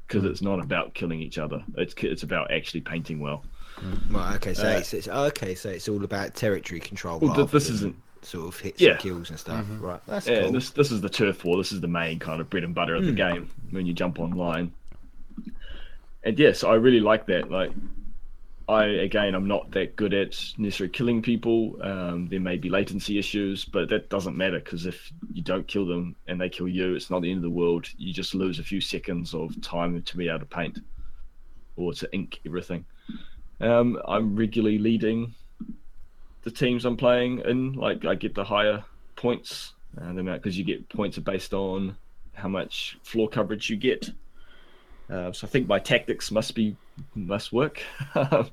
[0.09, 1.63] because it's not about killing each other.
[1.77, 3.43] It's it's about actually painting well.
[3.77, 4.13] Mm.
[4.13, 4.35] Right.
[4.35, 4.53] Okay.
[4.53, 5.55] So Uh, it's, it's okay.
[5.55, 7.19] So it's all about territory control.
[7.19, 8.91] Well, th- this isn't- sort of hits Yeah.
[8.91, 9.63] and kills and stuff.
[9.63, 9.81] Mm-hmm.
[9.81, 10.01] Right.
[10.05, 10.51] That's Yeah, cool.
[10.51, 11.57] this this is the turf war.
[11.57, 13.15] This is the main kind of bread and butter of the hmm.
[13.15, 14.73] game when you jump online.
[16.23, 17.49] And yes, I really like that.
[17.49, 17.71] Like,
[18.69, 21.79] I again, I'm not that good at necessarily killing people.
[21.81, 25.87] Um, there may be latency issues, but that doesn't matter because if you don't kill
[25.87, 27.87] them and they kill you, it's not the end of the world.
[27.97, 30.79] You just lose a few seconds of time to be able to paint
[31.77, 32.85] or to ink everything.
[33.59, 35.33] Um, I'm regularly leading
[36.43, 37.73] the teams I'm playing in.
[37.73, 38.83] Like, I get the higher
[39.15, 41.97] points uh, because you get points based on
[42.33, 44.11] how much floor coverage you get.
[45.09, 46.75] Uh, so I think my tactics must be
[47.15, 47.81] must work.
[48.15, 48.49] um,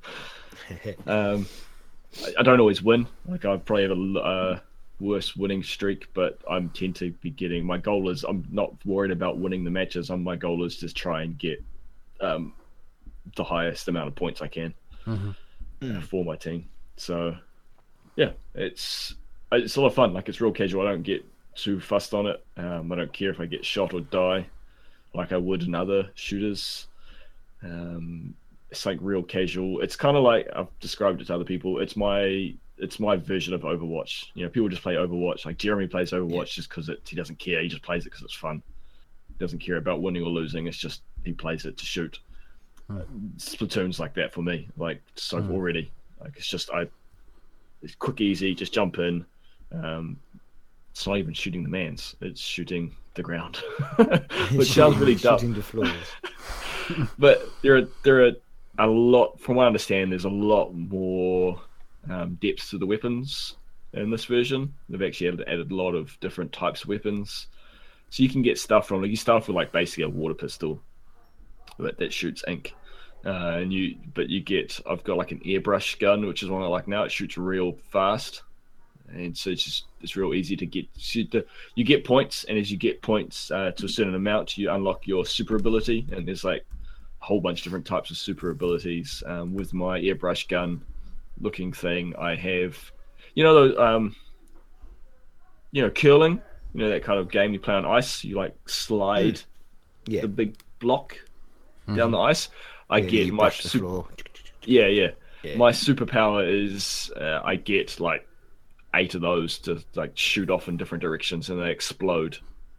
[1.06, 3.06] I, I don't always win.
[3.26, 4.58] Like I probably have a uh,
[5.00, 7.64] worse winning streak, but I tend to be getting.
[7.64, 10.10] My goal is I'm not worried about winning the matches.
[10.10, 11.62] I'm, my goal is just try and get
[12.20, 12.54] um,
[13.36, 14.74] the highest amount of points I can
[15.82, 16.68] uh, for my team.
[16.96, 17.36] So
[18.16, 19.14] yeah, it's
[19.52, 20.14] it's a lot of fun.
[20.14, 20.86] Like it's real casual.
[20.86, 21.24] I don't get
[21.54, 22.44] too fussed on it.
[22.56, 24.46] Um, I don't care if I get shot or die,
[25.16, 26.86] like I would in other shooters.
[27.62, 28.34] Um,
[28.70, 29.80] it's like real casual.
[29.80, 31.80] It's kind of like I've described it to other people.
[31.80, 34.26] It's my it's my version of Overwatch.
[34.34, 35.46] You know, people just play Overwatch.
[35.46, 37.62] Like Jeremy plays Overwatch just because he doesn't care.
[37.62, 38.62] He just plays it because it's fun.
[39.28, 40.66] He doesn't care about winning or losing.
[40.66, 42.18] It's just he plays it to shoot.
[43.38, 44.68] Splatoon's like that for me.
[44.76, 45.90] Like so already.
[46.20, 46.88] Like it's just I.
[47.82, 48.54] It's quick, easy.
[48.54, 49.24] Just jump in.
[49.72, 50.18] Um,
[50.96, 52.16] it's not even shooting the mans.
[52.22, 53.56] It's shooting the ground,
[54.52, 55.38] which sounds really dumb.
[55.38, 55.92] Shooting the floors.
[57.18, 58.32] But there are there are
[58.78, 59.38] a lot.
[59.38, 61.60] From what I understand, there's a lot more
[62.08, 63.56] um, depth to the weapons
[63.92, 64.72] in this version.
[64.88, 67.48] They've actually added, added a lot of different types of weapons.
[68.08, 70.34] So you can get stuff from like you start off with like basically a water
[70.34, 70.80] pistol
[71.78, 72.74] that, that shoots ink.
[73.26, 76.62] Uh, and you but you get I've got like an airbrush gun, which is one
[76.62, 77.02] I like now.
[77.02, 78.44] It shoots real fast.
[79.12, 80.86] And so it's just it's real easy to get
[81.74, 85.06] you get points and as you get points uh, to a certain amount you unlock
[85.06, 86.06] your super ability.
[86.12, 86.64] And there's like
[87.22, 89.22] a whole bunch of different types of super abilities.
[89.26, 90.82] Um, with my airbrush gun
[91.40, 92.78] looking thing I have
[93.34, 94.16] you know the um
[95.72, 96.40] you know curling
[96.74, 98.24] you know that kind of game you play on ice.
[98.24, 99.40] You like slide
[100.06, 100.22] Yeah.
[100.22, 101.16] the big block
[101.94, 102.48] down the ice.
[102.90, 104.02] I Yeah, get my super,
[104.64, 105.10] yeah, yeah.
[105.42, 105.56] Yeah.
[105.56, 108.26] my superpower is uh, i get like
[108.94, 112.38] eight of those to like shoot off in different directions and they explode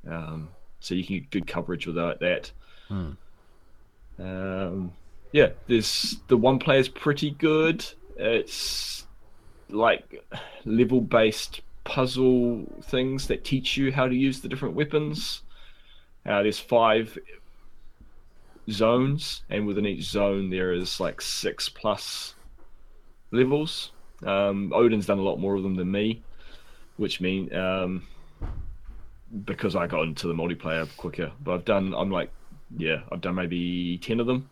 [0.09, 2.51] um so you can get good coverage without that
[2.87, 3.11] Hmm.
[4.19, 4.91] um
[5.33, 7.85] yeah there's the one player is pretty good
[8.15, 9.05] it's
[9.69, 10.23] like
[10.65, 15.41] level based puzzle things that teach you how to use the different weapons.
[16.25, 17.17] Uh, there's five
[18.69, 22.35] zones, and within each zone there is like six plus
[23.31, 23.91] levels.
[24.25, 26.23] Um, Odin's done a lot more of them than me,
[26.97, 28.07] which mean um,
[29.45, 31.31] because I got into the multiplayer quicker.
[31.43, 32.31] But I've done, I'm like,
[32.77, 34.49] yeah, I've done maybe ten of them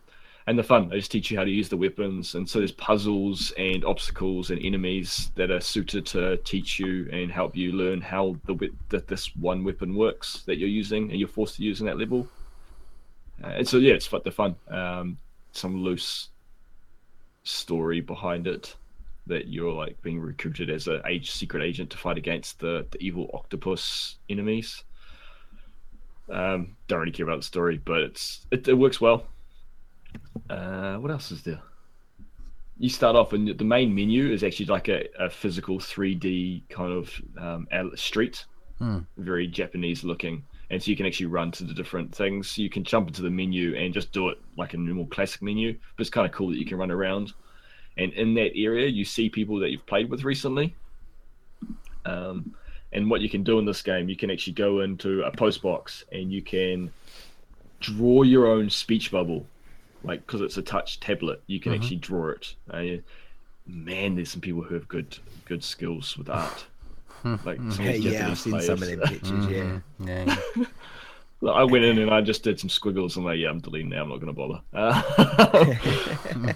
[0.47, 0.89] and the fun.
[0.89, 4.51] They just teach you how to use the weapons, and so there's puzzles and obstacles
[4.51, 9.07] and enemies that are suited to teach you and help you learn how the that
[9.07, 12.27] this one weapon works that you're using and you're forced to use in that level.
[13.43, 14.07] Uh, and so yeah, it's.
[14.07, 14.55] The fun.
[14.69, 15.17] Um,
[15.51, 16.29] some loose
[17.43, 18.75] story behind it
[19.27, 23.01] that you're like being recruited as a age secret agent to fight against the, the
[23.01, 24.83] evil octopus enemies.
[26.31, 29.27] Um, don't really care about the story, but it's it, it works well.
[30.49, 31.61] Uh, what else is there?
[32.77, 36.91] You start off, and the main menu is actually like a, a physical 3D kind
[36.91, 38.45] of um, street,
[38.79, 38.99] Hmm.
[39.17, 40.43] very Japanese looking.
[40.69, 42.57] And so you can actually run to the different things.
[42.57, 45.73] You can jump into the menu and just do it like a normal classic menu,
[45.73, 47.33] but it's kind of cool that you can run around.
[47.97, 50.75] And in that area, you see people that you've played with recently.
[52.05, 52.53] Um,
[52.93, 55.61] and what you can do in this game, you can actually go into a post
[55.61, 56.91] box and you can
[57.79, 59.45] draw your own speech bubble
[60.03, 61.75] like because it's a touch tablet you can Mhm.
[61.75, 62.83] actually draw it uh,
[63.67, 66.65] man there's some people who have good good skills with art
[67.43, 68.89] like some of Hey, yeah, I've Japanese seen some of players.
[68.89, 69.45] them pictures.
[69.47, 69.79] Yeah.
[70.01, 70.37] Mhm.
[70.57, 70.65] Yeah.
[71.41, 73.17] Like, I went in and I just did some squiggles.
[73.17, 74.03] I'm like, yeah, I'm deleting now.
[74.03, 74.61] I'm not going to bother.
[74.73, 75.73] Uh,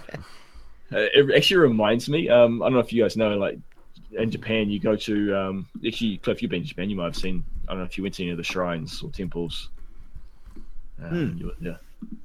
[0.92, 2.28] it actually reminds me.
[2.28, 3.58] Um, I don't know if you guys know, like
[4.12, 5.36] in Japan, you go to.
[5.36, 6.90] Um, actually, Cliff, you've been to Japan.
[6.90, 7.44] You might have seen.
[7.68, 9.70] I don't know if you went to any of the shrines or temples.
[11.02, 11.76] Um, you- yeah.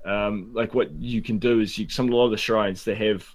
[0.05, 2.95] Um, like what you can do is you some a lot of the shrines they
[2.95, 3.27] have.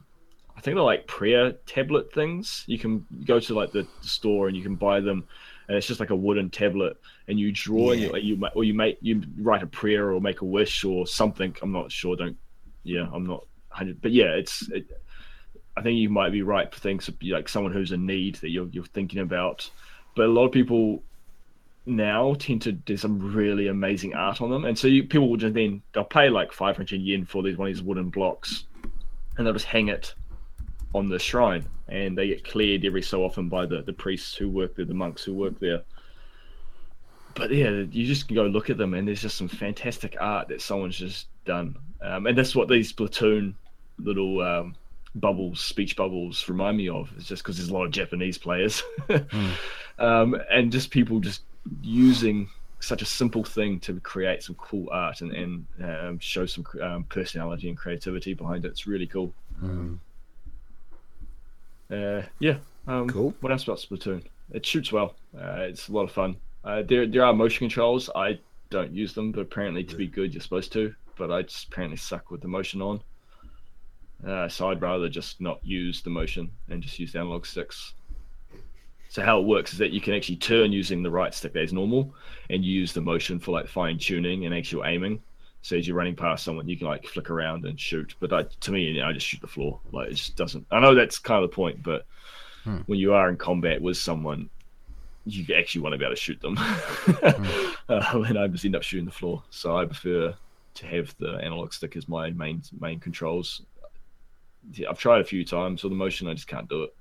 [0.56, 2.64] I think they're like prayer tablet things.
[2.66, 5.24] You can go to like the store and you can buy them,
[5.68, 6.96] and it's just like a wooden tablet,
[7.28, 8.08] and you draw Yeah.
[8.14, 11.06] and you, you or you make you write a prayer or make a wish or
[11.06, 11.54] something.
[11.62, 12.16] I'm not sure.
[12.16, 12.36] Don't
[12.84, 14.00] yeah, I'm not hundred.
[14.00, 14.68] But yeah, it's.
[14.70, 14.86] It,
[15.76, 18.68] I think you might be right for things like someone who's in need that you're
[18.68, 19.70] you're thinking about,
[20.14, 21.02] but a lot of people
[21.86, 25.36] now tend to do some really amazing art on them, and so you, people will
[25.36, 28.64] just then they'll pay like 500 yen for these one of these wooden blocks,
[29.36, 30.14] and they'll just hang it
[30.94, 34.48] on the shrine, and they get cleared every so often by the the priests who
[34.48, 35.82] work there, the monks who work there.
[37.34, 40.48] But yeah, you just can go look at them, and there's just some fantastic art
[40.48, 43.54] that someone's just done, um, and that's what these Splatoon
[43.98, 44.74] little um,
[45.14, 47.10] bubbles, speech bubbles, remind me of.
[47.16, 48.82] It's just because there's a lot of Japanese players,
[49.98, 51.42] um, and just people just
[51.82, 52.48] using
[52.80, 57.04] such a simple thing to create some cool art and, and um, show some um,
[57.04, 58.68] personality and creativity behind it.
[58.68, 59.32] It's really cool.
[59.62, 59.98] Mm.
[61.90, 62.56] Uh, yeah.
[62.86, 63.34] Um, Cool.
[63.40, 64.24] What else about Splatoon?
[64.52, 65.14] It shoots well.
[65.36, 66.36] Uh, it's a lot of fun.
[66.64, 68.08] Uh, there, there are motion controls.
[68.14, 68.38] I
[68.70, 70.94] don't use them, but apparently to be good, you're supposed to.
[71.16, 73.02] But I just apparently suck with the motion on.
[74.26, 77.94] Uh, so I'd rather just not use the motion and just use the analog sticks.
[79.08, 81.72] So how it works is that you can actually turn using the right stick as
[81.72, 82.14] normal,
[82.48, 85.20] and you use the motion for like fine tuning and actual aiming.
[85.62, 88.14] So as you're running past someone, you can like flick around and shoot.
[88.20, 89.80] But I, to me, you know, I just shoot the floor.
[89.92, 90.66] Like it just doesn't.
[90.70, 92.06] I know that's kind of the point, but
[92.64, 92.78] Hmm.
[92.86, 94.50] when you are in combat with someone,
[95.24, 96.56] you actually want to be able to shoot them.
[97.88, 99.42] uh, and I just end up shooting the floor.
[99.48, 100.34] So I prefer
[100.74, 103.62] to have the analog stick as my main main controls.
[104.74, 106.28] Yeah, I've tried a few times with the motion.
[106.28, 106.94] I just can't do it.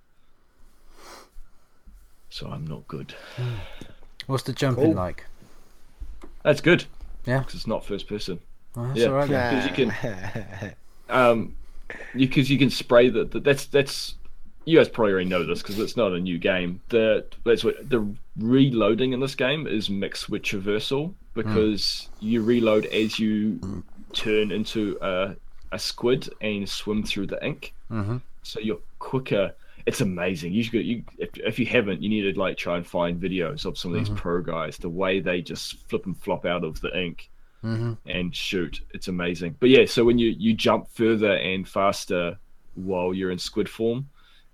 [2.30, 3.14] So I'm not good.
[4.28, 4.94] What's the jumping Cool.
[4.94, 5.26] like?
[6.44, 6.86] That's good.
[7.26, 7.40] Yeah.
[7.40, 8.40] because it's not first person.
[8.76, 9.06] Oh, that's Yeah.
[9.08, 9.28] all right.
[9.30, 9.68] then.
[9.68, 10.74] Because you can-
[11.10, 11.56] Um,
[12.16, 14.14] because you, can spray the, the that's that's
[14.66, 16.82] you guys probably already know this because it's not a new game.
[16.90, 18.08] The that's what the
[18.38, 23.84] reloading in this game is mixed with traversal because you reload as you
[24.14, 25.36] turn into a,
[25.72, 27.74] a squid and swim through the ink.
[27.92, 28.18] Mm-hmm.
[28.44, 29.54] So you're quicker.
[29.86, 30.54] It's amazing.
[30.54, 33.66] You should, you if, if you haven't, you need to like try and find videos
[33.66, 34.78] of some of these pro guys.
[34.78, 37.30] The way they just flip and flop out of the ink
[37.62, 37.94] Mm-hmm.
[38.10, 39.58] and shoot, it's amazing.
[39.60, 42.38] But yeah, so when you you jump further and faster
[42.76, 44.08] while you're in squid form,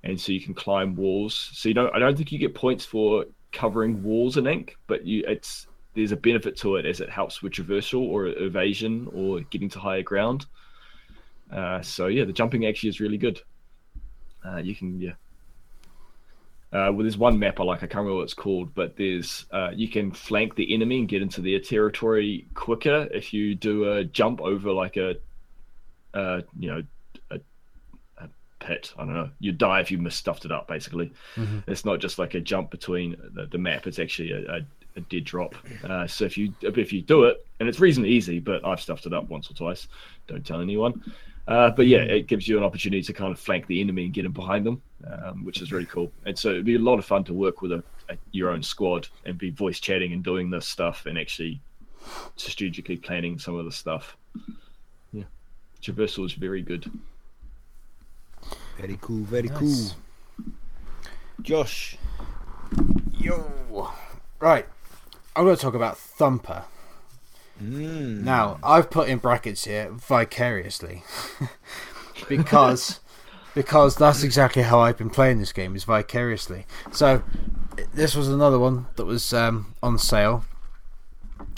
[0.04, 1.52] and so you can climb walls.
[1.54, 1.94] So you don't.
[1.96, 6.14] I don't think you get points for covering walls in ink, but you it's there's
[6.14, 10.02] a benefit to it as it helps with traversal or evasion or getting to higher
[10.02, 10.48] ground.
[11.52, 13.40] Uh, so yeah, the jumping actually is really good.
[14.46, 15.14] Uh, you can yeah.
[16.74, 17.78] Uh, well, there's one map I like.
[17.78, 21.08] I can't remember what it's called, but there's uh, you can flank the enemy and
[21.08, 25.16] get into their territory quicker if you do a jump over like a,
[26.14, 26.84] uh, you know,
[27.32, 27.40] a,
[28.18, 28.28] a
[28.60, 28.94] pit.
[28.98, 29.30] I don't know.
[29.40, 30.68] You die if you mis stuffed it up.
[30.68, 31.14] Basically,
[31.68, 33.88] it's not just like a jump between the, the map.
[33.88, 34.60] It's actually a, a,
[34.98, 35.56] a dead drop.
[35.82, 39.06] Uh, so if you if you do it, and it's reasonably easy, but I've stuffed
[39.06, 39.88] it up once or twice.
[40.28, 41.02] Don't tell anyone.
[41.48, 44.14] Uh, but yeah, it gives you an opportunity to kind of flank the enemy and
[44.14, 46.12] get in behind them, um, which is really cool.
[46.26, 48.64] And so it'd be a lot of fun to work with a, a, your own
[48.64, 51.62] squad and be voice chatting and doing this stuff and actually
[52.36, 54.18] strategically planning some of the stuff.
[55.14, 55.24] Yeah,
[55.82, 56.90] traversal is very good.
[58.80, 59.94] Very cool, very Nice.
[59.94, 60.46] cool.
[61.42, 61.98] Josh,
[63.20, 63.90] Yo.
[64.40, 64.66] Right.
[65.36, 66.64] I'm going to talk about Thumper.
[67.62, 68.24] Mm.
[68.24, 71.04] Now, I've put in brackets here vicariously
[72.30, 73.00] because
[73.54, 76.66] because that's exactly how I've been playing this game is vicariously.
[76.92, 77.24] So
[77.94, 80.46] this was another one that was um, on sale.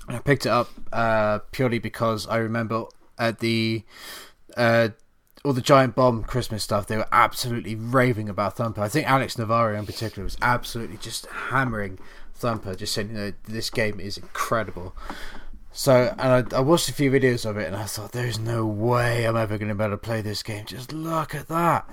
[0.08, 2.86] I picked it up uh, purely because I remember
[3.18, 3.84] at the
[4.56, 4.90] uh,
[5.44, 8.82] all the giant bomb Christmas stuff, they were absolutely raving about Thumper.
[8.82, 12.00] I think Alex Navarro in particular was absolutely just hammering
[12.36, 14.96] Thumper, just saying, you know, this game is incredible.
[15.78, 18.66] So, and I, I watched a few videos of it, and I thought, there's no
[18.66, 20.66] way I'm ever going to be able to play this game.
[20.66, 21.88] Just look at that.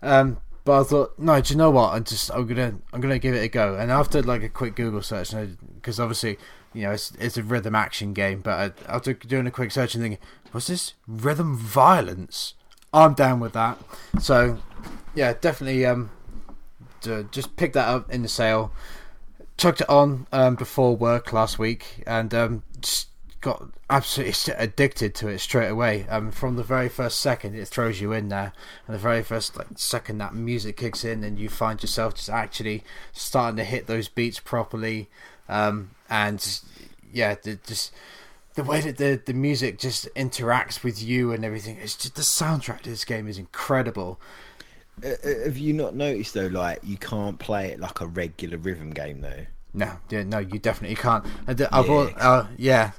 [0.00, 1.94] Um, but I thought, no, do you know what?
[1.94, 3.74] I'm just, I'm gonna, I'm gonna give it a go.
[3.74, 5.34] And after like a quick Google search,
[5.74, 6.38] because obviously,
[6.72, 8.40] you know, it's, it's a rhythm action game.
[8.40, 8.52] But
[8.86, 12.54] I, after doing a quick search and thinking, was this rhythm violence?
[12.92, 13.78] I'm down with that.
[14.20, 14.58] So,
[15.16, 16.10] yeah, definitely, um,
[17.32, 18.70] just pick that up in the sale
[19.58, 22.62] chucked it on um, before work last week and um,
[23.40, 26.06] got absolutely addicted to it straight away.
[26.08, 28.52] Um, from the very first second, it throws you in there,
[28.86, 32.30] and the very first like second that music kicks in, and you find yourself just
[32.30, 32.82] actually
[33.12, 35.08] starting to hit those beats properly,
[35.48, 36.60] um, and
[37.12, 37.92] yeah, the, just
[38.54, 41.78] the way that the the music just interacts with you and everything.
[41.80, 44.20] It's just the soundtrack to this game is incredible.
[45.04, 46.48] Uh, uh, have you not noticed though?
[46.48, 49.46] Like you can't play it like a regular rhythm game though.
[49.74, 51.24] No, yeah, no, you definitely can't.
[51.46, 51.66] I've Yeah.
[52.18, 52.92] uh, yeah,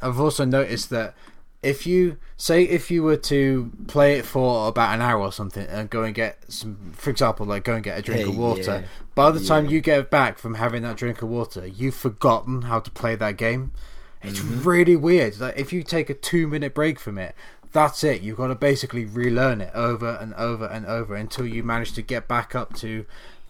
[0.00, 1.14] I've also noticed that
[1.62, 5.66] if you say if you were to play it for about an hour or something
[5.66, 8.36] and go and get some, for example, like go and get a drink Hey, of
[8.36, 8.82] water, yeah.
[9.14, 12.78] by the time you get back from having that drink of water, you've forgotten how
[12.80, 13.72] to play that game.
[14.22, 14.62] It's Mm-hmm.
[14.68, 15.40] really weird.
[15.40, 17.34] Like if you take a two minute break from it,
[17.72, 18.22] that's it.
[18.22, 22.02] You've got to basically relearn it over and over and over until you manage to
[22.02, 23.06] get back up to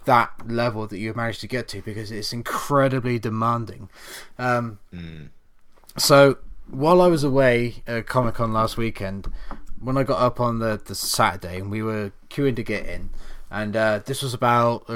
[0.07, 3.89] that level that you managed to get to because it's incredibly demanding.
[4.39, 4.79] Um,
[5.99, 6.39] So
[6.71, 9.31] while I was away at Comic Con last weekend,
[9.81, 13.11] when I got up on the, the Saturday and we were queuing to get in,
[13.51, 14.95] and uh, this was about uh,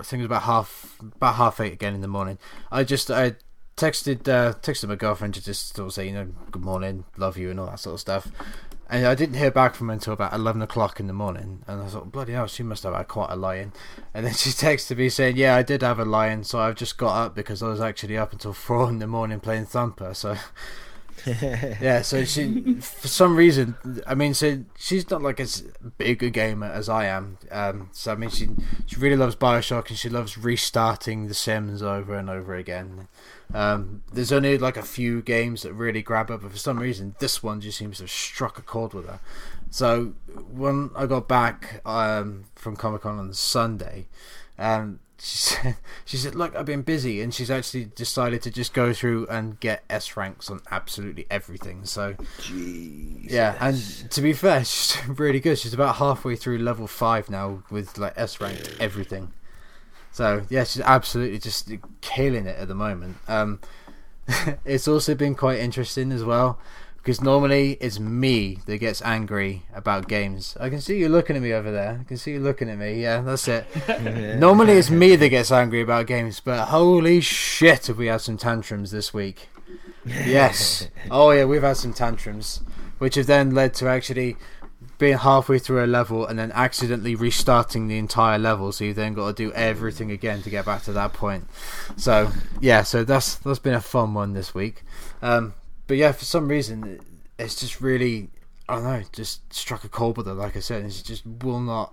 [0.00, 2.38] I think it was about half about half eight again in the morning.
[2.72, 3.36] I just I
[3.76, 7.36] texted uh, texted my girlfriend to just sort of say you know good morning, love
[7.38, 8.28] you, and all that sort of stuff.
[8.94, 11.82] And I didn't hear back from her until about eleven o'clock in the morning, and
[11.82, 13.72] I thought, bloody hell, she must have had quite a lion.
[14.14, 16.96] And then she texted me saying, "Yeah, I did have a lion, so I've just
[16.96, 20.36] got up because I was actually up until four in the morning playing Thumper." So
[21.80, 23.76] yeah, so she, for some reason,
[24.06, 25.62] I mean, so she's not like as
[25.96, 27.38] big a gamer as I am.
[27.50, 28.48] Um, so I mean, she
[28.86, 33.08] she really loves Bioshock and she loves restarting The Sims over and over again.
[33.52, 37.14] Um, there's only like a few games that really grab her, but for some reason,
[37.20, 39.20] this one just seems to have struck a chord with her.
[39.70, 40.14] So
[40.52, 44.08] when I got back um, from Comic Con on Sunday,
[44.58, 48.74] um, she said, "She said, look, I've been busy," and she's actually decided to just
[48.74, 51.86] go through and get S ranks on absolutely everything.
[51.86, 53.30] So Jeez.
[53.30, 53.78] yeah, and
[54.10, 55.58] to be fair, she's really good.
[55.58, 59.32] She's about halfway through level five now with like S ranked everything.
[60.12, 61.72] So yeah, she's absolutely just
[62.02, 63.16] killing it at the moment.
[63.26, 63.60] Um,
[64.66, 66.58] it's also been quite interesting as well
[67.04, 70.56] because normally it's me that gets angry about games.
[70.58, 71.98] I can see you looking at me over there.
[72.00, 73.02] I can see you looking at me.
[73.02, 73.66] Yeah, that's it.
[74.40, 78.38] Normally it's me that gets angry about games, but holy shit, have we had some
[78.38, 79.50] tantrums this week?
[80.06, 80.88] Yes.
[81.10, 82.62] Oh yeah, we've had some tantrums,
[82.96, 84.38] which have then led to actually
[84.96, 88.72] being halfway through a level and then accidentally restarting the entire level.
[88.72, 91.48] So you've then got to do everything again to get back to that point.
[91.98, 92.30] So
[92.62, 94.82] yeah, so that's that's been a fun one this week.
[95.20, 95.52] Um,
[95.86, 97.00] but yeah, for some reason,
[97.38, 98.30] it's just really
[98.68, 100.34] I don't know, just struck a chord with it.
[100.34, 101.92] Like I said, it just will not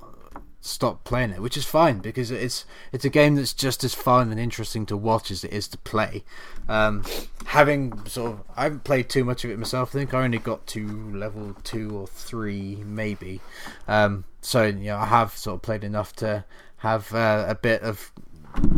[0.61, 4.31] stop playing it, which is fine because it's it's a game that's just as fun
[4.31, 6.23] and interesting to watch as it is to play.
[6.69, 7.03] Um,
[7.47, 9.89] having sort of, I haven't played too much of it myself.
[9.89, 13.41] I think I only got to level two or three, maybe.
[13.88, 16.45] Um, so you know, I have sort of played enough to
[16.77, 18.13] have uh, a bit of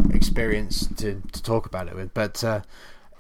[0.10, 2.44] experience to to talk about it with, but.
[2.44, 2.62] Uh,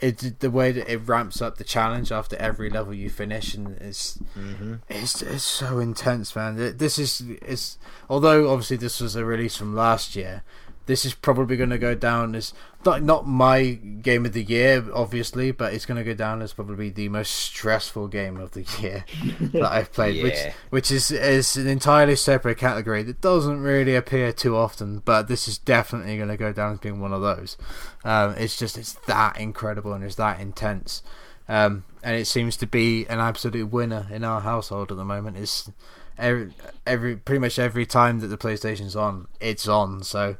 [0.04, 3.78] it the way that it ramps up the challenge after every level you finish, and
[3.82, 4.76] it's Mm-hmm.
[4.90, 6.78] it's it's so intense, man.
[6.78, 7.78] This is is
[8.10, 10.44] although obviously this was a release from last year.
[10.85, 12.53] This is probably going to go down as
[12.85, 16.53] not not my game of the year, obviously, but it's going to go down as
[16.53, 19.05] probably the most stressful game of the year
[19.53, 20.39] that I've played, which
[20.69, 24.99] which is is an entirely separate category that doesn't really appear too often.
[24.99, 27.57] But this is definitely going to go down as being one of those.
[28.03, 31.01] Um, it's just it's that incredible and it's that intense.
[31.47, 35.38] Um, and it seems to be an absolute winner in our household at the moment.
[35.38, 35.69] It's
[36.18, 36.53] every,
[36.85, 40.03] every pretty much every time that the PlayStation's on, it's on.
[40.03, 40.38] So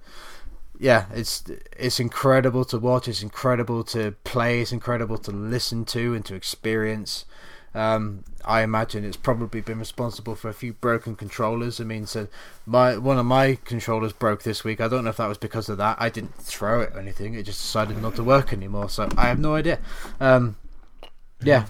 [0.80, 1.44] yeah, it's
[1.78, 3.08] it's incredible to watch.
[3.08, 4.62] It's incredible to play.
[4.62, 7.26] It's incredible to listen to and to experience.
[7.76, 11.82] Um, I imagine it's probably been responsible for a few broken controllers.
[11.82, 12.28] I mean, so
[12.66, 14.80] my one of my controllers broke this week.
[14.80, 15.98] I don't know if that was because of that.
[16.00, 17.34] I didn't throw it or anything.
[17.34, 18.90] It just decided not to work anymore.
[18.90, 19.80] So I have no idea.
[20.20, 20.58] Um,
[21.42, 21.66] yeah,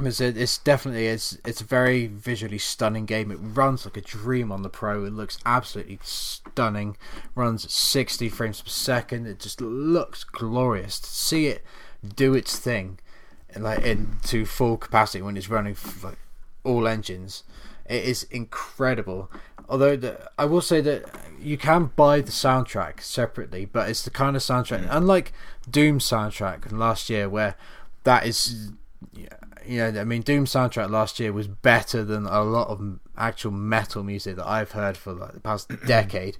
[0.00, 3.30] it's, it's definitely it's it's a very visually stunning game.
[3.30, 5.04] It runs like a dream on the Pro.
[5.04, 6.00] It looks absolutely
[6.56, 6.96] stunning.
[7.34, 9.26] Runs at 60 frames per second.
[9.26, 10.98] It just looks glorious.
[11.00, 11.62] To see it
[12.02, 12.98] do its thing,
[13.50, 16.18] and like into full capacity when it's running like
[16.64, 17.44] all engines,
[17.84, 19.30] it is incredible.
[19.68, 21.04] Although the, I will say that
[21.38, 24.88] you can buy the soundtrack separately, but it's the kind of soundtrack, mm.
[24.90, 25.32] unlike
[25.70, 27.56] Doom soundtrack from last year, where
[28.04, 28.72] that is
[29.66, 33.50] you know, I mean, Doom soundtrack last year was better than a lot of actual
[33.50, 36.38] metal music that I've heard for like the past decade.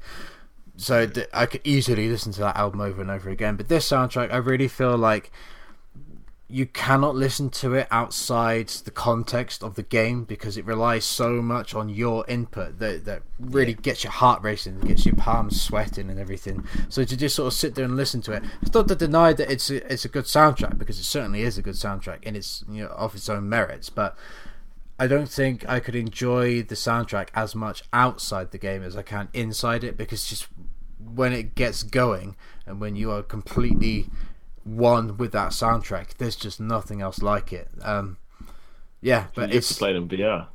[0.76, 3.56] So I could easily listen to that album over and over again.
[3.56, 5.30] But this soundtrack, I really feel like
[6.48, 11.42] you cannot listen to it outside the context of the game because it relies so
[11.42, 16.08] much on your input that that really gets your heart racing, gets your palms sweating
[16.08, 16.64] and everything.
[16.88, 19.32] So to just sort of sit there and listen to it, it's not to deny
[19.32, 22.36] that it's a, it's a good soundtrack because it certainly is a good soundtrack and
[22.36, 24.16] it's you know of its own merits, but.
[24.98, 29.02] I don't think I could enjoy the soundtrack as much outside the game as I
[29.02, 30.48] can inside it because just
[30.98, 34.08] when it gets going and when you are completely
[34.66, 37.68] one with that soundtrack, there's just nothing else like it.
[37.82, 38.18] Um,
[39.00, 40.46] yeah, but you it's have to play it in VR.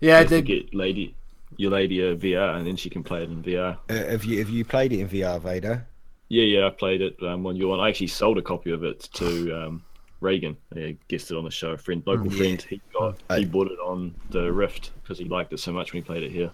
[0.00, 1.14] yeah, You have to the, get lady,
[1.56, 3.78] your lady a VR, and then she can play it in VR.
[3.88, 5.86] Uh, have you have you played it in VR, Vader?
[6.28, 7.80] Yeah, yeah, I played it um, when you were on.
[7.80, 9.82] I actually sold a copy of it to um,
[10.20, 10.56] Reagan.
[10.74, 11.70] He guested on the show.
[11.70, 12.36] A friend, local Mm, yeah.
[12.36, 12.62] friend.
[12.68, 15.92] He got I- he bought it on the Rift because he liked it so much
[15.92, 16.50] when he played it here.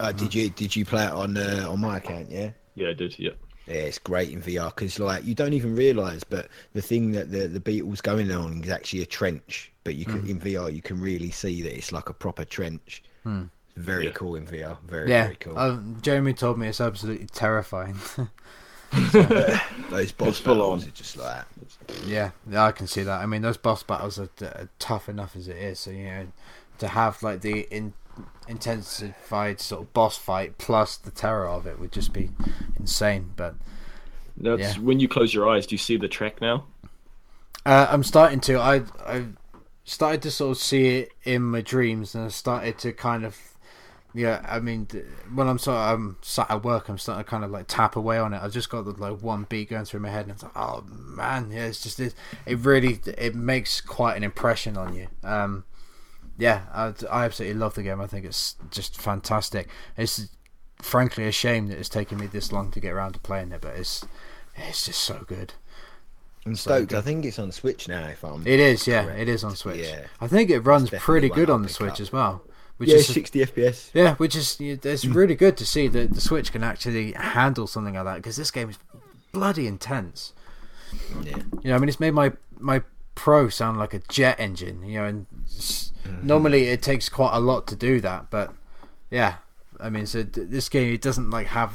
[0.00, 2.30] Uh, did you did you play it on uh, on my account?
[2.30, 2.50] Yeah.
[2.74, 3.18] Yeah, I did.
[3.18, 3.32] Yeah.
[3.66, 7.30] Yeah, it's great in VR because like you don't even realise, but the thing that
[7.30, 9.70] the the beetle's going on is actually a trench.
[9.84, 13.02] But you can in VR you can really see that it's like a proper trench.
[13.24, 14.12] It's very Yeah.
[14.12, 14.78] cool in VR.
[14.86, 15.24] Very yeah.
[15.24, 15.58] very cool.
[15.58, 17.96] Um, Jeremy told me it's absolutely terrifying.
[19.90, 21.44] Those boss It's battles are just like
[22.06, 23.20] yeah, yeah, I can see that.
[23.22, 25.78] I mean, those boss battles are, are tough enough as it is.
[25.80, 26.26] So you know,
[26.78, 27.94] to have like the in,
[28.48, 32.30] intensified sort of boss fight plus the terror of it would just be
[32.78, 33.32] insane.
[33.36, 33.54] But
[34.36, 34.82] That's Yeah.
[34.82, 35.66] when you close your eyes.
[35.66, 36.64] Do you see the track now?
[37.66, 38.58] Uh, I'm starting to.
[38.58, 39.26] I I
[39.84, 43.38] started to sort of see it in my dreams, and I started to kind of.
[44.14, 44.88] Yeah, I mean,
[45.34, 47.94] when I'm sort of I'm sat at work, I'm starting to kind of like tap
[47.96, 48.42] away on it.
[48.42, 50.82] I've just got the like one beat going through my head, and it's like, oh
[50.88, 52.14] man, yeah, it's just it,
[52.44, 55.08] it really it makes quite an impression on you.
[55.22, 55.64] Um,
[56.38, 58.00] yeah, I, I absolutely love the game.
[58.00, 59.68] I think it's just fantastic.
[59.96, 60.28] It's
[60.80, 63.60] frankly a shame that it's taken me this long to get around to playing it,
[63.60, 64.04] but it's
[64.56, 65.54] it's just so good.
[66.44, 66.88] I'm So stoked.
[66.90, 66.98] good.
[66.98, 68.06] I think it's on Switch now.
[68.08, 69.20] If I'm It is, yeah, Correct.
[69.20, 69.78] it is on Switch.
[69.86, 70.06] Yeah.
[70.20, 72.00] I think it runs pretty good on the Switch up.
[72.00, 72.42] as well.
[72.78, 73.90] Which yeah, is 60 FPS.
[73.94, 77.94] yeah, which is it's really good to see that the Switch can actually handle something
[77.94, 78.78] like that because this game is
[79.30, 80.32] bloody intense.
[81.22, 81.36] Yeah.
[81.62, 82.82] You know, I mean, it's made my my
[83.22, 84.82] Pro sound like a jet engine.
[84.84, 85.26] You know, and
[86.02, 86.26] Mm-hmm.
[86.26, 88.52] normally it takes quite a lot to do that, but
[89.08, 89.34] yeah,
[89.78, 91.72] I mean, so th- this game it doesn't like have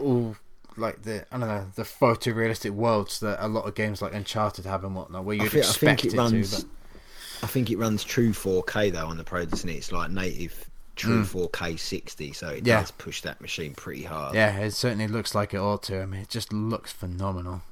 [0.00, 0.34] all
[0.76, 4.64] like the I don't know the photorealistic worlds that a lot of games like Uncharted
[4.64, 6.60] have and whatnot, where you'd think, expect think it it, runs.
[6.60, 6.66] to.
[6.66, 9.74] But I think it runs true 4K though on the Pro, doesn't it?
[9.74, 12.66] It's like native true 4K 60, so it Mm.
[12.66, 12.80] Yeah.
[12.80, 14.34] does push that machine pretty hard.
[14.34, 16.02] yeah, it certainly looks like it ought to.
[16.02, 17.62] I mean, it just looks phenomenal.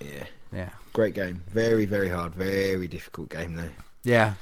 [0.00, 0.24] yeah.
[0.52, 1.42] Yeah, Great game.
[1.48, 2.34] Very, very hard.
[2.34, 3.70] Very difficult game though.
[4.02, 4.34] yeah,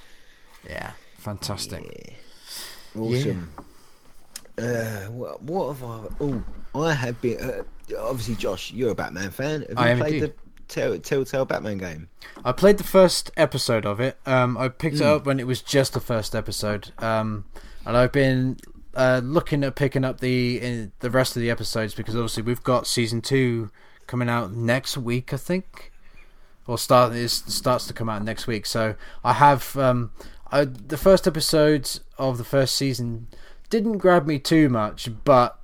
[0.69, 2.17] yeah, fantastic.
[2.95, 3.01] Yeah.
[3.01, 3.53] Awesome.
[4.57, 6.05] Uh, what, what have I?
[6.21, 6.43] Oh,
[6.75, 7.39] I have been.
[7.41, 7.63] Uh,
[8.01, 9.61] obviously, Josh, you're a Batman fan.
[9.63, 10.33] Have you I played the
[10.67, 12.09] Tell, Telltale Batman game?
[12.45, 14.19] I played the first episode of it.
[14.27, 15.17] Um, I picked it Mm.
[15.17, 16.91] up when it was just the first episode.
[16.99, 17.45] Um,
[17.87, 18.57] and I've been
[18.95, 22.63] uh, looking at picking up the in the rest of the episodes because obviously we've
[22.65, 23.71] got season two
[24.09, 25.93] coming out next week, I think,
[26.69, 28.66] or start it starts to come out next week.
[28.66, 30.12] So I have um,
[30.53, 33.27] I, the first episodes of the first season
[33.70, 35.59] didn't grab me too much, but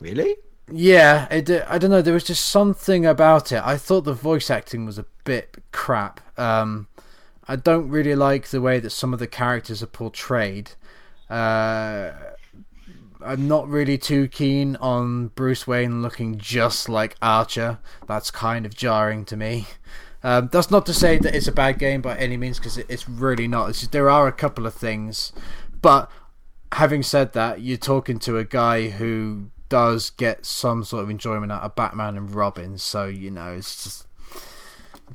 [0.00, 0.36] Really?
[0.72, 2.02] yeah, it, I don't know.
[2.02, 3.62] There was just something about it.
[3.64, 6.20] I thought the voice acting was a bit crap.
[6.38, 6.88] Um,
[7.46, 10.72] I don't really like the way that some of the characters are portrayed.
[11.28, 12.12] Uh,
[13.22, 17.78] I'm not really too keen on Bruce Wayne looking just like Archer.
[18.06, 19.66] That's kind of jarring to me.
[20.22, 22.86] Um, that's not to say that it's a bad game by any means, because it,
[22.88, 23.70] it's really not.
[23.70, 25.32] It's just, there are a couple of things,
[25.82, 26.10] but
[26.72, 31.52] having said that, you're talking to a guy who does get some sort of enjoyment
[31.52, 34.06] out of Batman and Robin, so you know it's just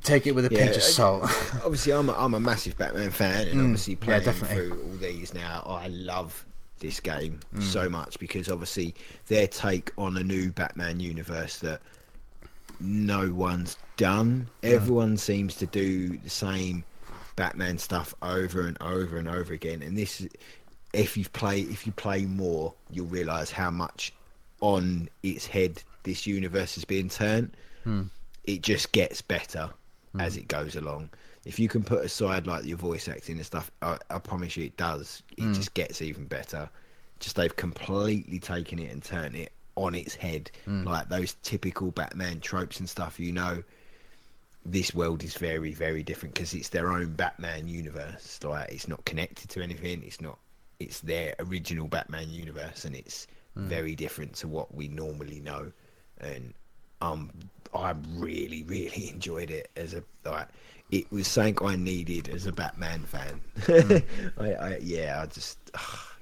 [0.02, 1.30] take it with a Yeah, pinch of salt.
[1.64, 4.62] obviously, I'm a, I'm a massive Batman fan, and Mm, obviously yeah, playing definitely.
[4.62, 6.44] through all these now, I love
[6.80, 7.62] this game Mm.
[7.62, 8.94] so much because obviously
[9.28, 11.80] their take on a new Batman universe that
[12.80, 14.48] no one's done.
[14.62, 16.84] Everyone seems to do the same
[17.36, 20.26] Batman stuff over and over and over again, and this,
[20.92, 24.12] if you play, if you play more, you'll realize how much
[24.60, 27.56] on its head this universe is being turned.
[28.44, 29.70] It just gets better
[30.18, 31.10] as it goes along.
[31.44, 34.64] If you can put aside like your voice acting and stuff, I, I promise you
[34.66, 35.22] it does.
[35.38, 36.68] It just gets even better.
[37.18, 40.50] Just they've completely taken it and turned it on its head,
[40.84, 43.18] like those typical Batman tropes and stuff.
[43.18, 43.62] You know,
[44.66, 48.38] this world is very, very different because it's their own Batman universe.
[48.42, 50.02] Like it's not connected to anything.
[50.04, 50.38] It's not.
[50.78, 53.26] It's their original Batman universe, and it's
[53.56, 55.72] very different to what we normally know.
[56.18, 56.54] And
[57.00, 57.30] um,
[57.74, 60.48] I really, really enjoyed it as a like.
[60.90, 63.40] It was something I needed as a Batman fan.
[64.38, 65.58] I, I, yeah, I just.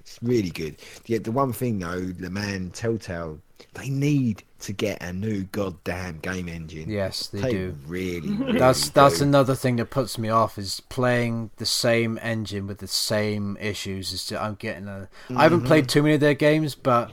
[0.00, 0.76] it's really good.
[1.06, 3.40] Yeah, the one thing though, the man Telltale,
[3.74, 6.90] they need to get a new goddamn game engine.
[6.90, 7.76] yes, they do.
[7.86, 12.66] Really, really That's that's another thing that puts me off is playing the same engine
[12.66, 14.12] with the same issues.
[14.12, 15.08] Is I'm getting a.
[15.34, 17.10] I haven't played too many of their games, but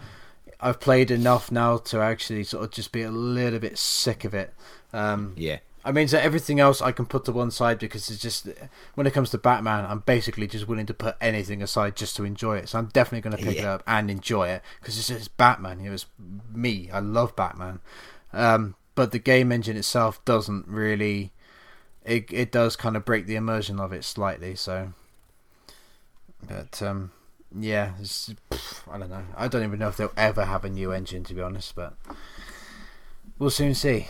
[0.59, 4.33] I've played enough now to actually sort of just be a little bit sick of
[4.33, 4.53] it.
[4.93, 5.59] Um, yeah.
[5.85, 8.49] I mean, so everything else I can put to one side because it's just
[8.95, 12.23] when it comes to Batman, I'm basically just willing to put anything aside just to
[12.23, 12.69] enjoy it.
[12.69, 15.79] So I'm definitely going to pick it up and enjoy it because it's just Batman.
[15.79, 16.07] It was
[16.51, 16.89] me.
[16.91, 17.81] I love Batman,
[18.33, 21.31] um, but the game engine itself doesn't really.
[22.03, 24.55] It it does kind of break the immersion of it slightly.
[24.55, 24.91] So,
[26.47, 27.11] but um,
[27.55, 29.25] yeah, it's, pff, I don't know.
[29.37, 31.93] I don't even know if they'll ever have a new engine to be honest, but
[33.37, 34.07] we'll soon see.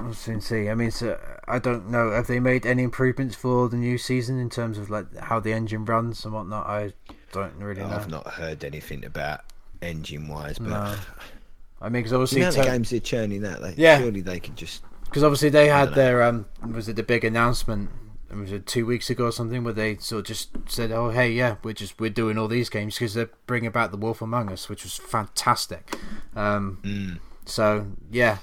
[0.00, 0.68] We'll soon see.
[0.68, 2.10] I mean, so I don't know.
[2.12, 5.52] Have they made any improvements for the new season in terms of like how the
[5.52, 6.66] engine runs and whatnot?
[6.66, 6.92] I
[7.32, 7.88] don't really know.
[7.88, 9.40] I've not heard anything about
[9.82, 10.94] engine wise, but No.
[11.80, 13.60] I mean, because the obviously, amount of Te- games they're churning that.
[13.62, 13.98] they, Yeah.
[13.98, 14.82] surely they could just.
[15.04, 17.90] because obviously they had their um, was it the big announcement?
[18.34, 21.30] Was it two weeks ago or something where they sort of just said, "Oh, hey,
[21.32, 24.52] yeah, we're just we're doing all these games because they're bringing back the Wolf Among
[24.52, 25.96] Us, which was fantastic."
[26.36, 28.38] Um, Mm, So yeah,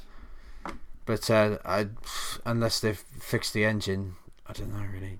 [1.05, 1.87] but uh, I
[2.45, 4.15] unless they've fixed the engine,
[4.45, 5.19] I don't know really.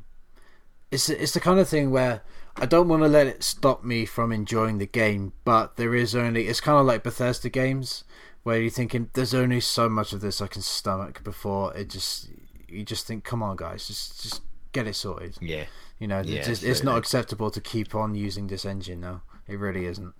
[0.91, 2.21] It's it's the kind of thing where
[2.57, 6.15] I don't want to let it stop me from enjoying the game, but there is
[6.15, 8.03] only it's kind of like Bethesda games
[8.43, 12.29] where you're thinking there's only so much of this I can stomach before it just
[12.69, 14.41] you just think come on guys just just
[14.75, 15.37] get it sorted.
[15.41, 15.65] yeah.
[15.97, 19.21] You know, Yeah, it's, just, it's not acceptable to keep on using this engine now.
[19.47, 20.13] It really isn't.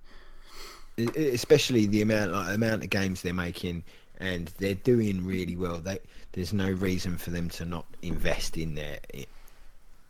[1.14, 3.84] Especially the amount like, amount of games they're making
[4.18, 5.98] and they're doing really well they
[6.32, 8.98] there's no reason for them to not invest in their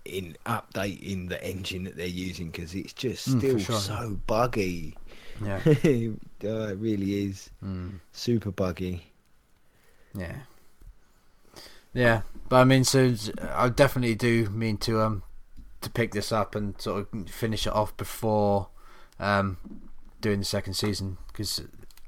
[0.04, 3.74] in updating the engine that they're using because it's just Mm, still sure.
[3.76, 4.96] so buggy
[5.44, 5.60] Yeah.
[5.66, 8.00] oh, it really is Mm.
[8.12, 9.12] super buggy
[10.14, 10.36] Yeah.
[11.92, 13.14] Yeah, but I mean, so
[13.52, 15.22] I definitely do mean to um
[15.80, 18.68] to pick this up and sort of finish it off before
[19.18, 19.56] um
[20.20, 21.62] doing the second season because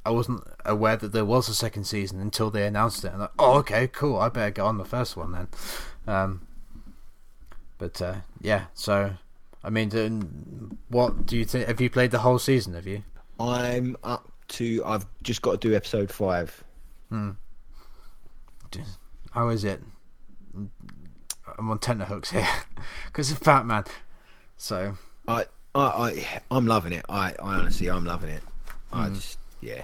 [0.09, 3.09] I wasn't aware that there was a second season until they announced it.
[3.09, 4.17] And like, oh, okay, cool.
[4.17, 5.49] I better go on the first one then.
[6.07, 6.47] Um,
[7.77, 9.13] but uh, yeah, so
[9.63, 11.69] I mean, what do you think?
[11.69, 12.73] Have you played the whole season?
[12.73, 13.03] Have you?
[13.39, 14.83] I'm up to.
[14.87, 16.65] I've just got to do episode five.
[19.33, 19.83] How is it?
[20.57, 22.49] I'm on tenterhooks here
[23.07, 23.85] because of Batman.
[24.57, 25.45] So I,
[25.75, 27.05] I, I, I'm loving it.
[27.11, 28.43] I, I honestly, I'm loving it.
[28.93, 29.01] Hmm.
[29.01, 29.83] I just, yeah,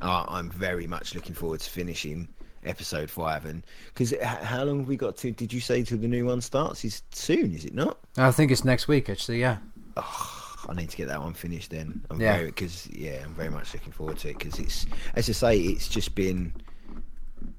[0.00, 2.28] I, I'm very much looking forward to finishing
[2.64, 3.44] episode five.
[3.46, 5.30] And because uh, how long have we got to?
[5.30, 6.84] Did you say till the new one starts?
[6.84, 7.54] Is soon?
[7.54, 7.98] Is it not?
[8.16, 9.40] I think it's next week actually.
[9.40, 9.58] Yeah.
[9.96, 12.02] I need to get that one finished then.
[12.10, 12.42] I'm Yeah.
[12.42, 15.88] because yeah, I'm very much looking forward to it because it's as I say, it's
[15.88, 16.52] just been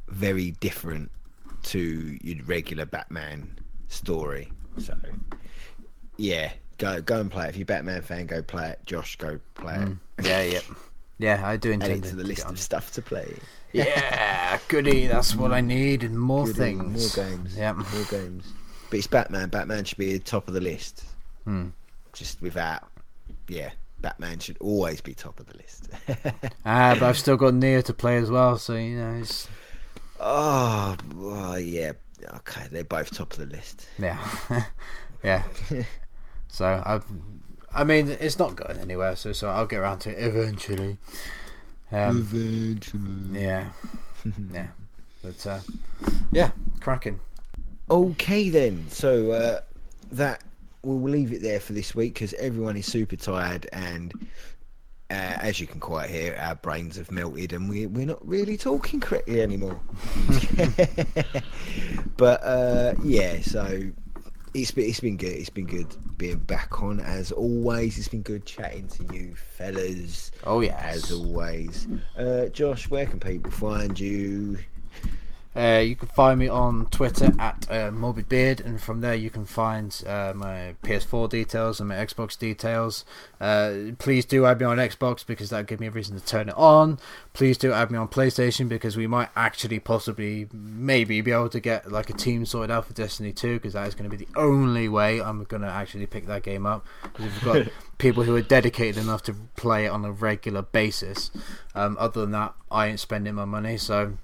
[0.10, 1.10] very different
[1.64, 3.58] to your regular Batman
[3.88, 4.52] story.
[4.78, 4.96] So
[6.18, 7.50] yeah, go go and play it.
[7.50, 8.80] If you're a Batman fan, go play it.
[8.86, 9.80] Josh, go play it.
[9.88, 9.98] Mm.
[10.24, 10.42] Yeah.
[10.44, 10.60] Yeah.
[11.18, 11.42] Yeah.
[11.48, 13.36] I do intend to the list of stuff to play.
[13.74, 15.08] Yeah, goody.
[15.08, 17.18] That's what I need and more Goody, things.
[17.18, 17.74] more games, Yeah.
[17.74, 18.46] more games.
[18.90, 19.50] But it's Batman.
[19.50, 21.04] Batman should be at the top of the list.
[21.44, 21.68] Hmm.
[22.14, 22.88] Just without,
[23.48, 25.90] yeah, Batman should always be top of the list.
[26.66, 29.48] Ah, but I've still got Nioh to play as well, so you know, it's
[30.20, 31.92] Oh, well, yeah.
[32.36, 33.86] Okay, they're both top of the list.
[34.00, 34.18] yeah,
[35.24, 35.44] yeah.
[36.50, 37.02] So I,
[37.78, 39.16] I mean, it's not going anywhere.
[39.16, 40.98] So so I'll get around to it eventually.
[41.92, 43.40] Um, Eventually.
[43.44, 43.70] yeah,
[44.52, 44.68] yeah.
[45.24, 45.60] But uh,
[46.32, 46.52] yeah,
[46.82, 47.20] cracking.
[47.90, 48.88] Okay, then.
[48.90, 49.62] So uh,
[50.12, 50.44] that
[50.82, 54.12] we'll leave it there for this week because everyone is super tired, and
[55.12, 58.58] uh, as you can quite hear, our brains have melted, and we we're not really
[58.58, 59.80] talking correctly anymore.
[62.18, 63.84] but uh, yeah, so
[64.54, 65.30] it's been it's been good.
[65.34, 67.98] It's been good being back on as always.
[67.98, 70.32] It's been good chatting to you fellas.
[70.46, 71.88] Oh yeah, as always.
[72.18, 74.58] Uh, Josh, where can people find you?
[75.58, 79.32] Uh, you can find me on Twitter at uh, Morbid Beard, and from there you
[79.32, 83.04] can find uh, my PS4 details and my Xbox details.
[83.42, 86.50] Uh, please do add me on Xbox because that gives me a reason to turn
[86.50, 87.00] it on.
[87.34, 91.60] Please do add me on PlayStation because we might actually, possibly, maybe be able to
[91.60, 94.24] get like a team sorted out for Destiny 2 because that is going to be
[94.24, 96.86] the only way I'm going to actually pick that game up.
[97.98, 101.32] Because we've got people who are dedicated enough to play it on a regular basis.
[101.74, 103.78] Um, other than that, I ain't spending my money.
[103.78, 104.18] So,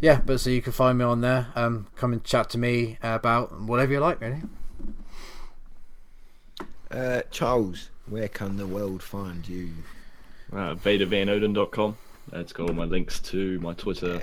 [0.00, 1.48] yeah, but so you can find me on there.
[1.54, 4.42] Um, come and chat to me about whatever you like, really.
[6.90, 9.70] Uh, Charles, where can the world find you?
[10.52, 11.96] Uh, VaderVanOden.com.
[12.30, 14.22] That's got all my links to my Twitter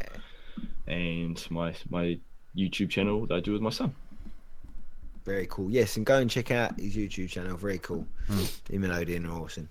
[0.87, 2.19] and my my
[2.55, 3.95] YouTube channel that I do with my son.
[5.25, 5.69] Very cool.
[5.71, 7.55] Yes, and go and check out his YouTube channel.
[7.57, 8.05] Very cool.
[8.69, 9.69] Him and Odin are awesome.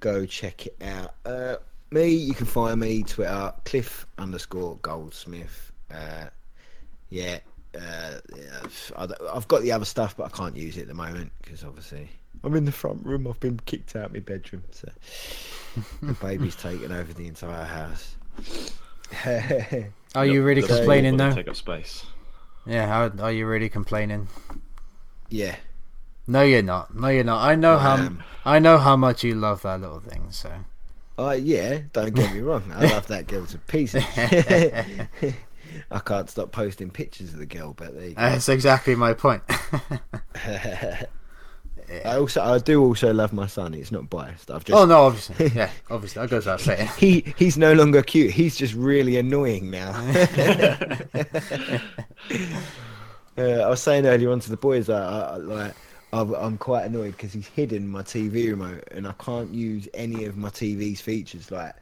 [0.00, 1.14] Go check it out.
[1.26, 1.56] Uh,
[1.90, 5.72] me, you can find me Twitter Cliff underscore Goldsmith.
[5.92, 6.26] Uh,
[7.10, 7.38] yeah,
[7.74, 8.60] uh, yeah,
[8.96, 11.32] I don't- I've got the other stuff, but I can't use it at the moment
[11.42, 12.08] because obviously
[12.42, 13.26] I'm in the front room.
[13.28, 14.88] I've been kicked out of my bedroom, so
[16.02, 18.16] the baby's taken over the entire house.
[20.14, 21.34] Are you really complaining though?
[21.34, 22.06] Take up space.
[22.66, 24.28] Yeah, how, are you really complaining?
[25.32, 25.56] Yeah,
[26.26, 26.94] No, you're not.
[26.94, 27.42] No, you're not.
[27.42, 28.22] I know I how am.
[28.44, 30.26] I know how much you love that little thing.
[30.30, 30.50] So
[31.18, 32.70] Uh, yeah, don't get me wrong.
[32.74, 34.04] I love that girl to pieces.
[35.90, 38.20] I can't stop posting pictures of the girl, but there you go.
[38.20, 39.42] that's exactly my point.
[42.04, 43.74] I also, I do also love my son.
[43.74, 44.50] It's not biased.
[44.50, 44.78] I've just.
[44.78, 46.88] oh no, obviously, yeah, obviously, that goes without saying.
[46.98, 48.30] He he's no longer cute.
[48.32, 49.92] He's just really annoying now.
[53.38, 55.74] Uh, I was saying earlier on to the boys that I, I, like
[56.12, 60.24] I'm, I'm quite annoyed because he's hidden my TV remote and I can't use any
[60.24, 61.74] of my TV's features like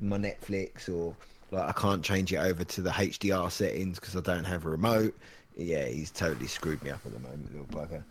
[0.00, 1.14] my Netflix or
[1.50, 4.70] like I can't change it over to the HDR settings because I don't have a
[4.70, 5.14] remote.
[5.56, 8.02] Yeah, he's totally screwed me up at the moment, little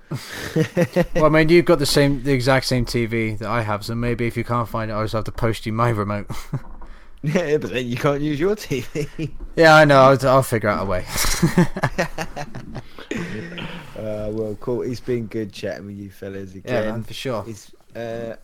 [0.95, 1.13] bugger.
[1.15, 3.95] well, I mean, you've got the same, the exact same TV that I have, so
[3.95, 6.27] maybe if you can't find it, I'll just have to post you my remote.
[7.23, 9.31] yeah, but then you can't use your TV.
[9.55, 10.01] yeah, I know.
[10.01, 11.05] I'll, I'll figure out a way.
[14.03, 14.81] Uh, well, cool.
[14.81, 16.83] It's been good chatting with you fellas again.
[16.83, 17.45] yeah, man, for sure.
[17.47, 18.35] It's, uh,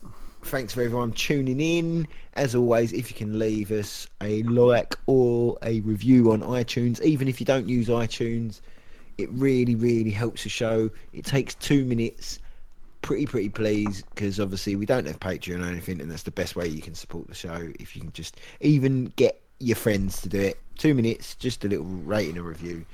[0.44, 2.08] thanks for everyone tuning in.
[2.36, 7.28] As always, if you can leave us a like or a review on iTunes, even
[7.28, 8.62] if you don't use iTunes,
[9.18, 10.90] it really, really helps the show.
[11.12, 12.40] It takes two minutes.
[13.10, 16.56] Pretty, pretty please, because obviously we don't have Patreon or anything, and that's the best
[16.56, 17.72] way you can support the show.
[17.80, 21.68] If you can just even get your friends to do it, two minutes, just a
[21.68, 22.86] little rating and review,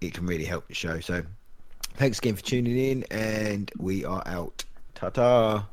[0.00, 1.00] it can really help the show.
[1.00, 1.24] So,
[1.94, 4.64] thanks again for tuning in, and we are out.
[4.94, 5.66] Ta ta.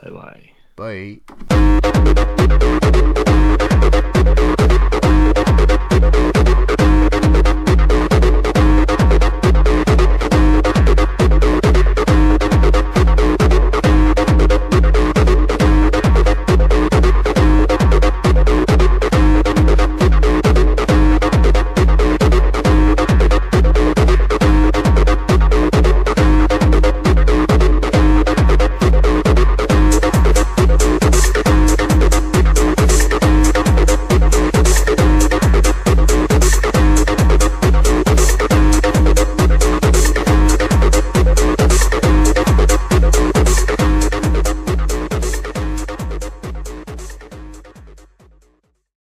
[0.00, 0.10] Bye
[0.76, 1.18] bye.
[6.60, 6.64] Bye.